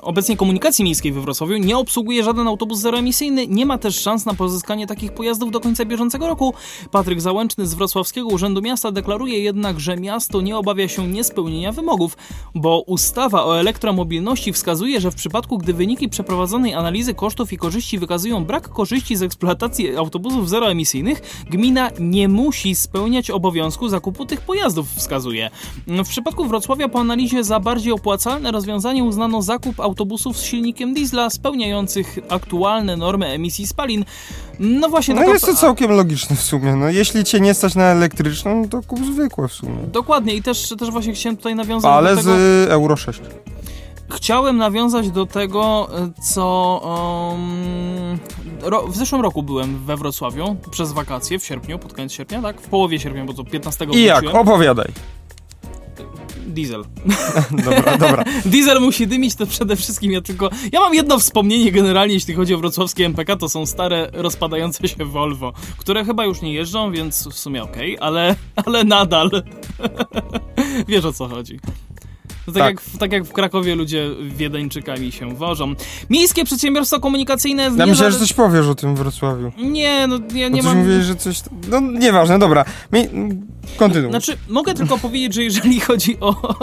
obecnie 0.03 0.37
komunikacji 0.37 0.85
miejskiej 0.85 1.13
we 1.13 1.21
Wrocławiu 1.21 1.57
nie 1.57 1.79
obsługuje 1.79 2.25
żaden 2.25 2.49
autobus 2.49 2.79
zeroemisyjny, 2.79 3.47
nie 3.47 3.67
ma 3.67 3.79
też 3.79 4.01
szans 4.01 4.27
na 4.27 4.35
pozyskanie 4.35 4.87
takich 4.87 5.13
pojazdów 5.13 5.51
do 5.51 5.61
końca 5.61 5.85
bieżącego 5.85 6.29
roku. 6.29 6.55
Patryk 6.91 7.21
Załęczny 7.21 7.67
z 7.67 7.75
Wrocławskiego 7.75 8.29
Urzędu 8.29 8.63
Miasta 8.63 8.93
deklaruje 8.93 9.39
jednak, 9.39 9.81
że 9.81 9.97
miasto 9.97 10.41
nie 10.41 10.57
obawia 10.57 10.89
się 10.89 11.09
niespełnienia 11.09 11.73
wymogów, 11.73 12.17
bo 12.55 12.81
ustawa 12.87 13.45
o 13.45 13.61
elektromobilności 13.61 14.53
wskazuje, 14.53 15.01
że 15.01 15.11
w 15.11 15.15
przypadku 15.15 15.59
gdy 15.59 15.75
wyniki 15.75 16.09
przeprowadzonej 16.09 16.75
analizy 16.75 17.15
kosztów 17.15 17.53
i 17.53 17.57
korzyści 17.57 17.99
wykazują 17.99 18.45
brak 18.45 18.69
korzyści 18.69 19.17
z 19.17 19.23
eksploatacji 19.23 19.97
autobusów 19.97 20.44
zeroemisyjnych, 20.49 21.45
gmina 21.51 21.91
nie 22.01 22.29
musi 22.29 22.75
spełniać 22.75 23.31
obowiązku 23.31 23.89
zakupu 23.89 24.27
tych 24.27 24.41
pojazdów, 24.41 24.89
wskazuje. 24.95 25.51
W 25.87 26.09
przypadku 26.09 26.45
Wrocławia 26.45 26.89
po 26.89 27.01
analizie 27.01 27.45
za 27.45 27.61
bardziej 27.61 27.93
opłacalne 27.93 28.51
rozwiązanie 28.53 29.05
uznano 29.05 29.43
zakup 29.43 29.81
autobusów 29.81 30.39
z 30.39 30.43
silnikiem 30.43 30.95
diesla 30.95 31.31
spełniających 31.31 32.19
aktualne 32.29 32.97
normy 32.97 33.27
emisji 33.27 33.67
spalin. 33.67 34.05
No 34.61 34.89
właśnie, 34.89 35.15
No 35.15 35.21
taka- 35.21 35.33
jest 35.33 35.47
to 35.47 35.55
całkiem 35.55 35.91
logiczne 35.91 36.37
w 36.37 36.41
sumie. 36.43 36.77
No, 36.77 36.89
jeśli 36.89 37.25
cię 37.25 37.41
nie 37.41 37.55
stać 37.55 37.75
na 37.75 37.85
elektryczną, 37.85 38.61
no 38.63 38.69
to 38.69 38.83
kup 38.89 39.05
zwykłe 39.07 39.49
w 39.49 39.53
sumie. 39.53 39.77
Dokładnie 39.93 40.35
i 40.35 40.43
też, 40.43 40.69
też 40.79 40.91
właśnie 40.91 41.13
chciałem 41.13 41.37
tutaj 41.37 41.55
nawiązać 41.55 41.93
Ale 41.93 42.11
do 42.17 42.23
tego. 42.23 42.37
z 42.37 42.71
Euro 42.71 42.97
6. 42.97 43.21
Chciałem 44.13 44.57
nawiązać 44.57 45.11
do 45.11 45.27
tego, 45.27 45.89
co 46.23 46.81
um, 47.33 48.19
ro, 48.63 48.87
w 48.89 48.97
zeszłym 48.97 49.21
roku 49.21 49.43
byłem 49.43 49.85
we 49.85 49.97
Wrocławiu 49.97 50.57
przez 50.71 50.93
wakacje 50.93 51.39
w 51.39 51.45
sierpniu, 51.45 51.79
pod 51.79 51.93
koniec 51.93 52.13
sierpnia, 52.13 52.43
tak? 52.43 52.61
W 52.61 52.69
połowie 52.69 53.01
sierpnia, 53.01 53.25
bo 53.25 53.35
to 53.35 53.45
15 53.45 53.87
I 53.93 54.03
jak? 54.03 54.21
wróciłem. 54.21 54.49
Opowiadaj. 54.49 54.93
Diesel. 56.47 56.85
Dobra, 57.65 57.99
dobra. 57.99 58.25
Diesel 58.53 58.81
musi 58.81 59.07
dymić, 59.07 59.35
to 59.35 59.47
przede 59.47 59.77
wszystkim 59.77 60.13
ja 60.13 60.21
tylko... 60.21 60.51
Ja 60.73 60.81
mam 60.81 60.95
jedno 60.95 61.19
wspomnienie 61.19 61.73
generalnie, 61.73 62.15
jeśli 62.15 62.35
chodzi 62.35 62.55
o 62.55 62.59
wrocławskie 62.59 63.07
MPK, 63.07 63.37
to 63.37 63.49
są 63.49 63.67
stare, 63.67 64.11
rozpadające 64.13 64.89
się 64.89 65.05
Volvo, 65.05 65.53
które 65.77 66.05
chyba 66.05 66.25
już 66.25 66.43
nie 66.43 66.53
jeżdżą, 66.53 66.93
więc 66.93 67.29
w 67.29 67.39
sumie 67.39 67.63
okej, 67.63 67.99
ale, 68.01 68.37
ale 68.67 68.85
nadal. 68.85 69.31
Wiesz 70.89 71.05
o 71.05 71.13
co 71.13 71.29
chodzi. 71.29 71.61
To 72.47 72.53
tak, 72.53 72.63
Tak. 72.63 72.71
Jak, 72.71 72.81
w- 72.81 72.99
tak 72.99 73.13
jak 73.13 73.25
w 73.25 73.33
Krakowie 73.33 73.75
ludzie 73.75 74.11
wiedeńczykami 74.37 75.13
się 75.13 75.35
wożą. 75.35 75.75
Miejskie 76.11 76.45
przedsiębiorstwo 76.45 77.01
komunikacyjne... 77.01 77.63
Ja 77.63 77.71
nie 77.71 77.87
myślałem, 77.87 78.13
że 78.13 78.19
coś 78.19 78.33
powiesz 78.33 78.67
o 78.67 78.75
tym 78.75 78.97
Wrocławiu. 78.97 79.53
Nie, 79.59 80.07
no 80.07 80.19
ja 80.35 80.49
nie 80.49 80.63
mam... 80.63 80.79
mówiłeś, 80.79 81.05
że 81.05 81.17
coś... 81.17 81.41
No 81.71 81.81
nieważne, 81.81 82.39
dobra. 82.39 82.65
Mi... 82.93 83.09
Kontynuuj. 83.77 84.11
Znaczy, 84.11 84.37
mogę 84.49 84.75
tylko 84.75 84.99
powiedzieć, 84.99 85.35
że 85.35 85.43
jeżeli 85.43 85.81
chodzi 85.81 86.17
o, 86.21 86.59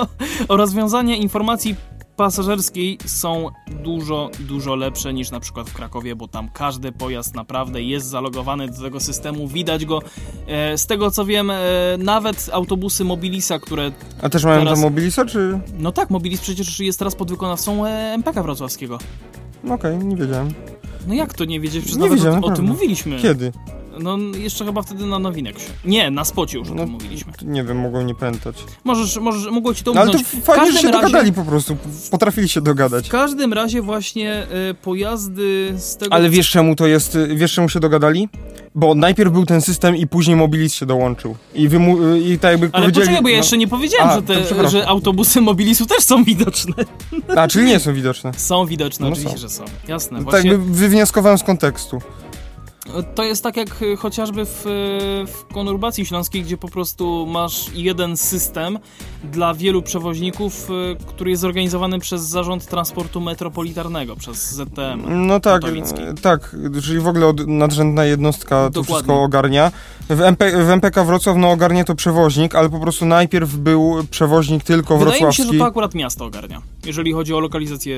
o 0.47 0.57
rozwiązania 0.57 1.15
informacji 1.15 1.75
pasażerskiej 2.15 2.97
są 3.05 3.49
dużo, 3.83 4.29
dużo 4.39 4.75
lepsze 4.75 5.13
niż 5.13 5.31
na 5.31 5.39
przykład 5.39 5.69
w 5.69 5.73
Krakowie, 5.73 6.15
bo 6.15 6.27
tam 6.27 6.49
każdy 6.49 6.91
pojazd 6.91 7.35
naprawdę 7.35 7.81
jest 7.81 8.07
zalogowany 8.07 8.67
do 8.67 8.81
tego 8.81 8.99
systemu, 8.99 9.47
widać 9.47 9.85
go. 9.85 10.01
E, 10.47 10.77
z 10.77 10.85
tego 10.85 11.11
co 11.11 11.25
wiem, 11.25 11.49
e, 11.51 11.57
nawet 11.97 12.49
autobusy 12.53 13.03
Mobilisa, 13.03 13.59
które... 13.59 13.91
A 14.21 14.29
też 14.29 14.43
mają 14.43 14.59
teraz- 14.59 14.73
tam 14.73 14.89
Mobilisa, 14.89 15.25
czy... 15.25 15.59
No 15.79 15.91
tak, 15.91 16.09
Mobilis 16.09 16.41
przecież 16.41 16.79
jest 16.79 16.99
teraz 16.99 17.15
podwykonawcą 17.15 17.85
e, 17.85 17.89
MPK 17.89 18.43
wrocławskiego. 18.43 18.97
Okej, 19.69 19.97
nie 19.97 20.15
wiedziałem. 20.15 20.53
No 21.07 21.13
jak 21.13 21.33
to 21.33 21.45
nie 21.45 21.59
wiedzieć? 21.59 21.81
Przecież 21.81 21.97
Nie 21.97 22.03
nawet 22.03 22.17
wiedziałem, 22.19 22.43
o, 22.43 22.47
o 22.47 22.51
tym 22.51 22.65
mówiliśmy. 22.65 23.19
Kiedy? 23.21 23.51
No 24.03 24.17
jeszcze 24.37 24.65
chyba 24.65 24.81
wtedy 24.81 25.05
na 25.05 25.19
Nowinek 25.19 25.59
się. 25.59 25.65
Nie, 25.85 26.11
na 26.11 26.25
spocie 26.25 26.57
już 26.57 26.69
o 26.69 26.73
No, 26.73 26.83
tym 26.83 26.91
mówiliśmy. 26.91 27.33
Nie 27.45 27.63
wiem, 27.63 27.77
mogłem 27.79 28.07
nie 28.07 28.15
pamiętać. 28.15 28.55
Możesz, 28.83 29.17
możesz, 29.17 29.51
mogło 29.51 29.73
ci 29.73 29.83
to 29.83 29.93
No, 29.93 30.01
ale 30.01 30.11
to 30.11 30.17
umknąć. 30.17 30.43
W 30.43 30.45
fajnie, 30.45 30.71
że 30.71 30.79
się 30.79 30.87
razie- 30.87 31.01
dogadali 31.01 31.33
po 31.33 31.43
prostu. 31.43 31.77
Potrafili 32.11 32.49
się 32.49 32.61
W 32.61 32.63
dogadać. 32.63 33.09
każdym 33.09 33.53
razie 33.53 33.81
właśnie 33.81 34.33
e, 34.33 34.73
pojazdy 34.73 35.73
z 35.77 35.97
tego... 35.97 36.13
Ale 36.13 36.29
wiesz 36.29 36.49
czemu 36.49 36.75
to 36.75 36.87
jest, 36.87 37.15
y, 37.15 37.35
wiesz 37.35 37.53
czemu 37.53 37.69
się 37.69 37.79
dogadali? 37.79 38.29
Bo 38.75 38.95
najpierw 38.95 39.31
był 39.31 39.45
ten 39.45 39.61
system 39.61 39.95
i 39.95 40.07
później 40.07 40.35
Mobilis 40.35 40.73
się 40.73 40.85
dołączył. 40.85 41.35
I, 41.55 41.69
wymu- 41.69 42.13
y, 42.13 42.19
i 42.19 42.39
tak 42.39 42.51
jakby 42.51 42.65
Ale 42.73 42.81
powiedzieli... 42.81 43.05
poczekaj, 43.05 43.23
bo 43.23 43.29
ja 43.29 43.35
no- 43.35 43.37
jeszcze 43.37 43.57
nie 43.57 43.67
powiedziałem, 43.67 44.09
A, 44.09 44.15
że, 44.15 44.21
te, 44.21 44.41
przepraszam. 44.41 44.71
że 44.71 44.87
autobusy 44.87 45.41
Mobilisu 45.41 45.85
też 45.85 45.99
są 46.03 46.23
widoczne. 46.23 46.73
A, 47.37 47.47
czyli 47.47 47.65
nie 47.65 47.79
są 47.79 47.93
widoczne. 47.93 48.31
Są 48.37 48.65
widoczne, 48.65 49.05
No 49.05 49.11
oczywiście, 49.11 49.37
są. 49.37 49.41
że 49.41 49.49
są. 49.49 49.63
Jasne, 49.87 50.17
Tak 50.17 50.23
właśnie 50.29 50.49
jakby 50.51 50.73
wywnioskowałem 50.73 51.37
z 51.37 51.43
kontekstu. 51.43 52.01
To 53.15 53.23
jest 53.23 53.43
tak 53.43 53.57
jak 53.57 53.67
e, 53.81 53.95
chociażby 53.95 54.45
w, 54.45 54.65
e, 54.65 54.69
w 55.27 55.45
konurbacji 55.53 56.05
śląskiej, 56.05 56.43
gdzie 56.43 56.57
po 56.57 56.69
prostu 56.69 57.25
masz 57.29 57.65
jeden 57.73 58.17
system 58.17 58.79
dla 59.23 59.53
wielu 59.53 59.81
przewoźników, 59.81 60.67
e, 60.69 61.05
który 61.05 61.29
jest 61.29 61.41
zorganizowany 61.41 61.99
przez 61.99 62.21
Zarząd 62.21 62.65
Transportu 62.65 63.21
Metropolitarnego, 63.21 64.15
przez 64.15 64.51
ZTM. 64.51 65.27
No 65.27 65.39
tak, 65.39 65.61
Katowicki. 65.61 66.01
e, 66.01 66.13
tak, 66.21 66.55
czyli 66.83 66.99
w 66.99 67.07
ogóle 67.07 67.27
od, 67.27 67.47
nadrzędna 67.47 68.05
jednostka 68.05 68.55
to 68.55 68.69
Dokładnie. 68.69 68.93
wszystko 68.95 69.21
ogarnia. 69.23 69.71
W, 70.09 70.21
MP, 70.21 70.65
w 70.65 70.69
MPK 70.69 71.03
Wrocław 71.03 71.37
no 71.37 71.51
ogarnia 71.51 71.83
to 71.83 71.95
przewoźnik, 71.95 72.55
ale 72.55 72.69
po 72.69 72.79
prostu 72.79 73.05
najpierw 73.05 73.55
był 73.55 73.95
przewoźnik 74.11 74.63
tylko 74.63 74.97
Wydaje 74.97 75.15
mi 75.15 75.19
wrocławski. 75.19 75.43
się, 75.43 75.53
że 75.53 75.59
to 75.59 75.65
akurat 75.65 75.95
miasto 75.95 76.25
ogarnia, 76.25 76.61
jeżeli 76.85 77.11
chodzi 77.13 77.33
o 77.33 77.39
lokalizację 77.39 77.95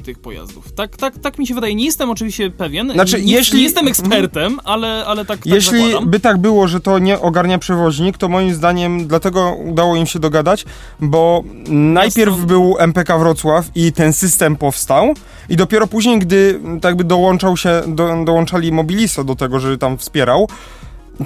y, 0.00 0.02
tych 0.02 0.18
pojazdów. 0.18 0.72
Tak, 0.72 0.96
tak, 0.96 1.18
tak 1.18 1.38
mi 1.38 1.46
się 1.46 1.54
wydaje. 1.54 1.74
Nie 1.74 1.84
jestem 1.84 2.10
oczywiście 2.10 2.50
pewien. 2.50 2.92
Znaczy, 2.92 3.22
nie, 3.22 3.32
jeśli- 3.32 3.56
nie 3.58 3.62
jestem 3.64 3.88
ekspertem, 3.88 4.19
ale, 4.64 5.04
ale 5.06 5.24
tak, 5.24 5.38
tak 5.38 5.46
Jeśli 5.46 5.84
zakładam. 5.84 6.10
by 6.10 6.20
tak 6.20 6.38
było, 6.38 6.68
że 6.68 6.80
to 6.80 6.98
nie 6.98 7.20
ogarnia 7.20 7.58
przewoźnik, 7.58 8.18
to 8.18 8.28
moim 8.28 8.54
zdaniem 8.54 9.06
dlatego 9.06 9.54
udało 9.54 9.96
im 9.96 10.06
się 10.06 10.18
dogadać, 10.18 10.64
bo 11.00 11.42
najpierw 11.68 12.36
był 12.36 12.76
MPK 12.78 13.18
Wrocław 13.18 13.64
i 13.74 13.92
ten 13.92 14.12
system 14.12 14.56
powstał 14.56 15.14
i 15.48 15.56
dopiero 15.56 15.86
później, 15.86 16.18
gdy 16.18 16.60
tak 16.80 16.96
by 16.96 17.04
dołączał 17.04 17.56
się, 17.56 17.82
do, 17.86 18.24
dołączali 18.24 18.72
Mobilisa 18.72 19.24
do 19.24 19.34
tego, 19.34 19.60
że 19.60 19.78
tam 19.78 19.98
wspierał, 19.98 20.48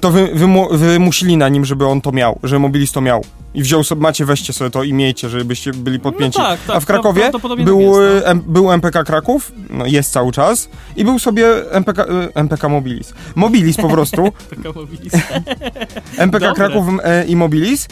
to 0.01 0.11
wy, 0.11 0.29
wymu, 0.35 0.69
wymusili 0.71 1.37
na 1.37 1.49
nim, 1.49 1.65
żeby 1.65 1.87
on 1.87 2.01
to 2.01 2.13
miał, 2.13 2.39
że 2.43 2.59
Mobilis 2.59 2.93
to 2.93 3.01
miał. 3.01 3.25
I 3.55 3.63
wziął 3.63 3.85
sobie, 3.85 4.03
macie, 4.03 4.25
weźcie 4.25 4.53
sobie 4.53 4.71
to 4.71 4.83
i 4.83 4.93
miejcie, 4.93 5.29
żebyście 5.29 5.73
byli 5.73 6.01
podpięci. 6.01 6.39
tak, 6.39 6.61
tak, 6.67 6.77
A 6.77 6.81
w 6.81 6.87
Krakowie 6.87 7.31
był, 7.31 7.41
tak 7.41 7.59
jest, 7.59 7.99
no. 7.99 8.03
e, 8.03 8.27
M, 8.27 8.43
był 8.47 8.73
MPK 8.73 9.05
Kraków, 9.05 9.53
no 9.71 9.87
jest 9.87 10.13
cały 10.13 10.33
czas, 10.33 10.69
i 10.97 11.05
był 11.05 11.19
sobie 11.19 11.73
MPK, 11.73 12.03
e, 12.03 12.29
MPK 12.35 12.69
Mobilis. 12.69 13.15
Mobilis 13.35 13.77
po 13.77 13.89
prostu. 13.89 14.33
Taka 14.57 14.81
mobilista. 14.81 15.19
MPK 16.19 16.41
Dobre. 16.41 16.55
Kraków 16.55 16.87
e, 17.05 17.25
i 17.25 17.37
Mobilis. 17.37 17.89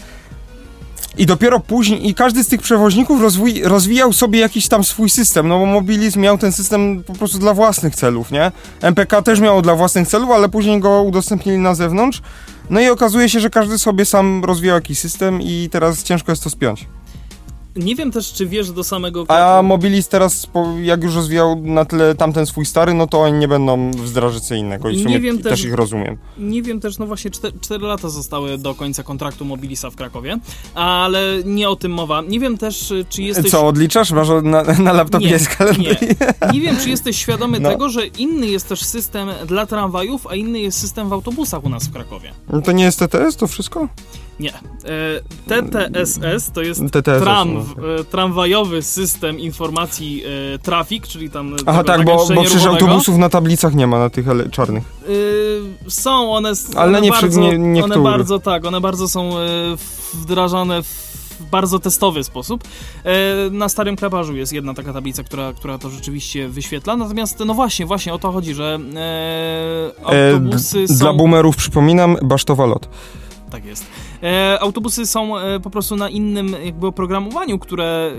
I 1.19 1.27
dopiero 1.27 1.61
później, 1.61 2.09
i 2.09 2.15
każdy 2.15 2.45
z 2.45 2.49
tych 2.49 2.63
przewoźników 2.63 3.21
rozwijał 3.65 4.13
sobie 4.13 4.41
jakiś 4.41 4.69
tam 4.69 4.85
swój 4.85 5.11
system, 5.11 5.49
no 5.49 5.59
bo 5.59 5.67
Mobilis 5.67 6.17
miał 6.17 6.39
ten 6.39 6.53
system 6.53 7.05
po 7.07 7.13
prostu 7.13 7.39
dla 7.39 7.55
własnych 7.55 7.97
celów, 7.97 8.31
nie? 8.31 8.53
MPK 8.81 9.23
też 9.23 9.41
miał 9.41 9.63
dla 9.63 9.75
własnych 9.75 10.09
celów, 10.09 10.31
ale 10.31 10.49
później 10.49 10.81
go 10.81 11.03
udostępnili 11.03 11.59
na 11.59 11.75
zewnątrz. 11.75 12.23
No 12.71 12.81
i 12.81 12.89
okazuje 12.89 13.29
się, 13.29 13.41
że 13.41 13.51
każdy 13.51 13.79
sobie 13.79 14.05
sam 14.05 14.45
rozwijał 14.45 14.75
jakiś 14.75 14.99
system 14.99 15.43
i 15.43 15.69
teraz 15.73 16.03
ciężko 16.03 16.33
jest 16.33 16.45
to 16.45 16.51
spiąć. 16.51 16.87
Nie 17.77 17.95
wiem 17.97 18.11
też, 18.11 18.33
czy 18.33 18.47
wiesz 18.47 18.71
do 18.71 18.85
samego... 18.85 19.25
A 19.29 19.63
Mobilis 19.63 20.09
teraz, 20.09 20.47
jak 20.83 21.03
już 21.03 21.15
rozwijał 21.15 21.61
na 21.63 21.85
tyle 21.85 22.15
tamten 22.15 22.47
swój 22.47 22.67
stary, 22.67 22.95
no 22.95 23.07
to 23.07 23.21
oni 23.21 23.39
nie 23.39 23.49
będą 23.49 23.91
wdrażać 23.91 24.51
innego 24.51 24.91
i 24.91 24.95
w 24.95 24.97
Nie 24.97 25.03
sumie 25.05 25.21
wiem 25.21 25.39
też, 25.39 25.51
też- 25.51 25.65
ich 25.65 25.75
rozumiem. 25.75 26.19
Nie 26.39 26.63
wiem 26.63 26.81
też, 26.81 26.99
no 26.99 27.07
właśnie 27.07 27.31
4, 27.31 27.85
lata 27.87 28.09
zostały 28.09 28.59
do 28.59 28.75
końca 28.75 29.03
kontraktu 29.03 29.45
Mobilisa 29.45 29.91
w 29.91 29.97
Krakowie, 29.97 30.39
ale 30.75 31.23
nie 31.45 31.69
o 31.69 31.77
tym 31.77 31.93
mowa. 31.93 32.23
Nie 32.23 32.41
wiem 32.41 32.59
też, 32.59 32.93
czy 33.09 33.23
jesteś... 33.23 33.51
Co, 33.51 33.67
odliczasz? 33.67 34.11
Masz 34.11 34.29
na, 34.43 34.63
na 34.63 34.93
laptopie 34.93 35.25
Nie, 35.27 35.31
jest 35.33 35.49
kalendarz? 35.49 36.01
Nie. 36.01 36.17
nie 36.53 36.61
wiem, 36.61 36.77
czy 36.83 36.91
jesteś 36.91 37.17
świadomy 37.17 37.61
No. 37.61 37.71
tego, 37.71 37.89
że 37.89 38.07
inny 38.07 38.47
jest 38.47 38.69
też 38.69 38.83
system 38.85 39.29
dla 39.47 39.67
tramwajów, 39.67 40.27
a 40.27 40.35
inny 40.35 40.61
jest 40.61 40.79
system 40.79 41.09
w 41.09 41.13
autobusach 41.13 41.65
u 41.65 41.69
nas 41.69 41.85
w 41.89 41.93
Krakowie. 41.93 42.33
No 42.53 42.63
to 42.63 42.73
nie 42.73 42.85
jest 42.85 42.99
TTS 42.99 43.37
to 43.37 43.47
wszystko? 43.47 43.89
Nie. 44.43 44.55
E, 44.55 44.61
TTSS 45.47 46.51
to 46.53 46.63
jest 46.63 46.81
TTSS, 46.93 47.23
tram, 47.23 47.55
no. 47.55 47.61
e, 48.01 48.05
tramwajowy 48.05 48.83
system 48.83 49.39
informacji 49.41 50.23
e, 50.55 50.59
trafik, 50.59 51.07
czyli 51.07 51.31
tam 51.31 51.57
Aha, 51.67 51.85
tak, 51.85 52.05
bo, 52.05 52.27
bo 52.35 52.43
przecież 52.43 52.67
autobusów 52.67 53.19
na 53.19 53.29
tablicach 53.29 53.75
nie 53.75 53.87
ma, 53.87 53.99
na 53.99 54.11
tych 54.11 54.27
czarnych. 54.51 54.85
Są 55.89 56.33
one, 56.33 56.53
Ale 56.77 56.89
one 56.89 57.01
nie 57.01 57.11
bardzo, 57.11 57.41
nie- 57.41 57.49
one 57.49 57.59
niektóre. 57.59 58.01
bardzo 58.01 58.39
tak, 58.39 58.65
one 58.65 58.81
bardzo 58.81 59.09
są 59.09 59.31
wdrażane 60.15 60.83
w 60.83 61.13
bardzo 61.51 61.79
testowy 61.79 62.25
sposób. 62.25 62.65
Na 63.51 63.69
starym 63.69 63.97
kleparzu 63.97 64.37
jest 64.37 64.53
jedna 64.53 64.75
taka 64.75 64.93
tablica, 64.93 65.23
która, 65.23 65.53
która 65.53 65.79
to 65.79 65.91
rzeczywiście 65.91 66.49
wyświetla. 66.49 66.97
Natomiast, 66.97 67.43
no 67.47 67.55
właśnie, 67.55 67.87
właśnie 67.87 68.15
o 68.15 68.19
to 68.19 68.33
chodzi, 68.33 68.55
że 68.55 68.79
e, 68.97 70.07
autobusy 70.07 70.81
e, 70.81 70.89
są... 70.89 70.95
Dla 70.95 71.13
boomerów 71.13 71.57
przypominam, 71.57 72.17
basztowa 72.23 72.67
lot. 72.67 72.89
Tak 73.51 73.65
jest. 73.65 73.87
E, 74.23 74.59
autobusy 74.61 75.07
są 75.07 75.39
e, 75.39 75.61
po 75.61 75.71
prostu 75.71 75.97
na 75.97 76.09
innym 76.09 76.57
jakby 76.65 76.87
oprogramowaniu, 76.87 77.59
które 77.59 77.85
e, 77.85 78.17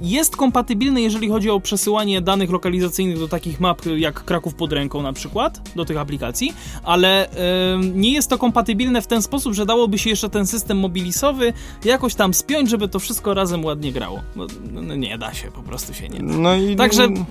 jest 0.00 0.36
kompatybilne, 0.36 1.02
jeżeli 1.02 1.28
chodzi 1.28 1.50
o 1.50 1.60
przesyłanie 1.60 2.20
danych 2.20 2.50
lokalizacyjnych 2.50 3.18
do 3.18 3.28
takich 3.28 3.60
map 3.60 3.82
jak 3.96 4.24
Kraków 4.24 4.54
pod 4.54 4.72
ręką 4.72 5.02
na 5.02 5.12
przykład, 5.12 5.60
do 5.76 5.84
tych 5.84 5.96
aplikacji, 5.96 6.52
ale 6.82 7.30
e, 7.30 7.32
nie 7.94 8.12
jest 8.12 8.30
to 8.30 8.38
kompatybilne 8.38 9.02
w 9.02 9.06
ten 9.06 9.22
sposób, 9.22 9.54
że 9.54 9.66
dałoby 9.66 9.98
się 9.98 10.10
jeszcze 10.10 10.28
ten 10.28 10.46
system 10.46 10.78
mobilisowy 10.78 11.52
jakoś 11.84 12.14
tam 12.14 12.34
spiąć, 12.34 12.70
żeby 12.70 12.88
to 12.88 12.98
wszystko 12.98 13.34
razem 13.34 13.64
ładnie 13.64 13.92
grało. 13.92 14.20
No, 14.36 14.46
no 14.72 14.94
nie 14.94 15.18
da 15.18 15.34
się, 15.34 15.50
po 15.50 15.62
prostu 15.62 15.94
się 15.94 16.08
nie 16.08 16.18
da. 16.18 16.24
No 16.24 16.54
i, 16.54 16.76
Także 16.76 17.08
no, 17.08 17.24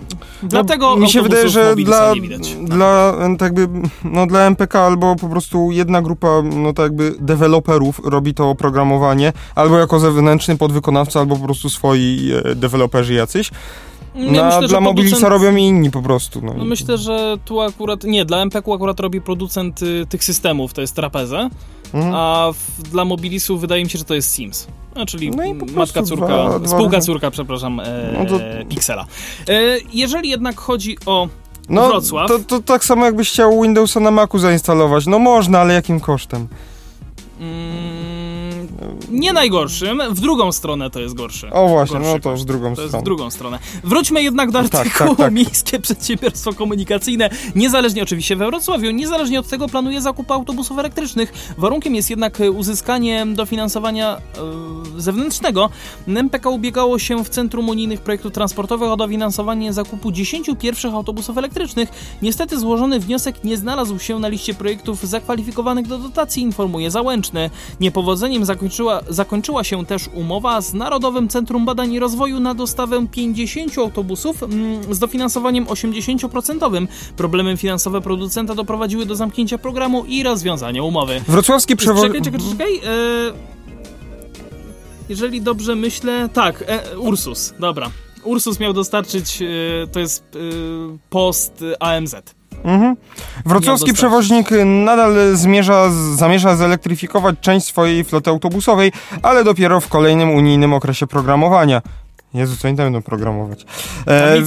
dlatego 0.44 0.96
mi 0.96 1.10
się 1.10 1.22
wydaje, 1.22 1.50
że 1.50 1.76
dla, 1.76 2.14
nie 2.14 2.22
widać. 2.22 2.56
dla, 2.56 3.18
tak 3.38 3.58
jakby, 3.58 3.90
no, 4.04 4.28
dla 4.28 4.40
MPK 4.40 4.86
albo 4.86 5.16
po 5.16 5.30
prostu 5.30 5.72
jedna 5.72 6.02
grupa 6.02 6.42
no, 6.56 6.74
tak 6.74 6.84
jakby 6.84 7.16
deweloperów 7.20 7.99
robi 8.04 8.34
to 8.34 8.50
oprogramowanie, 8.50 9.34
albo 9.56 9.78
jako 9.78 10.00
zewnętrzny 10.00 10.58
podwykonawca, 10.58 11.20
albo 11.20 11.36
po 11.36 11.46
prostu 11.46 11.70
swoi 11.70 12.32
e, 12.46 12.56
deweloperzy 12.56 13.14
jacyś. 13.14 13.52
Ja 14.16 14.32
no, 14.32 14.46
myślę, 14.46 14.68
dla 14.68 14.82
Mobilisa 14.82 15.16
producent... 15.16 15.44
robią 15.44 15.58
i 15.58 15.64
inni 15.64 15.92
po 15.92 16.02
prostu. 16.02 16.42
No. 16.42 16.54
no 16.58 16.66
myślę, 16.66 16.98
że 16.98 17.38
tu 17.46 17.62
akurat, 17.62 18.04
nie, 18.04 18.26
dla 18.26 18.42
MPK 18.42 18.74
akurat 18.74 19.00
robi 19.00 19.22
producent 19.22 19.82
y, 19.82 20.06
tych 20.10 20.24
systemów, 20.24 20.74
to 20.74 20.82
jest 20.82 20.96
Trapeze, 20.96 21.50
mhm. 21.94 22.16
a 22.16 22.52
w, 22.54 22.84
dla 22.84 23.06
Mobilisu 23.06 23.58
wydaje 23.58 23.84
mi 23.84 23.90
się, 23.90 23.98
że 23.98 24.06
to 24.06 24.16
jest 24.16 24.36
Sims. 24.36 24.68
No, 24.96 25.06
czyli 25.06 25.32
no 25.32 25.44
matka 25.76 26.04
córka, 26.04 26.60
dwa, 26.60 26.68
spółka 26.68 26.98
dwa... 26.98 27.02
córka, 27.02 27.32
przepraszam, 27.32 27.80
e, 27.80 27.86
no 28.20 28.26
to... 28.26 28.40
Pixela. 28.70 29.06
E, 29.50 29.78
jeżeli 29.94 30.30
jednak 30.30 30.60
chodzi 30.60 30.98
o 31.06 31.28
no, 31.70 31.88
Wrocław... 31.88 32.28
To, 32.28 32.40
to 32.40 32.62
tak 32.62 32.86
samo 32.86 33.06
jakbyś 33.06 33.30
chciał 33.30 33.62
Windowsa 33.62 34.00
na 34.00 34.12
Macu 34.12 34.40
zainstalować. 34.40 35.08
No 35.08 35.20
można, 35.20 35.60
ale 35.60 35.74
jakim 35.74 36.00
kosztem? 36.00 36.48
Nie 39.10 39.34
najgorszym, 39.34 40.02
w 40.10 40.20
drugą 40.20 40.52
stronę 40.52 40.90
to 40.90 41.00
jest 41.00 41.16
gorsze. 41.16 41.52
O 41.52 41.68
właśnie, 41.68 42.00
no 42.00 42.20
to 42.20 42.36
w 42.36 42.46
drugą 42.46 42.70
to 42.70 42.74
stronę. 42.74 42.92
jest 42.92 42.98
w 42.98 43.04
drugą 43.04 43.32
stronę. 43.32 43.60
Wróćmy 43.84 44.24
jednak 44.24 44.52
do 44.52 44.60
artykułu. 44.60 44.90
Tak, 44.90 45.08
tak, 45.08 45.18
tak. 45.18 45.34
Miejskie 45.34 45.80
Przedsiębiorstwo 45.80 46.54
Komunikacyjne, 46.54 47.30
niezależnie 47.56 48.04
oczywiście 48.04 48.36
we 48.36 48.46
Wrocławiu, 48.46 48.92
niezależnie 48.92 49.40
od 49.40 49.48
tego 49.48 49.68
planuje 49.68 50.02
zakup 50.02 50.32
autobusów 50.32 50.80
elektrycznych. 50.80 51.34
Warunkiem 51.58 51.96
jest 51.96 52.10
jednak 52.10 52.38
uzyskanie 52.56 53.26
dofinansowania 53.34 54.22
yy, 54.96 55.02
zewnętrznego. 55.02 55.70
MPK 56.08 56.50
ubiegało 56.50 57.00
się 57.00 57.24
w 57.24 57.30
Centrum 57.30 57.70
Unijnych 57.70 58.02
Projektów 58.02 58.34
Transportowych 58.34 58.90
o 58.90 58.98
dofinansowanie 58.98 59.74
zakupu 59.74 60.12
10 60.12 60.50
pierwszych 60.60 60.94
autobusów 60.94 61.38
elektrycznych. 61.38 61.90
Niestety 62.22 62.60
złożony 62.60 63.00
wniosek 63.00 63.44
nie 63.44 63.58
znalazł 63.58 64.00
się 64.00 64.20
na 64.20 64.28
liście 64.28 64.54
projektów 64.54 65.04
zakwalifikowanych 65.04 65.88
do 65.88 65.98
dotacji, 65.98 66.44
informuje 66.44 66.92
Załęcz. 66.92 67.30
Niepowodzeniem 67.80 68.46
zakończyła, 68.70 69.02
zakończyła 69.10 69.64
się 69.64 69.86
też 69.86 70.10
umowa 70.14 70.62
z 70.62 70.74
Narodowym 70.74 71.28
Centrum 71.28 71.66
Badań 71.66 71.94
i 71.94 72.00
Rozwoju 72.00 72.40
na 72.40 72.54
dostawę 72.54 73.08
50 73.12 73.78
autobusów 73.78 74.44
mm, 74.44 74.94
z 74.94 75.00
dofinansowaniem 75.00 75.66
80%. 75.66 76.88
Problemy 77.18 77.58
finansowe 77.58 78.02
producenta 78.02 78.56
doprowadziły 78.56 79.06
do 79.06 79.16
zamknięcia 79.16 79.58
programu 79.58 80.06
i 80.06 80.24
rozwiązania 80.24 80.84
umowy. 80.84 81.22
Wrocławski 81.28 81.76
przewoźnik... 81.76 82.24
Czekaj, 82.24 82.40
czekaj, 82.40 82.52
czekaj. 82.52 82.76
E... 82.78 83.34
Jeżeli 85.10 85.42
dobrze 85.42 85.76
myślę... 85.76 86.30
Tak, 86.34 86.64
e... 86.68 87.00
Ursus, 87.00 87.54
dobra. 87.60 87.90
Ursus 88.24 88.60
miał 88.60 88.74
dostarczyć, 88.74 89.42
e... 89.42 89.46
to 89.88 90.00
jest 90.00 90.24
e, 90.24 90.40
post 91.10 91.64
AMZ. 91.80 92.39
Mhm. 92.64 92.96
Wrocławski 93.46 93.94
przewoźnik 93.94 94.50
nadal 94.66 95.14
zmierza, 95.34 95.90
zamierza 96.16 96.56
zelektryfikować 96.56 97.36
część 97.42 97.66
swojej 97.66 98.04
floty 98.04 98.30
autobusowej, 98.30 98.92
ale 99.22 99.44
dopiero 99.44 99.82
w 99.82 99.88
kolejnym 99.88 100.30
unijnym 100.30 100.74
okresie 100.74 101.08
programowania. 101.08 101.82
Jezu, 102.34 102.58
co 102.58 102.68
oni 102.68 102.78
tam 102.78 102.86
będą 102.86 103.02
programować? 103.02 103.66
E, 104.08 104.42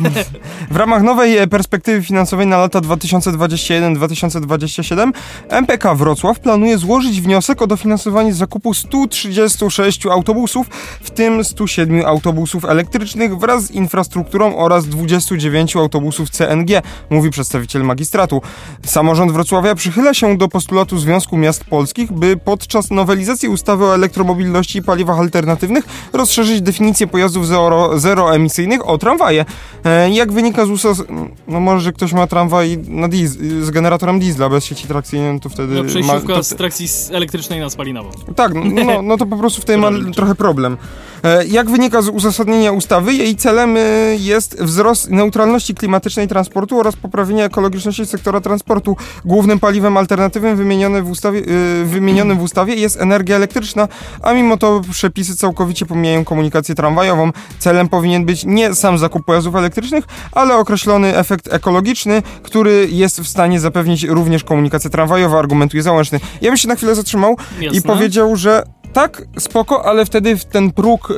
w 0.70 0.76
ramach 0.76 1.02
nowej 1.02 1.48
perspektywy 1.48 2.02
finansowej 2.02 2.46
na 2.46 2.58
lata 2.58 2.80
2021-2027 2.80 5.12
MPK 5.48 5.94
Wrocław 5.94 6.40
planuje 6.40 6.78
złożyć 6.78 7.20
wniosek 7.20 7.62
o 7.62 7.66
dofinansowanie 7.66 8.34
zakupu 8.34 8.74
136 8.74 10.06
autobusów, 10.06 10.66
w 11.00 11.10
tym 11.10 11.44
107 11.44 12.06
autobusów 12.06 12.64
elektrycznych 12.64 13.38
wraz 13.38 13.64
z 13.64 13.70
infrastrukturą 13.70 14.56
oraz 14.56 14.86
29 14.86 15.76
autobusów 15.76 16.30
CNG, 16.30 16.82
mówi 17.10 17.30
przedstawiciel 17.30 17.84
magistratu. 17.84 18.42
Samorząd 18.86 19.32
Wrocławia 19.32 19.74
przychyla 19.74 20.14
się 20.14 20.36
do 20.36 20.48
postulatu 20.48 20.98
Związku 20.98 21.36
Miast 21.36 21.64
Polskich, 21.64 22.12
by 22.12 22.36
podczas 22.36 22.90
nowelizacji 22.90 23.48
ustawy 23.48 23.84
o 23.84 23.94
elektromobilności 23.94 24.78
i 24.78 24.82
paliwach 24.82 25.18
alternatywnych 25.18 25.84
rozszerzyć 26.12 26.62
definicję 26.62 27.06
pojazdów 27.18 27.46
zero, 27.46 27.98
zeroemisyjnych 27.98 28.88
o 28.88 28.98
tramwaje. 28.98 29.44
E, 29.84 30.10
jak 30.10 30.32
wynika 30.32 30.66
z 30.66 30.70
usas... 30.70 31.02
No 31.48 31.60
może, 31.60 31.80
że 31.80 31.92
ktoś 31.92 32.12
ma 32.12 32.26
tramwaj 32.26 32.78
na 32.88 33.08
diz... 33.08 33.30
z 33.60 33.70
generatorem 33.70 34.20
diesla 34.20 34.48
bez 34.48 34.64
sieci 34.64 34.88
trakcyjnej, 34.88 35.32
no 35.32 35.40
to 35.40 35.48
wtedy... 35.48 35.74
No 35.74 35.84
przejściówka 35.84 36.34
to... 36.34 36.42
z 36.42 36.48
trakcji 36.48 36.88
elektrycznej 37.12 37.60
na 37.60 37.70
spalinową. 37.70 38.10
Tak, 38.36 38.54
no, 38.54 38.84
no, 38.84 39.02
no 39.02 39.16
to 39.16 39.26
po 39.26 39.36
prostu 39.36 39.62
wtedy 39.62 39.78
ma 39.90 39.90
trochę 40.14 40.34
problem. 40.34 40.76
E, 41.24 41.46
jak 41.46 41.70
wynika 41.70 42.02
z 42.02 42.08
uzasadnienia 42.08 42.72
ustawy, 42.72 43.14
jej 43.14 43.36
celem 43.36 43.76
e, 43.76 43.80
jest 44.16 44.62
wzrost 44.62 45.10
neutralności 45.10 45.74
klimatycznej 45.74 46.28
transportu 46.28 46.80
oraz 46.80 46.96
poprawienie 46.96 47.44
ekologiczności 47.44 48.06
sektora 48.06 48.40
transportu. 48.40 48.96
Głównym 49.24 49.60
paliwem 49.60 49.96
alternatywnym 49.96 50.56
wymienionym 50.56 51.04
w 51.04 51.10
ustawie, 51.10 51.40
e, 51.40 51.84
wymienionym 51.84 52.38
w 52.38 52.42
ustawie 52.42 52.74
jest 52.74 53.00
energia 53.00 53.36
elektryczna, 53.36 53.88
a 54.22 54.32
mimo 54.32 54.56
to 54.56 54.80
przepisy 54.90 55.36
całkowicie 55.36 55.86
pomijają 55.86 56.24
komunikację 56.24 56.74
tramwajową. 56.74 57.32
Celem 57.58 57.88
powinien 57.88 58.24
być 58.24 58.44
nie 58.44 58.74
sam 58.74 58.98
zakup 58.98 59.24
pojazdów 59.24 59.54
elektrycznych, 59.54 60.04
ale 60.32 60.56
określony 60.56 61.16
efekt 61.16 61.52
ekologiczny, 61.52 62.22
który 62.42 62.88
jest 62.90 63.20
w 63.20 63.28
stanie 63.28 63.60
zapewnić 63.60 64.04
również 64.04 64.44
komunikację 64.44 64.90
tramwajową, 64.90 65.38
argumentuje 65.38 65.82
Załęczny. 65.82 66.20
Ja 66.40 66.50
bym 66.50 66.56
się 66.56 66.68
na 66.68 66.76
chwilę 66.76 66.94
zatrzymał 66.94 67.36
Jasne. 67.60 67.78
i 67.78 67.82
powiedział, 67.82 68.36
że 68.36 68.62
tak, 68.92 69.22
spoko, 69.38 69.86
ale 69.86 70.04
wtedy 70.04 70.36
ten 70.50 70.72
próg 70.72 71.12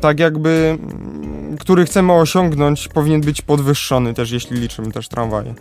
tak 0.00 0.20
jakby, 0.20 0.78
który 1.60 1.84
chcemy 1.84 2.12
osiągnąć, 2.12 2.88
powinien 2.88 3.20
być 3.20 3.42
podwyższony 3.42 4.14
też, 4.14 4.30
jeśli 4.30 4.60
liczymy 4.60 4.92
też 4.92 5.08
tramwaje. 5.08 5.54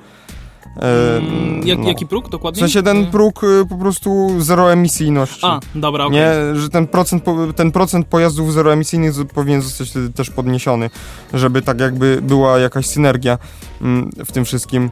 Mm, 0.75 1.67
jak, 1.67 1.79
no. 1.79 1.87
Jaki 1.87 2.05
próg 2.05 2.29
dokładnie? 2.29 2.57
W 2.57 2.59
sensie 2.59 2.83
ten 2.83 3.05
próg 3.05 3.43
y, 3.43 3.65
po 3.69 3.77
prostu 3.77 4.29
zeroemisyjności. 4.39 5.45
A, 5.45 5.59
dobra, 5.75 6.05
okej. 6.05 6.19
Okay. 6.19 6.53
Nie, 6.53 6.59
że 6.59 6.69
ten 6.69 6.87
procent, 6.87 7.23
ten 7.55 7.71
procent 7.71 8.07
pojazdów 8.07 8.53
zeroemisyjnych 8.53 9.13
powinien 9.33 9.61
zostać 9.61 9.93
też 10.15 10.29
podniesiony, 10.29 10.89
żeby 11.33 11.61
tak 11.61 11.79
jakby 11.79 12.19
była 12.21 12.59
jakaś 12.59 12.85
synergia 12.85 13.37
mm, 13.81 14.11
w 14.25 14.31
tym 14.31 14.45
wszystkim. 14.45 14.89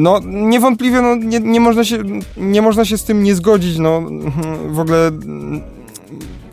No, 0.00 0.20
niewątpliwie 0.24 1.02
no, 1.02 1.16
nie, 1.16 1.40
nie, 1.40 1.60
można 1.60 1.84
się, 1.84 1.98
nie 2.36 2.62
można 2.62 2.84
się 2.84 2.98
z 2.98 3.04
tym 3.04 3.22
nie 3.22 3.34
zgodzić. 3.34 3.78
No, 3.78 4.02
w 4.68 4.80
ogóle 4.80 5.10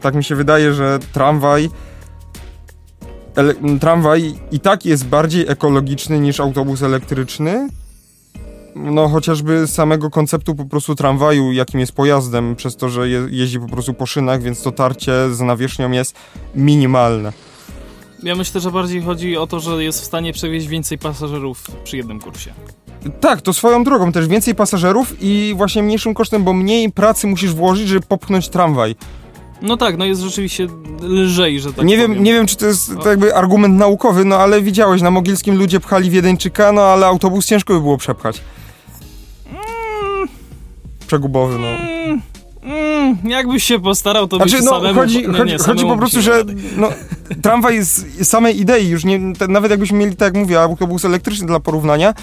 tak 0.02 0.16
mi 0.16 0.24
się 0.24 0.36
wydaje, 0.36 0.74
że 0.74 1.00
tramwaj 1.14 1.70
tramwaj 3.80 4.34
i 4.52 4.60
tak 4.60 4.86
jest 4.86 5.08
bardziej 5.08 5.46
ekologiczny 5.48 6.20
niż 6.20 6.40
autobus 6.40 6.82
elektryczny. 6.82 7.70
No, 8.76 9.08
chociażby 9.08 9.68
z 9.68 9.74
samego 9.74 10.10
konceptu 10.10 10.56
po 10.56 10.66
prostu 10.66 10.96
tramwaju, 10.96 11.52
jakim 11.52 11.80
jest 11.80 11.92
pojazdem, 11.92 12.56
przez 12.56 12.76
to, 12.76 12.90
że 12.90 13.10
je, 13.10 13.28
jeździ 13.30 13.60
po 13.60 13.68
prostu 13.68 13.94
po 13.94 14.06
szynach, 14.06 14.42
więc 14.42 14.62
to 14.62 14.72
tarcie 14.72 15.12
z 15.34 15.40
nawierzchnią 15.40 15.92
jest 15.92 16.16
minimalne. 16.56 17.34
Ja 18.24 18.36
myślę, 18.36 18.62
że 18.62 18.72
bardziej 18.72 19.02
chodzi 19.02 19.38
o 19.38 19.48
to, 19.48 19.60
że 19.60 19.84
jest 19.84 20.02
w 20.02 20.06
stanie 20.06 20.34
przewieźć 20.34 20.68
więcej 20.68 20.98
pasażerów 20.98 21.64
przy 21.84 21.98
jednym 21.98 22.20
kursie. 22.20 22.54
Tak, 23.20 23.42
to 23.42 23.54
swoją 23.54 23.84
drogą 23.84 24.12
też 24.12 24.28
więcej 24.28 24.56
pasażerów 24.56 25.14
i 25.22 25.54
właśnie 25.58 25.84
mniejszym 25.84 26.14
kosztem, 26.14 26.44
bo 26.44 26.54
mniej 26.54 26.92
pracy 26.92 27.28
musisz 27.28 27.54
włożyć, 27.54 27.88
żeby 27.88 28.02
popchnąć 28.02 28.50
tramwaj. 28.50 28.96
No 29.62 29.78
tak, 29.78 29.98
no 29.98 30.06
jest 30.06 30.22
rzeczywiście 30.22 30.68
lżej, 31.02 31.60
że 31.60 31.74
tak 31.74 31.86
nie 31.86 31.96
powiem. 31.96 32.14
wiem, 32.14 32.24
nie 32.24 32.34
wiem, 32.34 32.48
czy 32.48 32.56
to 32.56 32.66
jest 32.66 32.96
tak 32.98 33.06
jakby 33.06 33.36
argument 33.36 33.78
naukowy, 33.78 34.26
no 34.26 34.36
ale 34.36 34.62
widziałeś, 34.62 35.02
na 35.02 35.12
Mogilskim 35.12 35.56
ludzie 35.58 35.80
pchali 35.80 36.10
Wiedeńczyka, 36.10 36.72
no 36.72 36.82
ale 36.82 37.06
autobus 37.06 37.46
ciężko 37.46 37.74
by 37.74 37.80
było 37.80 37.98
przepchać. 37.98 38.42
Mm. 39.50 40.28
Przegubowy, 41.08 41.60
no. 41.60 41.68
Mm. 41.68 42.22
Mm, 42.64 43.18
jakbyś 43.24 43.64
się 43.64 43.80
postarał, 43.80 44.28
to 44.28 44.36
znaczy, 44.36 44.56
byś 44.56 44.66
no, 44.66 44.72
samemu... 44.72 45.00
Chodzi, 45.00 45.28
nie, 45.28 45.34
chodzi, 45.38 45.52
nie, 45.52 45.58
chodzi 45.58 45.86
po 45.86 45.98
prostu, 45.98 46.22
że 46.22 46.44
no, 46.78 46.90
tramwaj 47.42 47.84
z 47.84 48.28
samej 48.28 48.60
idei 48.60 48.88
już 48.88 49.06
nie... 49.06 49.20
Nawet 49.50 49.72
jakbyśmy 49.72 49.98
mieli, 49.98 50.16
tak 50.16 50.34
jak 50.34 50.44
mówię, 50.44 50.62
autobus 50.62 51.06
elektryczny 51.06 51.48
dla 51.48 51.60
porównania, 51.60 52.14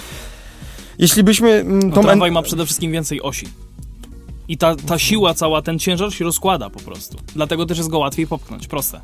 jeśli 0.99 1.23
byśmy... 1.23 1.51
Mm, 1.51 1.91
no, 1.91 2.03
tramwaj 2.03 2.31
ma 2.31 2.43
przede 2.43 2.65
wszystkim 2.65 2.93
więcej 2.93 3.23
osi. 3.23 3.47
I 4.49 4.59
ta, 4.59 4.77
ta 4.77 4.99
siła 4.99 5.35
cała, 5.35 5.63
ten 5.63 5.79
ciężar 5.79 6.15
się 6.15 6.25
rozkłada 6.25 6.71
po 6.71 6.81
prostu. 6.81 7.19
Dlatego 7.35 7.67
też 7.67 7.79
jest 7.79 7.91
go 7.91 7.99
łatwiej 7.99 8.27
popchnąć, 8.27 8.67
proste. 8.67 9.01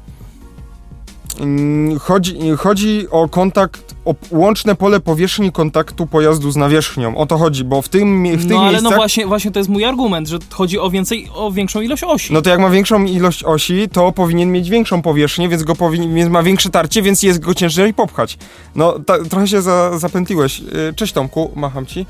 Mm, 1.40 1.98
Chodzi, 1.98 2.38
chodzi 2.58 3.06
o 3.10 3.28
kontakt, 3.28 3.94
o 4.04 4.14
łączne 4.30 4.74
pole 4.74 5.00
powierzchni 5.00 5.52
kontaktu 5.52 6.06
pojazdu 6.06 6.50
z 6.50 6.56
nawierzchnią. 6.56 7.16
O 7.16 7.26
to 7.26 7.38
chodzi, 7.38 7.64
bo 7.64 7.82
w 7.82 7.88
tym, 7.88 8.24
w 8.26 8.40
tych 8.42 8.50
No 8.50 8.60
ale 8.60 8.70
miejscach... 8.70 8.90
no 8.90 8.96
właśnie, 8.96 9.26
właśnie 9.26 9.50
to 9.50 9.58
jest 9.60 9.70
mój 9.70 9.84
argument, 9.84 10.28
że 10.28 10.38
chodzi 10.50 10.78
o 10.78 10.90
więcej, 10.90 11.28
o 11.34 11.50
większą 11.52 11.80
ilość 11.80 12.04
osi. 12.04 12.32
No 12.32 12.42
to 12.42 12.50
jak 12.50 12.60
ma 12.60 12.70
większą 12.70 13.04
ilość 13.04 13.44
osi, 13.44 13.88
to 13.92 14.12
powinien 14.12 14.52
mieć 14.52 14.70
większą 14.70 15.02
powierzchnię, 15.02 15.48
więc 15.48 15.62
go 15.62 15.74
powinien, 15.74 16.14
więc 16.14 16.30
ma 16.30 16.42
większe 16.42 16.70
tarcie, 16.70 17.02
więc 17.02 17.22
jest 17.22 17.38
go 17.38 17.54
ciężej 17.54 17.94
popchać. 17.94 18.38
No, 18.74 18.98
ta, 19.06 19.24
trochę 19.24 19.48
się 19.48 19.62
za, 19.62 19.98
zapętliłeś. 19.98 20.60
Yy, 20.60 20.92
Cześć 20.96 21.12
Tomku, 21.12 21.50
macham 21.56 21.86
ci. 21.86 22.06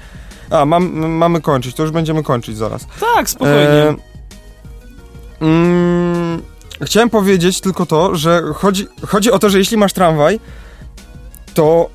A, 0.50 0.64
mam, 0.64 1.06
mamy 1.08 1.40
kończyć, 1.40 1.74
to 1.76 1.82
już 1.82 1.92
będziemy 1.92 2.22
kończyć 2.22 2.56
zaraz. 2.56 2.86
tak, 3.14 3.30
spokojnie. 3.30 3.58
E, 3.60 3.94
mm, 5.40 6.42
chciałem 6.84 7.10
powiedzieć 7.10 7.60
tylko 7.60 7.86
to, 7.86 8.16
że 8.16 8.42
chodzi, 8.54 8.86
chodzi 9.06 9.30
o 9.30 9.38
to, 9.38 9.50
że 9.50 9.58
jeśli 9.58 9.76
masz 9.76 9.92
tramwaj, 9.92 10.40
to 11.54 11.90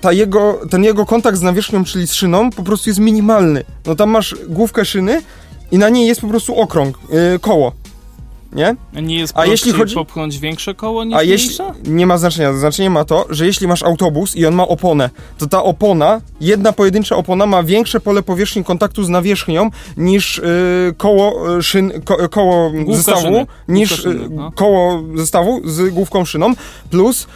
ta 0.00 0.12
jego, 0.12 0.60
ten 0.70 0.84
jego 0.84 1.06
kontakt 1.06 1.38
z 1.38 1.42
nawierzchnią, 1.42 1.84
czyli 1.84 2.06
z 2.06 2.12
szyną, 2.12 2.50
po 2.50 2.62
prostu 2.62 2.90
jest 2.90 3.00
minimalny. 3.00 3.64
No 3.86 3.94
tam 3.94 4.10
masz 4.10 4.34
główkę 4.48 4.84
szyny 4.84 5.22
i 5.70 5.78
na 5.78 5.88
niej 5.88 6.08
jest 6.08 6.20
po 6.20 6.28
prostu 6.28 6.56
okrąg, 6.56 6.98
yy, 7.10 7.38
koło. 7.38 7.72
Nie? 8.56 8.76
Nie 9.02 9.18
jest 9.18 9.32
a 9.36 9.46
jeśli 9.46 9.72
chodzi- 9.72 9.94
popchnąć 9.94 10.38
większe 10.38 10.74
koło 10.74 11.04
niż 11.04 11.16
A 11.16 11.22
jeśli 11.22 11.46
mniejsze? 11.48 11.64
nie 11.84 12.06
ma 12.06 12.18
znaczenia, 12.18 12.52
znaczenie 12.52 12.90
ma 12.90 13.04
to, 13.04 13.26
że 13.30 13.46
jeśli 13.46 13.68
masz 13.68 13.82
autobus 13.82 14.36
i 14.36 14.46
on 14.46 14.54
ma 14.54 14.68
oponę, 14.68 15.10
to 15.38 15.46
ta 15.46 15.62
opona, 15.62 16.20
jedna 16.40 16.72
pojedyncza 16.72 17.16
opona 17.16 17.46
ma 17.46 17.62
większe 17.62 18.00
pole 18.00 18.22
powierzchni 18.22 18.64
kontaktu 18.64 19.04
z 19.04 19.08
nawierzchnią 19.08 19.70
niż 19.96 20.38
yy, 20.86 20.94
koło 20.96 21.56
y, 21.58 21.62
szyn, 21.62 21.92
ko, 22.04 22.28
koło 22.28 22.70
Główka 22.70 22.94
zestawu, 22.96 23.20
szyny. 23.22 23.46
niż 23.68 23.90
szyny, 24.02 24.24
y, 24.24 24.28
no. 24.30 24.52
koło 24.52 25.02
zestawu 25.14 25.60
z 25.64 25.94
główką 25.94 26.24
szyną, 26.24 26.52
plus 26.90 27.26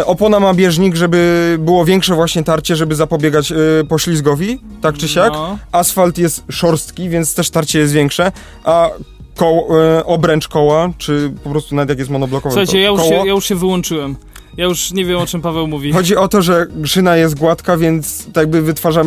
y, 0.00 0.06
opona 0.06 0.40
ma 0.40 0.54
bieżnik, 0.54 0.94
żeby 0.94 1.56
było 1.60 1.84
większe 1.84 2.14
właśnie 2.14 2.44
tarcie, 2.44 2.76
żeby 2.76 2.94
zapobiegać 2.94 3.52
y, 3.52 3.56
poślizgowi, 3.88 4.60
tak 4.80 4.96
czy 4.96 5.08
siak. 5.08 5.32
No. 5.32 5.58
Asfalt 5.72 6.18
jest 6.18 6.44
szorstki, 6.50 7.08
więc 7.08 7.34
też 7.34 7.50
tarcie 7.50 7.78
jest 7.78 7.92
większe, 7.92 8.32
a 8.64 8.90
koło, 9.36 9.84
y, 9.98 10.04
obręcz 10.04 10.48
koła, 10.48 10.90
czy 10.98 11.32
po 11.44 11.50
prostu 11.50 11.74
nawet 11.74 11.88
jak 11.88 11.98
jest 11.98 12.10
monoblokowe, 12.10 12.52
Słuchajcie, 12.52 12.80
ja 12.80 12.88
już, 12.88 13.00
koło, 13.00 13.10
się, 13.10 13.16
ja 13.16 13.32
już 13.32 13.44
się 13.44 13.54
wyłączyłem. 13.54 14.16
Ja 14.56 14.64
już 14.64 14.92
nie 14.92 15.04
wiem, 15.04 15.18
o 15.18 15.26
czym 15.26 15.42
Paweł 15.42 15.66
mówi. 15.66 15.92
Chodzi 15.92 16.16
o 16.16 16.28
to, 16.28 16.42
że 16.42 16.66
szyna 16.84 17.16
jest 17.16 17.38
gładka, 17.38 17.76
więc 17.76 18.24
tak 18.24 18.36
jakby 18.36 18.62
wytwarza, 18.62 19.02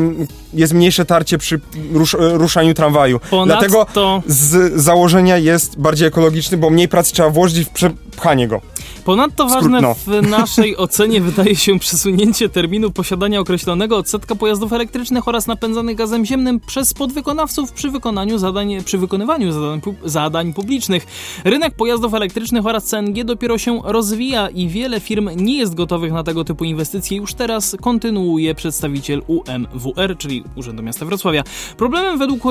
jest 0.54 0.74
mniejsze 0.74 1.06
tarcie 1.06 1.38
przy 1.38 1.60
rusz, 1.94 2.16
ruszaniu 2.20 2.74
tramwaju. 2.74 3.20
Dlatego 3.46 3.74
Ponadto, 3.74 4.24
z 4.28 4.82
założenia 4.82 5.38
jest 5.38 5.80
bardziej 5.80 6.08
ekologiczny, 6.08 6.58
bo 6.58 6.70
mniej 6.70 6.88
pracy 6.88 7.14
trzeba 7.14 7.30
włożyć 7.30 7.68
w 7.68 7.70
przepchanie 7.70 8.48
go. 8.48 8.62
Ponadto 9.06 9.48
ważne 9.48 9.82
no. 9.82 9.94
w 9.94 10.28
naszej 10.30 10.78
ocenie 10.78 11.22
wydaje 11.22 11.56
się 11.56 11.80
przesunięcie 11.80 12.50
terminu 12.50 12.92
posiadania 12.92 13.40
określonego 13.40 13.98
odsetka 13.98 14.36
pojazdów 14.36 14.74
elektrycznych 14.74 15.28
oraz 15.28 15.48
napędzanych 15.48 15.96
gazem 15.96 16.26
ziemnym 16.26 16.60
przez 16.60 16.94
podwykonawców 16.94 17.72
przy 17.72 17.90
wykonaniu 17.90 18.38
zadań, 18.38 18.84
przy 18.84 18.98
wykonywaniu 18.98 19.52
zadań, 19.52 19.82
zadań 20.06 20.54
publicznych. 20.54 21.08
Rynek 21.44 21.76
pojazdów 21.76 22.14
elektrycznych 22.14 22.66
oraz 22.66 22.86
CNG 22.86 23.24
dopiero 23.24 23.58
się 23.58 23.82
rozwija 23.84 24.50
i 24.50 24.68
wiele 24.68 25.00
firm 25.00 25.30
nie 25.36 25.58
jest 25.58 25.76
gotowych 25.76 26.12
na 26.12 26.24
tego 26.24 26.44
typu 26.44 26.66
inwestycje. 26.66 27.18
Już 27.18 27.34
teraz 27.34 27.78
kontynuuje 27.82 28.56
przedstawiciel 28.56 29.22
UMWR, 29.28 30.18
czyli 30.18 30.44
Urzędu 30.56 30.84
Miasta 30.84 31.06
Wrocławia. 31.06 31.44
Problemem 31.78 32.20
według 32.20 32.44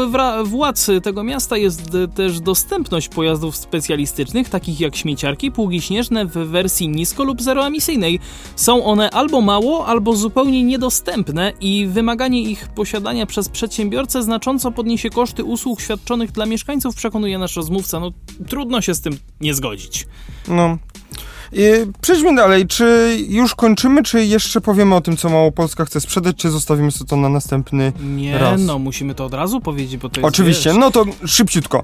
władz 0.45 0.87
tego 1.03 1.25
miasta 1.25 1.57
jest 1.57 1.83
też 2.15 2.41
dostępność 2.41 3.09
pojazdów 3.09 3.57
specjalistycznych, 3.57 4.49
takich 4.49 4.81
jak 4.81 4.97
śmieciarki, 4.97 5.53
pługi 5.53 5.81
śnieżne 5.81 6.26
w 6.27 6.33
wersji 6.33 6.89
nisko 6.89 7.25
lub 7.25 7.43
zeroemisyjnej. 7.43 8.19
Są 8.57 8.85
one 8.85 9.11
albo 9.11 9.41
mało, 9.41 9.87
albo 9.87 10.17
zupełnie 10.17 10.63
niedostępne 10.63 11.53
i 11.61 11.87
wymaganie 11.87 12.43
ich 12.43 12.69
posiadania 12.69 13.27
przez 13.27 13.49
przedsiębiorcę 13.49 14.23
znacząco 14.23 14.73
podniesie 14.73 15.11
koszty 15.11 15.45
usług 15.45 15.81
świadczonych 15.81 16.33
dla 16.33 16.47
mieszkańców, 16.47 16.97
przekonuje 16.97 17.39
nasz 17.39 17.57
rozmówca. 17.57 18.01
No 18.01 18.13
trudno 18.49 18.81
się 18.81 18.95
z 18.95 19.01
tym 19.01 19.19
nie 19.41 19.55
zgodzić. 19.55 20.07
No. 20.49 20.79
Przejdźmy 22.01 22.35
dalej. 22.35 22.67
Czy 22.67 23.17
już 23.29 23.55
kończymy, 23.55 24.03
czy 24.03 24.25
jeszcze 24.25 24.61
powiemy 24.61 24.95
o 24.95 25.01
tym, 25.01 25.17
co 25.17 25.29
Małopolska 25.29 25.85
chce 25.85 26.01
sprzedać, 26.01 26.37
czy 26.37 26.51
zostawimy 26.51 26.91
sobie 26.91 27.09
to 27.09 27.17
na 27.17 27.29
następny 27.29 27.93
Nie, 28.01 28.39
Raz. 28.39 28.61
no 28.61 28.79
musimy 28.79 29.15
to 29.15 29.25
od 29.25 29.35
razu 29.35 29.61
powiedzieć, 29.61 29.97
bo 29.97 30.09
to 30.09 30.21
jest 30.21 30.29
Oczywiście, 30.29 30.71
wiesz, 30.71 30.79
no 30.79 30.91
to 30.91 31.05
szybciutko. 31.27 31.83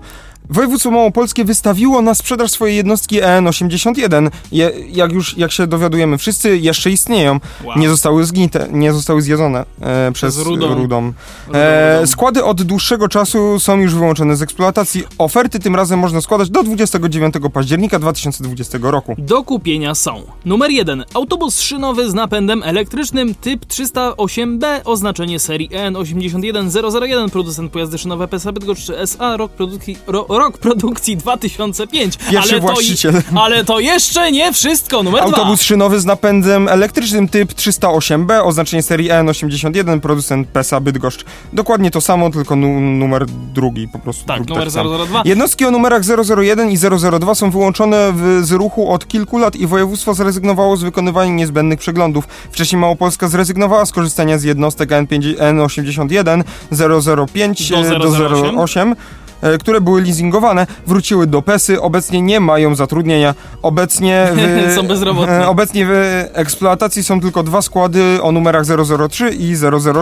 Województwo 0.51 0.91
Małopolskie 0.91 1.45
wystawiło 1.45 2.03
na 2.03 2.15
sprzedaż 2.15 2.51
swoje 2.51 2.75
jednostki 2.75 3.21
EN81. 3.21 4.31
Je, 4.53 4.73
jak 4.89 5.13
już, 5.13 5.39
jak 5.39 5.53
się 5.53 5.67
dowiadujemy 5.67 6.19
wszyscy, 6.19 6.59
jeszcze 6.59 6.91
istnieją. 6.91 7.41
Wow. 7.65 7.79
Nie 7.79 7.89
zostały 7.89 8.25
zgnite, 8.25 8.69
nie 8.71 8.93
zostały 8.93 9.23
zjedzone 9.23 9.65
e, 9.81 10.13
przez 10.13 10.39
rudą. 10.39 10.75
rudą. 10.75 11.13
E, 11.55 12.07
składy 12.07 12.45
od 12.45 12.63
dłuższego 12.63 13.09
czasu 13.09 13.61
są 13.61 13.79
już 13.79 13.95
wyłączone 13.95 14.37
z 14.37 14.43
eksploatacji. 14.43 15.05
Oferty 15.19 15.61
tym 15.61 15.77
razem 15.77 15.99
można 15.99 16.21
składać 16.21 16.51
do 16.51 16.63
29 16.63 17.35
października 17.53 17.99
2020 17.99 18.79
roku. 18.83 19.15
Kupienia 19.53 19.95
są 19.95 20.23
numer 20.45 20.71
1. 20.71 21.05
Autobus 21.15 21.61
szynowy 21.61 22.11
z 22.11 22.15
napędem 22.15 22.63
elektrycznym 22.63 23.35
typ 23.35 23.67
308B, 23.67 24.67
oznaczenie 24.85 25.39
serii 25.39 25.69
EN81001, 25.69 27.31
producent 27.31 27.73
pojazdy 27.73 27.99
szynowe 27.99 28.29
PSA 28.29 28.53
Bydgoszcz 28.53 28.91
SA, 28.91 29.37
rok 29.37 29.53
produkcji, 29.53 29.97
ro, 30.07 30.27
rok 30.29 30.59
produkcji 30.59 31.17
2005. 31.17 32.17
Pierwszy 32.17 32.53
ale, 32.53 32.61
to, 32.61 32.67
właściciel. 32.67 33.15
i- 33.15 33.39
ale 33.45 33.65
to 33.65 33.81
jeszcze 33.81 34.33
nie 34.33 34.53
wszystko, 34.53 35.03
numer 35.03 35.21
2. 35.25 35.37
Autobus 35.37 35.63
szynowy 35.63 36.01
z 36.01 36.05
napędem 36.05 36.69
elektrycznym 36.69 37.29
typ 37.29 37.53
308B, 37.53 38.41
oznaczenie 38.45 38.83
serii 38.83 39.11
EN81, 39.11 40.01
producent 40.01 40.49
PESA 40.49 40.81
Bydgoszcz. 40.81 41.25
Dokładnie 41.53 41.91
to 41.91 42.01
samo, 42.01 42.31
tylko 42.31 42.57
nu 42.57 42.81
numer 42.81 43.27
drugi, 43.27 43.89
po 43.89 43.99
prostu. 43.99 44.27
Tak, 44.27 44.49
numer 44.49 44.71
sam. 44.71 44.87
002. 45.07 45.23
Jednostki 45.25 45.65
o 45.65 45.71
numerach 45.71 46.03
001 46.39 46.71
i 46.71 46.79
002 46.79 47.35
są 47.35 47.51
wyłączone 47.51 48.13
w, 48.13 48.41
z 48.47 48.53
ruchu 48.53 48.93
od 48.93 49.09
kilku 49.09 49.39
lat 49.39 49.42
i 49.57 49.67
województwo 49.67 50.15
zrezygnowało 50.15 50.77
z 50.77 50.83
wykonywania 50.83 51.33
niezbędnych 51.33 51.79
przeglądów. 51.79 52.29
Wcześniej 52.51 52.81
Małopolska 52.81 53.29
zrezygnowała 53.29 53.87
z 53.87 53.93
korzystania 53.93 54.39
z 54.39 54.43
jednostek 54.43 54.91
N5, 54.91 55.37
N81, 55.37 56.45
005 57.27 57.69
Do 57.71 57.79
e, 57.79 57.99
do 57.99 58.09
008. 58.09 58.59
08 58.59 58.93
e, 58.93 58.97
które 59.61 59.81
były 59.81 60.03
leasingowane, 60.03 60.67
wróciły 60.87 61.27
do 61.27 61.43
PESY, 61.43 61.81
obecnie 61.81 62.23
nie 62.23 62.41
mają 62.41 62.75
zatrudnienia. 62.75 63.35
Obecnie 63.63 64.29
w, 64.35 64.75
Są 64.77 64.83
bezrobotni. 64.87 65.35
e, 65.35 65.49
Obecnie 65.49 65.87
w 65.87 65.91
eksploatacji 66.33 67.05
są 67.05 67.21
tylko 67.21 67.43
dwa 67.43 67.63
składy 67.63 68.23
o 68.23 68.33
numerach 68.33 68.65
003 69.09 69.31
i 69.31 69.55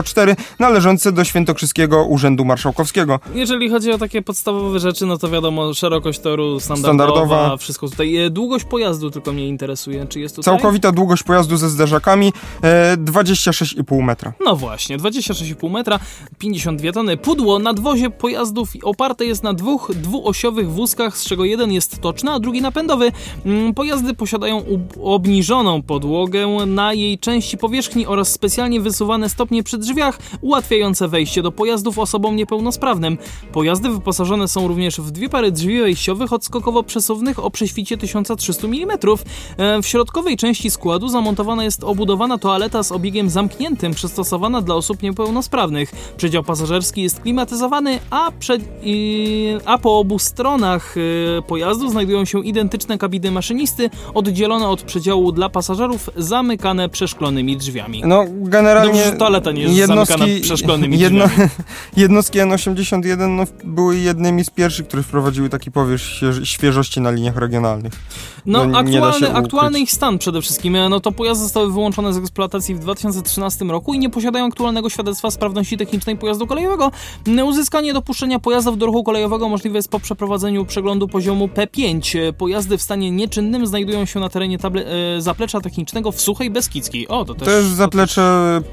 004 0.05 0.37
należące 0.59 1.13
do 1.13 1.25
Świętokrzyskiego 1.25 2.05
Urzędu 2.05 2.45
Marszałkowskiego. 2.45 3.21
Jeżeli 3.35 3.71
chodzi 3.71 3.93
o 3.93 3.99
takie 3.99 4.23
podstawowe 4.23 4.79
rzeczy, 4.81 5.07
no 5.07 5.19
to 5.19 5.29
wiadomo, 5.31 5.75
szerokość 5.75 6.19
toru 6.19 6.61
standardowa, 6.61 7.13
Standardowa. 7.17 7.57
wszystko 7.57 7.89
tutaj. 7.89 8.17
E, 8.17 8.31
Długość 8.31 8.65
pojazdu 8.65 9.11
tylko 9.11 9.33
mnie 9.33 9.49
interesuje, 9.49 10.07
czy 10.07 10.21
jest 10.21 10.37
tutaj? 10.37 10.45
Całkowita 10.55 10.93
długość 10.93 11.23
pojazdu 11.23 11.57
ze 11.57 11.69
zderzakami 11.71 12.33
e, 12.63 12.97
26,5 12.97 14.03
metra. 14.03 14.33
No 14.45 14.57
właśnie, 14.57 14.99
26,5 14.99 15.71
metra, 15.71 15.99
52 16.39 16.93
tony. 16.93 17.17
Pudło 17.17 17.59
nadwozie 17.59 18.11
pojazdów 18.11 18.69
oparte 18.83 19.25
jest 19.31 19.43
na 19.43 19.55
dwóch 19.55 19.91
dwuosiowych 19.95 20.73
wózkach, 20.73 21.19
z 21.19 21.25
czego 21.25 21.45
jeden 21.45 21.73
jest 21.73 22.01
toczny, 22.01 22.31
a 22.31 22.39
drugi 22.39 22.63
napędowy. 22.63 23.13
Mm, 23.47 23.75
Pojazdy 23.75 24.15
posiadają 24.15 24.65
obniżoną 25.03 25.83
podłogę 25.83 26.47
na 26.67 26.95
jej 26.95 27.19
części 27.19 27.59
powierzchni 27.59 28.07
oraz 28.07 28.33
specjalnie 28.33 28.81
wysuwane 28.81 29.29
stopnie 29.29 29.63
przy 29.63 29.79
drzwiach, 29.79 30.19
ułatwiające 30.41 31.09
wejście 31.09 31.43
do 31.43 31.53
pojazdów 31.53 31.99
osobom 31.99 32.37
niepełnosprawnym. 32.37 33.19
Pojazdy 33.53 33.89
wyposażone 33.91 34.49
są 34.49 34.69
również 34.69 35.01
w 35.01 35.11
dwie 35.11 35.29
pary 35.29 35.53
drzwi 35.53 35.81
wejściowych 35.81 36.31
odskokowo-przesuwnych 36.31 37.45
o 37.45 37.51
prześwicie 37.51 37.97
1300 37.97 38.67
mm. 38.67 38.99
E, 39.57 39.83
W 39.83 39.87
środkowej 39.87 40.37
części 40.37 40.71
składu 40.71 41.09
zamontowana 41.09 41.65
jest 41.65 41.85
obudowana 41.85 42.39
toaleta 42.39 42.83
z 42.83 42.93
obiegiem 42.93 43.31
zamkniętym, 43.31 43.95
przystosowana 43.95 44.61
dla 44.63 44.75
osób 44.75 45.03
niepełnosprawnych. 45.03 45.93
Przedział 46.17 46.45
pasażerski 46.45 47.03
jest 47.03 47.21
klimatyzowany, 47.21 47.99
a, 48.11 48.31
przed, 48.39 48.63
i, 48.83 49.20
a 49.65 49.79
po 49.79 49.99
obu 49.99 50.19
stronach 50.19 50.95
e, 51.39 51.43
pojazdu 51.43 51.91
znajdują 51.91 52.25
się 52.25 52.45
identyczne 52.45 52.99
kabiny 52.99 53.31
maszynisty, 53.31 53.91
oddzielone 54.15 54.69
od 54.69 54.83
przedziału 54.83 55.33
dla 55.33 55.49
pasażerów, 55.49 56.11
zamykane 56.17 56.89
przeszklonymi 56.89 57.57
drzwiami. 57.57 58.03
No, 58.07 58.25
generalnie 58.29 59.03
Dobrze, 59.05 59.17
toaleta 59.19 59.53
nie 59.53 59.63
jest 59.63 59.77
zamykana 59.87 60.25
przeszklonymi 60.43 60.99
drzwiami. 60.99 61.21
jednostki 61.97 62.39
N81 62.39 63.29
no, 63.29 63.45
były 63.65 63.99
jednymi 63.99 64.45
z 64.45 64.51
pierwszych, 64.51 64.87
które 64.89 65.03
wprowadziły 65.03 65.49
taki 65.49 65.71
powierzch 65.71 66.05
śwież- 66.07 66.45
świeżości 66.45 67.01
na 67.01 67.11
liniach 67.11 67.37
regionalnych. 67.37 67.93
No, 68.47 68.67
No, 68.67 68.79
aktualny, 68.79 69.33
aktualny 69.35 69.81
ich 69.81 69.93
stan 69.93 70.19
przede 70.19 70.43
wszystkim. 70.43 70.77
E, 70.77 70.89
No 70.89 71.01
to 71.01 71.13
pojazdy 71.13 71.45
zostały 71.45 71.73
wyłączone 71.73 72.13
z 72.13 72.17
eksploatacji 72.17 72.75
w 72.75 72.79
2013 72.79 73.65
roku 73.65 73.95
i 73.95 73.99
nie 73.99 74.11
posiadają 74.11 74.47
aktualnego 74.47 74.91
świadectwa 74.91 75.31
sprawności 75.31 75.77
technicznej 75.79 76.17
pojazdu 76.17 76.47
kolejowego. 76.47 76.91
Mm, 77.27 77.47
Uzyskanie 77.47 77.93
dopuszczenia 77.93 78.39
pojazdu 78.39 78.77
do 78.77 78.87
ruchu 78.87 79.03
kolejowego 79.11 79.49
możliwe 79.49 79.79
jest 79.79 79.89
po 79.89 80.01
przeprowadzeniu 80.01 80.65
przeglądu 80.65 81.09
poziomu 81.09 81.47
P5. 81.47 82.33
Pojazdy 82.33 82.79
w 82.79 82.83
stanie 82.83 83.11
nieczynnym 83.11 83.67
znajdują 83.67 84.05
się 84.05 84.21
na 84.21 84.29
terenie 84.29 84.59
table, 84.59 84.85
e, 85.17 85.21
zaplecza 85.21 85.61
technicznego 85.61 86.13
w 86.13 86.21
Suchej 86.21 86.51
Beskidzkiej. 86.51 87.09
O, 87.09 87.25
to 87.25 87.35
też... 87.35 87.49
To 87.49 87.51
jest 87.51 87.69
zaplecze 87.69 88.23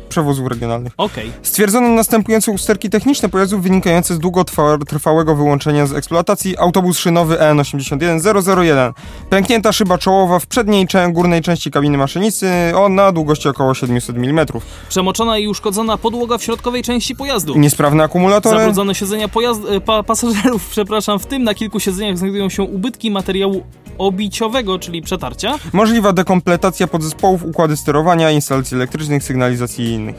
przewozów 0.10 0.48
regionalnych. 0.48 0.94
Okej. 0.98 1.32
Stwierdzono 1.42 1.90
następujące 1.90 2.52
usterki 2.52 2.90
techniczne 2.90 3.30
pojazdów 3.30 3.64
wynikające 3.64 4.16
z 4.16 4.20
długotrwałego 4.20 5.36
wyłączenia 5.36 5.86
z 5.86 5.94
eksploatacji. 5.94 6.58
Autobus 6.58 6.98
szynowy 6.98 7.40
EN 7.40 7.60
81001. 7.60 8.94
Pęknięta 9.30 9.72
szyba 9.72 9.98
czołowa 9.98 10.40
w 10.40 10.48
przedniej 10.48 10.88
górnej 11.12 11.42
części 11.42 11.72
kabiny 11.72 11.98
maszynisty 11.98 12.48
o, 12.76 12.90
na 12.90 13.12
długości 13.12 13.50
około 13.50 13.74
700 13.74 14.18
mm. 14.18 14.46
Przemoczona 14.90 15.38
i 15.38 15.48
uszkodzona 15.48 15.98
podłoga 15.98 16.38
w 16.38 16.44
środkowej 16.44 16.84
części 16.84 17.16
pojazdu. 17.16 17.58
Niesprawne 17.58 18.04
akumulatory. 18.04 18.58
Zabrudzone 18.58 18.96
siedzenia 18.96 19.28
pojazd, 19.28 19.62
e, 19.70 19.82
pa, 19.82 20.04
pasażerów, 20.04 20.27
przepraszam, 20.72 21.20
w 21.20 21.26
tym 21.26 21.44
na 21.44 21.54
kilku 21.54 21.80
siedzeniach 21.80 22.18
znajdują 22.18 22.50
się 22.50 22.64
ubytki 22.64 23.12
materiału 23.12 23.64
obiciowego, 23.98 24.80
czyli 24.80 25.02
przetarcia. 25.02 25.56
Możliwa 25.74 26.14
dekompletacja 26.14 26.88
podzespołów, 26.88 27.44
układy 27.44 27.78
sterowania, 27.78 28.32
instalacji 28.32 28.76
elektrycznych, 28.76 29.24
sygnalizacji 29.24 29.86
i 29.86 29.92
innych. 29.92 30.16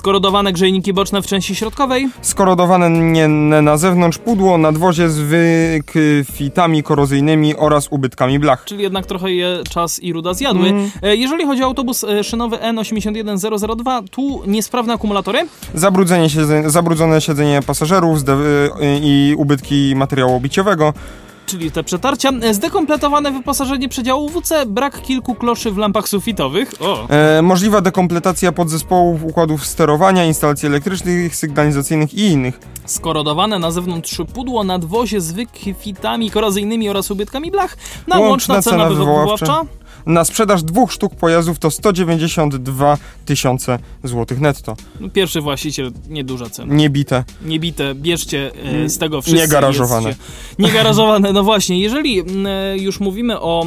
Skorodowane 0.00 0.52
grzejniki 0.52 0.92
boczne 0.92 1.22
w 1.22 1.26
części 1.26 1.54
środkowej. 1.54 2.08
Skorodowane 2.22 2.90
nie- 2.90 3.28
na 3.62 3.76
zewnątrz 3.76 4.18
pudło, 4.18 4.58
nadwozie 4.58 5.08
z 5.10 5.18
wykwitami 5.18 6.82
korozyjnymi 6.82 7.56
oraz 7.56 7.88
ubytkami 7.90 8.38
blach. 8.38 8.64
Czyli 8.64 8.82
jednak 8.82 9.06
trochę 9.06 9.30
je 9.32 9.58
czas 9.70 10.02
i 10.02 10.12
ruda 10.12 10.34
zjadły. 10.34 10.68
Mm. 10.68 10.90
E, 11.02 11.16
Jeżeli 11.16 11.46
chodzi 11.46 11.62
o 11.62 11.66
autobus 11.66 12.04
e, 12.04 12.24
szynowy 12.24 12.56
N81002, 12.56 14.02
tu 14.10 14.42
niesprawne 14.46 14.92
akumulatory. 14.94 15.38
Zabrudzenie 15.74 16.30
siedzenie, 16.30 16.70
zabrudzone 16.70 17.20
siedzenie 17.20 17.60
pasażerów 17.66 18.18
zde- 18.20 18.36
i 19.02 19.34
ubytki 19.38 19.94
materiału 19.96 20.36
obiciowego. 20.36 20.92
Czyli 21.46 21.70
te 21.70 21.84
przetarcia. 21.84 22.30
E, 22.42 22.54
Zdekompletowane 22.54 23.30
wyposażenie 23.32 23.88
przedziału 23.88 24.28
WC, 24.28 24.66
brak 24.66 25.02
kilku 25.02 25.34
kloszy 25.34 25.70
w 25.70 25.76
lampach 25.78 26.08
sufitowych. 26.08 26.72
O, 26.80 27.08
E, 27.08 27.42
możliwa 27.42 27.80
dekompletacja 27.80 28.52
podzespołów, 28.52 29.24
układów 29.24 29.66
sterowania, 29.66 30.24
instalacji 30.24 30.66
elektrycznych, 30.68 31.36
sygnalizacyjnych 31.36 32.14
i 32.14 32.20
innych. 32.26 32.60
skorodowane 32.86 33.58
na 33.58 33.70
zewnątrz 33.70 34.20
pudło, 34.34 34.64
nadwozie 34.64 35.20
z 35.20 35.32
wykwitami 35.32 36.30
korozyjnymi 36.30 36.88
oraz 36.88 37.10
ubytkami 37.10 37.50
blach. 37.50 37.76
Na 38.06 38.18
Łączna 38.18 38.30
łączna 38.30 38.62
cena 38.62 38.76
cena 38.84 38.88
wywoławcza. 38.88 39.46
wywoławcza. 39.46 39.72
Na 40.06 40.24
sprzedaż 40.24 40.62
dwóch 40.62 40.92
sztuk 40.92 41.14
pojazdów 41.14 41.58
to 41.58 41.70
192 41.70 42.98
tysiące 43.24 43.78
złotych 44.04 44.40
netto. 44.40 44.76
No, 45.00 45.08
Pierwszy 45.10 45.40
właściciel, 45.40 45.92
nieduża 46.08 46.50
cena. 46.50 46.74
Niebite. 46.74 47.24
Niebite, 47.44 47.94
bierzcie 47.94 48.50
e, 48.84 48.88
z 48.88 48.98
tego 48.98 49.22
wszyscy. 49.22 49.40
Niegarażowane. 49.40 50.08
jedzcie. 50.08 50.24
Niegarażowane, 50.58 51.32
no 51.32 51.42
właśnie. 51.42 51.80
Jeżeli 51.80 52.20
mm, 52.20 52.46
e, 52.46 52.78
już 52.78 53.00
mówimy 53.00 53.40
o 53.40 53.66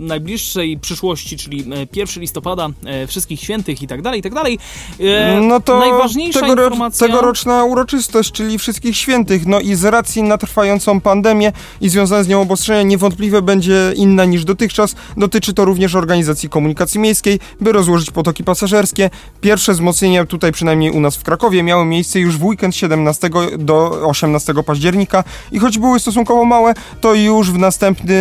najbliższej 0.00 0.78
przyszłości, 0.78 1.36
czyli 1.36 1.60
e, 1.60 1.86
1 1.94 2.20
listopada, 2.20 2.68
e, 2.84 3.06
wszystkich 3.06 3.40
świętych 3.40 3.82
i 3.82 3.86
tak 3.86 4.02
dalej, 4.02 4.20
i 4.20 4.22
tak 4.22 4.34
dalej, 4.34 4.58
e, 5.00 5.40
No 5.40 5.60
to 5.60 5.78
najważniejsza 5.78 6.40
tegoro- 6.40 6.64
informacja... 6.64 7.06
tegoroczna 7.06 7.64
uroczystość, 7.64 8.32
czyli 8.32 8.58
wszystkich 8.58 8.96
świętych. 8.96 9.46
No 9.46 9.60
i 9.60 9.74
z 9.74 9.84
racji 9.84 10.22
na 10.22 10.38
trwającą 10.38 11.00
pandemię 11.00 11.52
i 11.80 11.88
związane 11.88 12.24
z 12.24 12.28
nią 12.28 12.40
obostrzenia 12.40 12.82
niewątpliwie 12.82 13.42
będzie 13.42 13.92
inna 13.96 14.24
niż 14.24 14.44
dotychczas. 14.44 14.94
Dotyczy 15.16 15.54
to 15.54 15.64
również 15.64 15.94
organizacji 15.94 16.48
komunikacji 16.48 17.00
miejskiej, 17.00 17.38
by 17.60 17.72
rozłożyć 17.72 18.10
potoki 18.10 18.44
pasażerskie. 18.44 19.10
Pierwsze 19.40 19.72
wzmocnienia 19.72 20.26
tutaj 20.26 20.52
przynajmniej 20.52 20.90
u 20.90 21.00
nas 21.00 21.16
w 21.16 21.22
Krakowie 21.22 21.62
miały 21.62 21.84
miejsce 21.84 22.20
już 22.20 22.38
w 22.38 22.44
weekend 22.44 22.76
17 22.76 23.30
do 23.58 24.08
18 24.08 24.54
października 24.66 25.24
i 25.52 25.58
choć 25.58 25.78
były 25.78 26.00
stosunkowo 26.00 26.44
małe, 26.44 26.74
to 27.00 27.14
już 27.14 27.50
w 27.50 27.58
następny... 27.58 28.14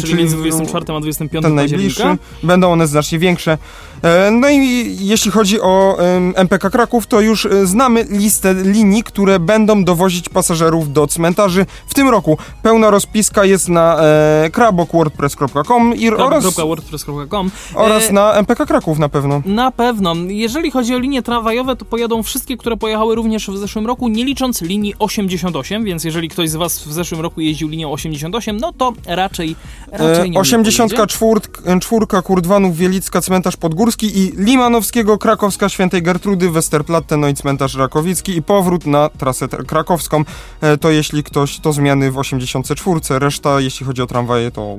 Czyli 0.00 0.14
między 0.14 0.36
24 0.36 0.84
a 0.88 1.00
25 1.16 1.42
ten 1.42 1.54
najbliższy, 1.54 2.16
będą 2.42 2.72
one 2.72 2.86
znacznie 2.86 3.18
większe. 3.18 3.58
E, 4.02 4.30
No 4.30 4.48
i 4.50 4.96
jeśli 5.00 5.30
chodzi 5.30 5.60
o 5.60 5.96
MPK 6.34 6.70
Kraków, 6.70 7.06
to 7.06 7.20
już 7.20 7.46
e, 7.46 7.66
znamy 7.66 8.06
listę 8.10 8.54
linii, 8.54 9.02
które 9.02 9.38
będą 9.38 9.84
dowozić 9.84 10.28
pasażerów 10.28 10.92
do 10.92 11.06
cmentarzy 11.06 11.66
w 11.86 11.94
tym 11.94 12.08
roku. 12.08 12.38
Pełna 12.62 12.90
rozpiska 12.90 13.44
jest 13.44 13.68
na 13.68 13.96
e, 14.00 14.50
krabok.wordpress.com 14.52 15.94
i 15.96 16.10
oraz, 16.10 16.54
wordpress.com 16.56 17.50
oraz 17.74 18.10
na 18.10 18.32
MPK 18.32 18.66
Kraków 18.66 18.98
na 18.98 19.08
pewno. 19.08 19.42
Na 19.46 19.70
pewno. 19.70 20.14
Jeżeli 20.28 20.70
chodzi 20.70 20.94
o 20.94 20.98
linie 20.98 21.22
tramwajowe, 21.22 21.76
to 21.76 21.84
pojadą 21.84 22.22
wszystkie, 22.22 22.56
które 22.56 22.76
pojechały 22.76 23.14
również 23.14 23.50
w 23.50 23.56
zeszłym 23.56 23.86
roku, 23.86 24.08
nie 24.08 24.24
licząc 24.24 24.62
linii 24.62 24.94
88, 24.98 25.84
więc 25.84 26.04
jeżeli 26.04 26.28
ktoś 26.28 26.50
z 26.50 26.56
Was 26.56 26.78
w 26.78 26.92
zeszłym 26.92 27.20
roku 27.20 27.40
jeździł 27.40 27.68
linią 27.68 27.92
88, 27.92 28.56
no 28.56 28.72
to 28.72 28.92
raczej, 29.06 29.56
raczej 29.92 30.30
nie 30.30 30.36
E, 30.38 30.40
84 30.40 31.40
pojedzie. 31.40 31.80
czwórka 31.80 32.22
Kurdwanów 32.22 32.76
Wielicka 32.76 33.20
Cmentarz 33.20 33.56
Podgórski 33.56 33.91
i 34.02 34.32
Limanowskiego 34.36 35.18
Krakowska 35.18 35.68
Świętej 35.68 36.02
Gertrudy 36.02 36.50
Westerplatte 36.50 37.16
no 37.16 37.28
i 37.28 37.34
Cmentarz 37.34 37.74
Rakowicki 37.74 38.36
i 38.36 38.42
powrót 38.42 38.86
na 38.86 39.08
trasę 39.08 39.48
krakowską. 39.48 40.24
E, 40.60 40.78
To 40.78 40.90
jeśli 40.90 41.22
ktoś, 41.24 41.58
to 41.58 41.72
zmiany 41.72 42.10
w 42.10 42.18
84, 42.18 43.00
reszta 43.10 43.60
jeśli 43.60 43.86
chodzi 43.86 44.02
o 44.02 44.06
tramwaje 44.06 44.50
to 44.50 44.76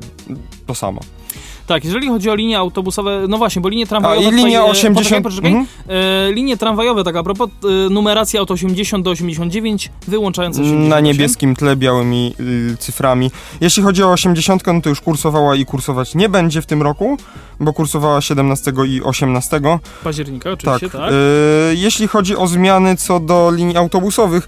to 0.65 0.75
samo. 0.75 1.01
Tak, 1.67 1.85
jeżeli 1.85 2.07
chodzi 2.07 2.29
o 2.29 2.35
linie 2.35 2.57
autobusowe, 2.57 3.25
no 3.29 3.37
właśnie, 3.37 3.61
bo 3.61 3.69
linie 3.69 3.83
A 3.83 3.87
tramwajowe... 3.87 4.21
i 4.21 4.25
tutaj, 4.25 4.43
linia 4.45 4.59
e, 4.59 4.63
80... 4.63 4.97
Poczekaj, 4.97 5.21
poczekaj. 5.21 5.51
Mhm. 5.51 5.67
E, 6.29 6.31
linie 6.31 6.57
tramwajowe, 6.57 7.03
tak 7.03 7.15
a 7.15 7.23
propos, 7.23 7.49
e, 7.49 7.89
numeracja 7.89 8.41
od 8.41 8.51
80 8.51 9.05
do 9.05 9.11
89, 9.11 9.91
wyłączając 10.07 10.55
88. 10.55 10.89
Na 10.89 10.99
niebieskim 10.99 11.55
tle 11.55 11.75
białymi 11.75 12.33
y, 12.73 12.77
cyframi. 12.77 13.31
Jeśli 13.61 13.83
chodzi 13.83 14.03
o 14.03 14.11
80, 14.11 14.67
no 14.67 14.81
to 14.81 14.89
już 14.89 15.01
kursowała 15.01 15.55
i 15.55 15.65
kursować 15.65 16.15
nie 16.15 16.29
będzie 16.29 16.61
w 16.61 16.65
tym 16.65 16.81
roku, 16.81 17.17
bo 17.59 17.73
kursowała 17.73 18.21
17 18.21 18.73
i 18.87 19.01
18. 19.01 19.61
Października, 20.03 20.49
Tak. 20.49 20.59
oczywiście, 20.59 20.97
tak. 20.97 21.11
Y, 21.11 21.75
jeśli 21.75 22.07
chodzi 22.07 22.35
o 22.35 22.47
zmiany 22.47 22.95
co 22.95 23.19
do 23.19 23.51
linii 23.55 23.77
autobusowych, 23.77 24.47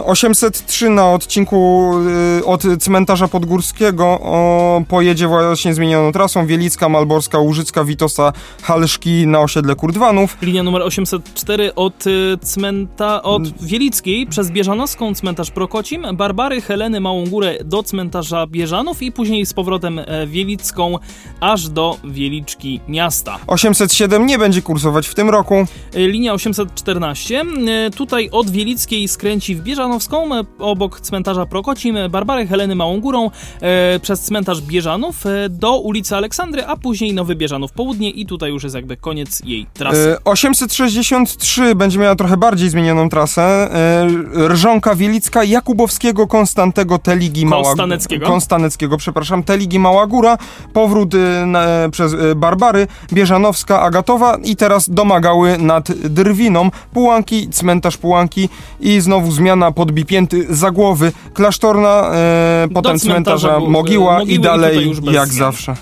y, 0.00 0.04
803 0.04 0.90
na 0.90 1.10
odcinku 1.10 1.92
y, 2.38 2.44
od 2.44 2.62
cmentarza 2.80 3.28
Podgórskiego 3.28 4.04
o, 4.22 4.82
pojedzie 4.88 5.26
właśnie 5.28 5.74
trasą 6.12 6.46
Wielicka, 6.46 6.88
Malborska, 6.88 7.38
Łużycka, 7.38 7.84
Witosa, 7.84 8.32
Halszki 8.62 9.26
na 9.26 9.40
osiedle 9.40 9.76
Kurdwanów. 9.76 10.36
Linia 10.42 10.62
numer 10.62 10.82
804 10.82 11.74
od 11.74 12.06
y, 12.06 12.38
cmenta, 12.42 13.22
od 13.22 13.40
Mm. 13.40 13.52
Wielickiej 13.60 14.26
przez 14.26 14.50
Bieżanowską, 14.50 15.14
cmentarz 15.14 15.50
Prokocim, 15.50 16.06
Barbary, 16.14 16.60
Heleny, 16.60 17.00
Małą 17.00 17.26
Górę 17.26 17.58
do 17.64 17.82
cmentarza 17.82 18.46
Bieżanów 18.46 19.02
i 19.02 19.12
później 19.12 19.46
z 19.46 19.54
powrotem 19.54 19.98
e, 19.98 20.26
Wielicką 20.26 20.98
aż 21.40 21.68
do 21.68 21.96
Wieliczki 22.04 22.80
miasta. 22.88 23.38
807 23.46 24.26
nie 24.26 24.38
będzie 24.38 24.62
kursować 24.62 25.08
w 25.08 25.14
tym 25.14 25.30
roku. 25.30 25.54
E, 25.94 26.08
Linia 26.08 26.32
814 26.32 27.40
e, 27.40 27.90
tutaj 27.90 28.28
od 28.32 28.50
Wielickiej 28.50 29.08
skręci 29.08 29.54
w 29.54 29.62
Bieżanowską 29.62 30.30
obok 30.58 31.00
cmentarza 31.00 31.46
Prokocim, 31.46 31.96
Barbary, 32.10 32.46
Heleny, 32.46 32.74
Małą 32.74 33.00
Górą 33.00 33.30
przez 34.02 34.20
cmentarz 34.20 34.60
Bieżanów 34.60 35.24
do 35.50 35.78
ulicy 35.78 35.99
Aleksandry, 36.12 36.64
a 36.64 36.76
później 36.76 37.14
Nowy 37.14 37.34
Bieżanów 37.34 37.72
Południe 37.72 38.10
i 38.10 38.26
tutaj 38.26 38.50
już 38.50 38.62
jest 38.62 38.74
jakby 38.74 38.96
koniec 38.96 39.40
jej 39.44 39.66
trasy. 39.74 40.16
E, 40.18 40.24
863 40.24 41.74
będzie 41.74 41.98
miała 41.98 42.14
trochę 42.14 42.36
bardziej 42.36 42.70
zmienioną 42.70 43.08
trasę. 43.08 43.42
E, 43.42 44.48
Rżonka 44.48 44.94
Wielicka, 44.94 45.44
Jakubowskiego, 45.44 46.26
Konstantego, 46.26 46.98
Teligi, 46.98 47.46
Mała 47.46 47.62
Konstaneckiego. 47.62 48.26
Konstaneckiego, 48.26 48.96
przepraszam, 48.96 49.42
Teligi, 49.42 49.78
Mała 49.78 50.06
Góra, 50.06 50.38
powrót 50.72 51.14
e, 51.14 51.46
na, 51.46 51.64
e, 51.64 51.90
przez 51.90 52.14
e, 52.14 52.34
Barbary, 52.34 52.86
Bieżanowska, 53.12 53.80
Agatowa 53.80 54.36
i 54.44 54.56
teraz 54.56 54.90
domagały 54.90 55.58
nad 55.58 55.92
Drwiną, 55.92 56.70
Pułanki, 56.92 57.48
cmentarz 57.48 57.96
Pułanki 57.96 58.48
i 58.80 59.00
znowu 59.00 59.32
zmiana 59.32 59.72
pod 59.72 59.92
Bipięty, 59.92 60.46
Zagłowy, 60.50 61.12
Klasztorna, 61.34 62.10
e, 62.14 62.68
potem 62.74 62.98
cmentarza 62.98 63.40
cmentarza 63.40 63.70
Mogiła 63.70 64.18
Mogiły 64.18 64.32
i 64.32 64.34
i 64.34 64.40
dalej 64.40 64.94
bez 65.02 65.14
jak 65.14 65.28
zawsze. 65.28 65.76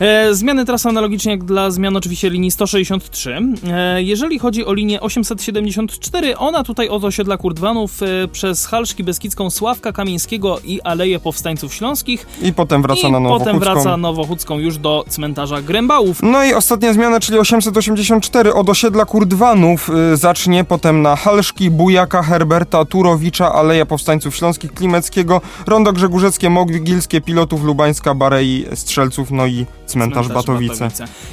E, 0.00 0.34
zmiany 0.34 0.64
trasy 0.64 0.88
analogicznie 0.88 1.32
jak 1.32 1.44
dla 1.44 1.70
zmian 1.70 1.96
oczywiście 1.96 2.30
linii 2.30 2.50
163. 2.50 3.38
E, 3.66 4.02
jeżeli 4.02 4.38
chodzi 4.38 4.66
o 4.66 4.72
linię 4.72 5.00
874, 5.00 6.36
ona 6.36 6.62
tutaj 6.62 6.88
od 6.88 7.04
osiedla 7.04 7.36
Kurdwanów 7.36 8.02
e, 8.02 8.28
przez 8.28 8.66
Halszki 8.66 9.04
Beskidzką, 9.04 9.50
Sławka 9.50 9.92
Kamieńskiego 9.92 10.60
i 10.64 10.82
Aleję 10.82 11.20
Powstańców 11.20 11.74
Śląskich 11.74 12.26
I 12.42 12.52
potem 12.52 12.82
wraca 12.82 13.08
i 13.08 13.12
na 13.12 13.20
Nowochódzką. 13.20 13.44
potem 13.44 13.60
wraca 13.60 13.96
Nowochódzką 13.96 14.58
już 14.58 14.78
do 14.78 15.04
cmentarza 15.08 15.62
Grębałów. 15.62 16.22
No 16.22 16.44
i 16.44 16.54
ostatnia 16.54 16.92
zmiana, 16.92 17.20
czyli 17.20 17.38
884 17.38 18.54
od 18.54 18.68
osiedla 18.68 19.04
Kurdwanów 19.04 19.90
y, 20.12 20.16
zacznie, 20.16 20.64
potem 20.64 21.02
na 21.02 21.16
Halszki, 21.16 21.70
Bujaka, 21.70 22.22
Herberta, 22.22 22.84
Turowicza, 22.84 23.52
Aleja 23.52 23.86
Powstańców 23.86 24.36
Śląskich, 24.36 24.72
Klimeckiego, 24.72 25.40
Rondo 25.66 25.92
Grzegórzeckie, 25.92 26.50
Mogilskie, 26.50 27.20
Pilotów, 27.20 27.64
Lubańska, 27.64 28.14
Barei, 28.14 28.64
Strzelców, 28.74 29.30
no 29.30 29.46
i 29.46 29.66
cmentarz, 29.86 30.28
Batowice. 30.28 30.88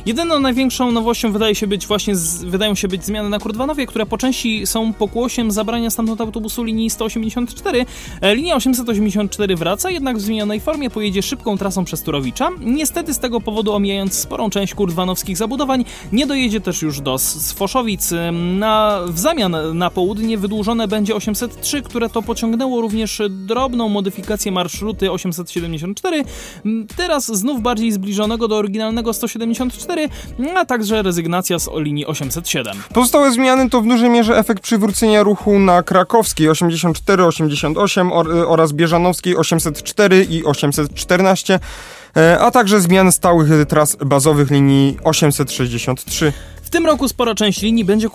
Jedyną 0.05 0.39
największą 0.39 0.91
nowością 0.91 1.31
wydaje 1.31 1.55
się 1.55 1.67
być 1.67 1.87
właśnie, 1.87 2.15
z, 2.15 2.43
wydają 2.43 2.75
się 2.75 2.87
być 2.87 3.05
zmiany 3.05 3.29
na 3.29 3.39
Kurdwanowie, 3.39 3.85
które 3.85 4.05
po 4.05 4.17
części 4.17 4.67
są 4.67 4.93
pokłosiem 4.93 5.51
zabrania 5.51 5.89
stamtąd 5.89 6.21
autobusu 6.21 6.63
linii 6.63 6.89
184. 6.89 7.85
E, 8.21 8.35
linia 8.35 8.55
884 8.55 9.55
wraca, 9.55 9.91
jednak 9.91 10.17
w 10.17 10.21
zmienionej 10.21 10.59
formie 10.59 10.89
pojedzie 10.89 11.21
szybką 11.21 11.57
trasą 11.57 11.85
przez 11.85 12.01
Turowicza. 12.01 12.49
Niestety 12.59 13.13
z 13.13 13.19
tego 13.19 13.41
powodu 13.41 13.73
omijając 13.73 14.13
sporą 14.13 14.49
część 14.49 14.73
kurdwanowskich 14.73 15.37
zabudowań, 15.37 15.85
nie 16.11 16.27
dojedzie 16.27 16.61
też 16.61 16.81
już 16.81 17.01
do 17.01 17.17
Sfoszowic. 17.17 18.09
Na, 18.31 18.99
w 19.07 19.19
zamian 19.19 19.55
na 19.73 19.89
południe 19.89 20.37
wydłużone 20.37 20.87
będzie 20.87 21.15
803, 21.15 21.81
które 21.81 22.09
to 22.09 22.21
pociągnęło 22.21 22.81
również 22.81 23.21
drobną 23.29 23.89
modyfikację 23.89 24.51
marszruty 24.51 25.11
874. 25.11 26.23
Teraz 26.97 27.25
znów 27.25 27.61
bardziej 27.61 27.91
zbliżonego 27.91 28.40
do 28.47 28.57
oryginalnego 28.57 29.13
174, 29.13 30.09
a 30.55 30.65
także 30.65 31.01
rezygnacja 31.01 31.59
z 31.59 31.69
linii 31.75 32.05
807. 32.05 32.77
Pozostałe 32.93 33.31
zmiany 33.31 33.69
to 33.69 33.81
w 33.81 33.87
dużej 33.87 34.09
mierze 34.09 34.37
efekt 34.37 34.63
przywrócenia 34.63 35.23
ruchu 35.23 35.59
na 35.59 35.83
krakowskiej 35.83 36.49
84, 36.49 37.25
88 37.25 38.11
oraz 38.47 38.73
bieżanowskiej 38.73 39.37
804 39.37 40.23
i 40.29 40.43
814 40.43 41.59
e, 42.17 42.39
a 42.39 42.51
także 42.51 42.81
zmian 42.81 43.11
stałych 43.11 43.65
tras 43.67 43.95
bazowych 43.95 44.51
linii 44.51 44.97
863 45.03 46.33
tym 46.71 46.85
roku 46.85 47.07
spora 47.07 47.35
część 47.35 47.61
linii 47.61 47.85
będzie 47.85 48.07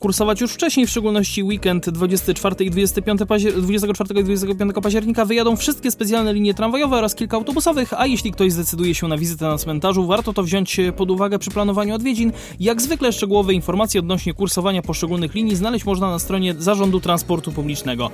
kursować 0.00 0.40
już 0.40 0.52
wcześniej, 0.52 0.86
w 0.86 0.90
szczególności 0.90 1.42
weekend 1.42 1.90
24 1.90 2.56
i 2.60 2.70
25 2.70 3.20
pazier 3.28 3.62
24 3.62 4.20
i 4.20 4.24
25 4.24 4.72
października 4.82 5.24
wyjadą 5.24 5.56
wszystkie 5.56 5.90
specjalne 5.90 6.32
linie 6.32 6.54
tramwajowe 6.54 6.96
oraz 6.96 7.14
kilka 7.14 7.36
autobusowych, 7.36 7.92
a 7.92 8.06
jeśli 8.06 8.32
ktoś 8.32 8.52
zdecyduje 8.52 8.94
się 8.94 9.08
na 9.08 9.18
wizytę 9.18 9.44
na 9.44 9.58
cmentarzu, 9.58 10.06
warto 10.06 10.32
to 10.32 10.42
wziąć 10.42 10.80
pod 10.96 11.10
uwagę 11.10 11.38
przy 11.38 11.50
planowaniu 11.50 11.94
odwiedzin. 11.94 12.32
Jak 12.60 12.82
zwykle 12.82 13.12
szczegółowe 13.12 13.54
informacje 13.54 14.00
odnośnie 14.00 14.34
kursowania 14.34 14.82
poszczególnych 14.82 15.34
linii 15.34 15.56
znaleźć 15.56 15.84
można 15.84 16.10
na 16.10 16.18
stronie 16.18 16.54
Zarządu 16.58 17.00
Transportu 17.00 17.52
Publicznego. 17.52 18.10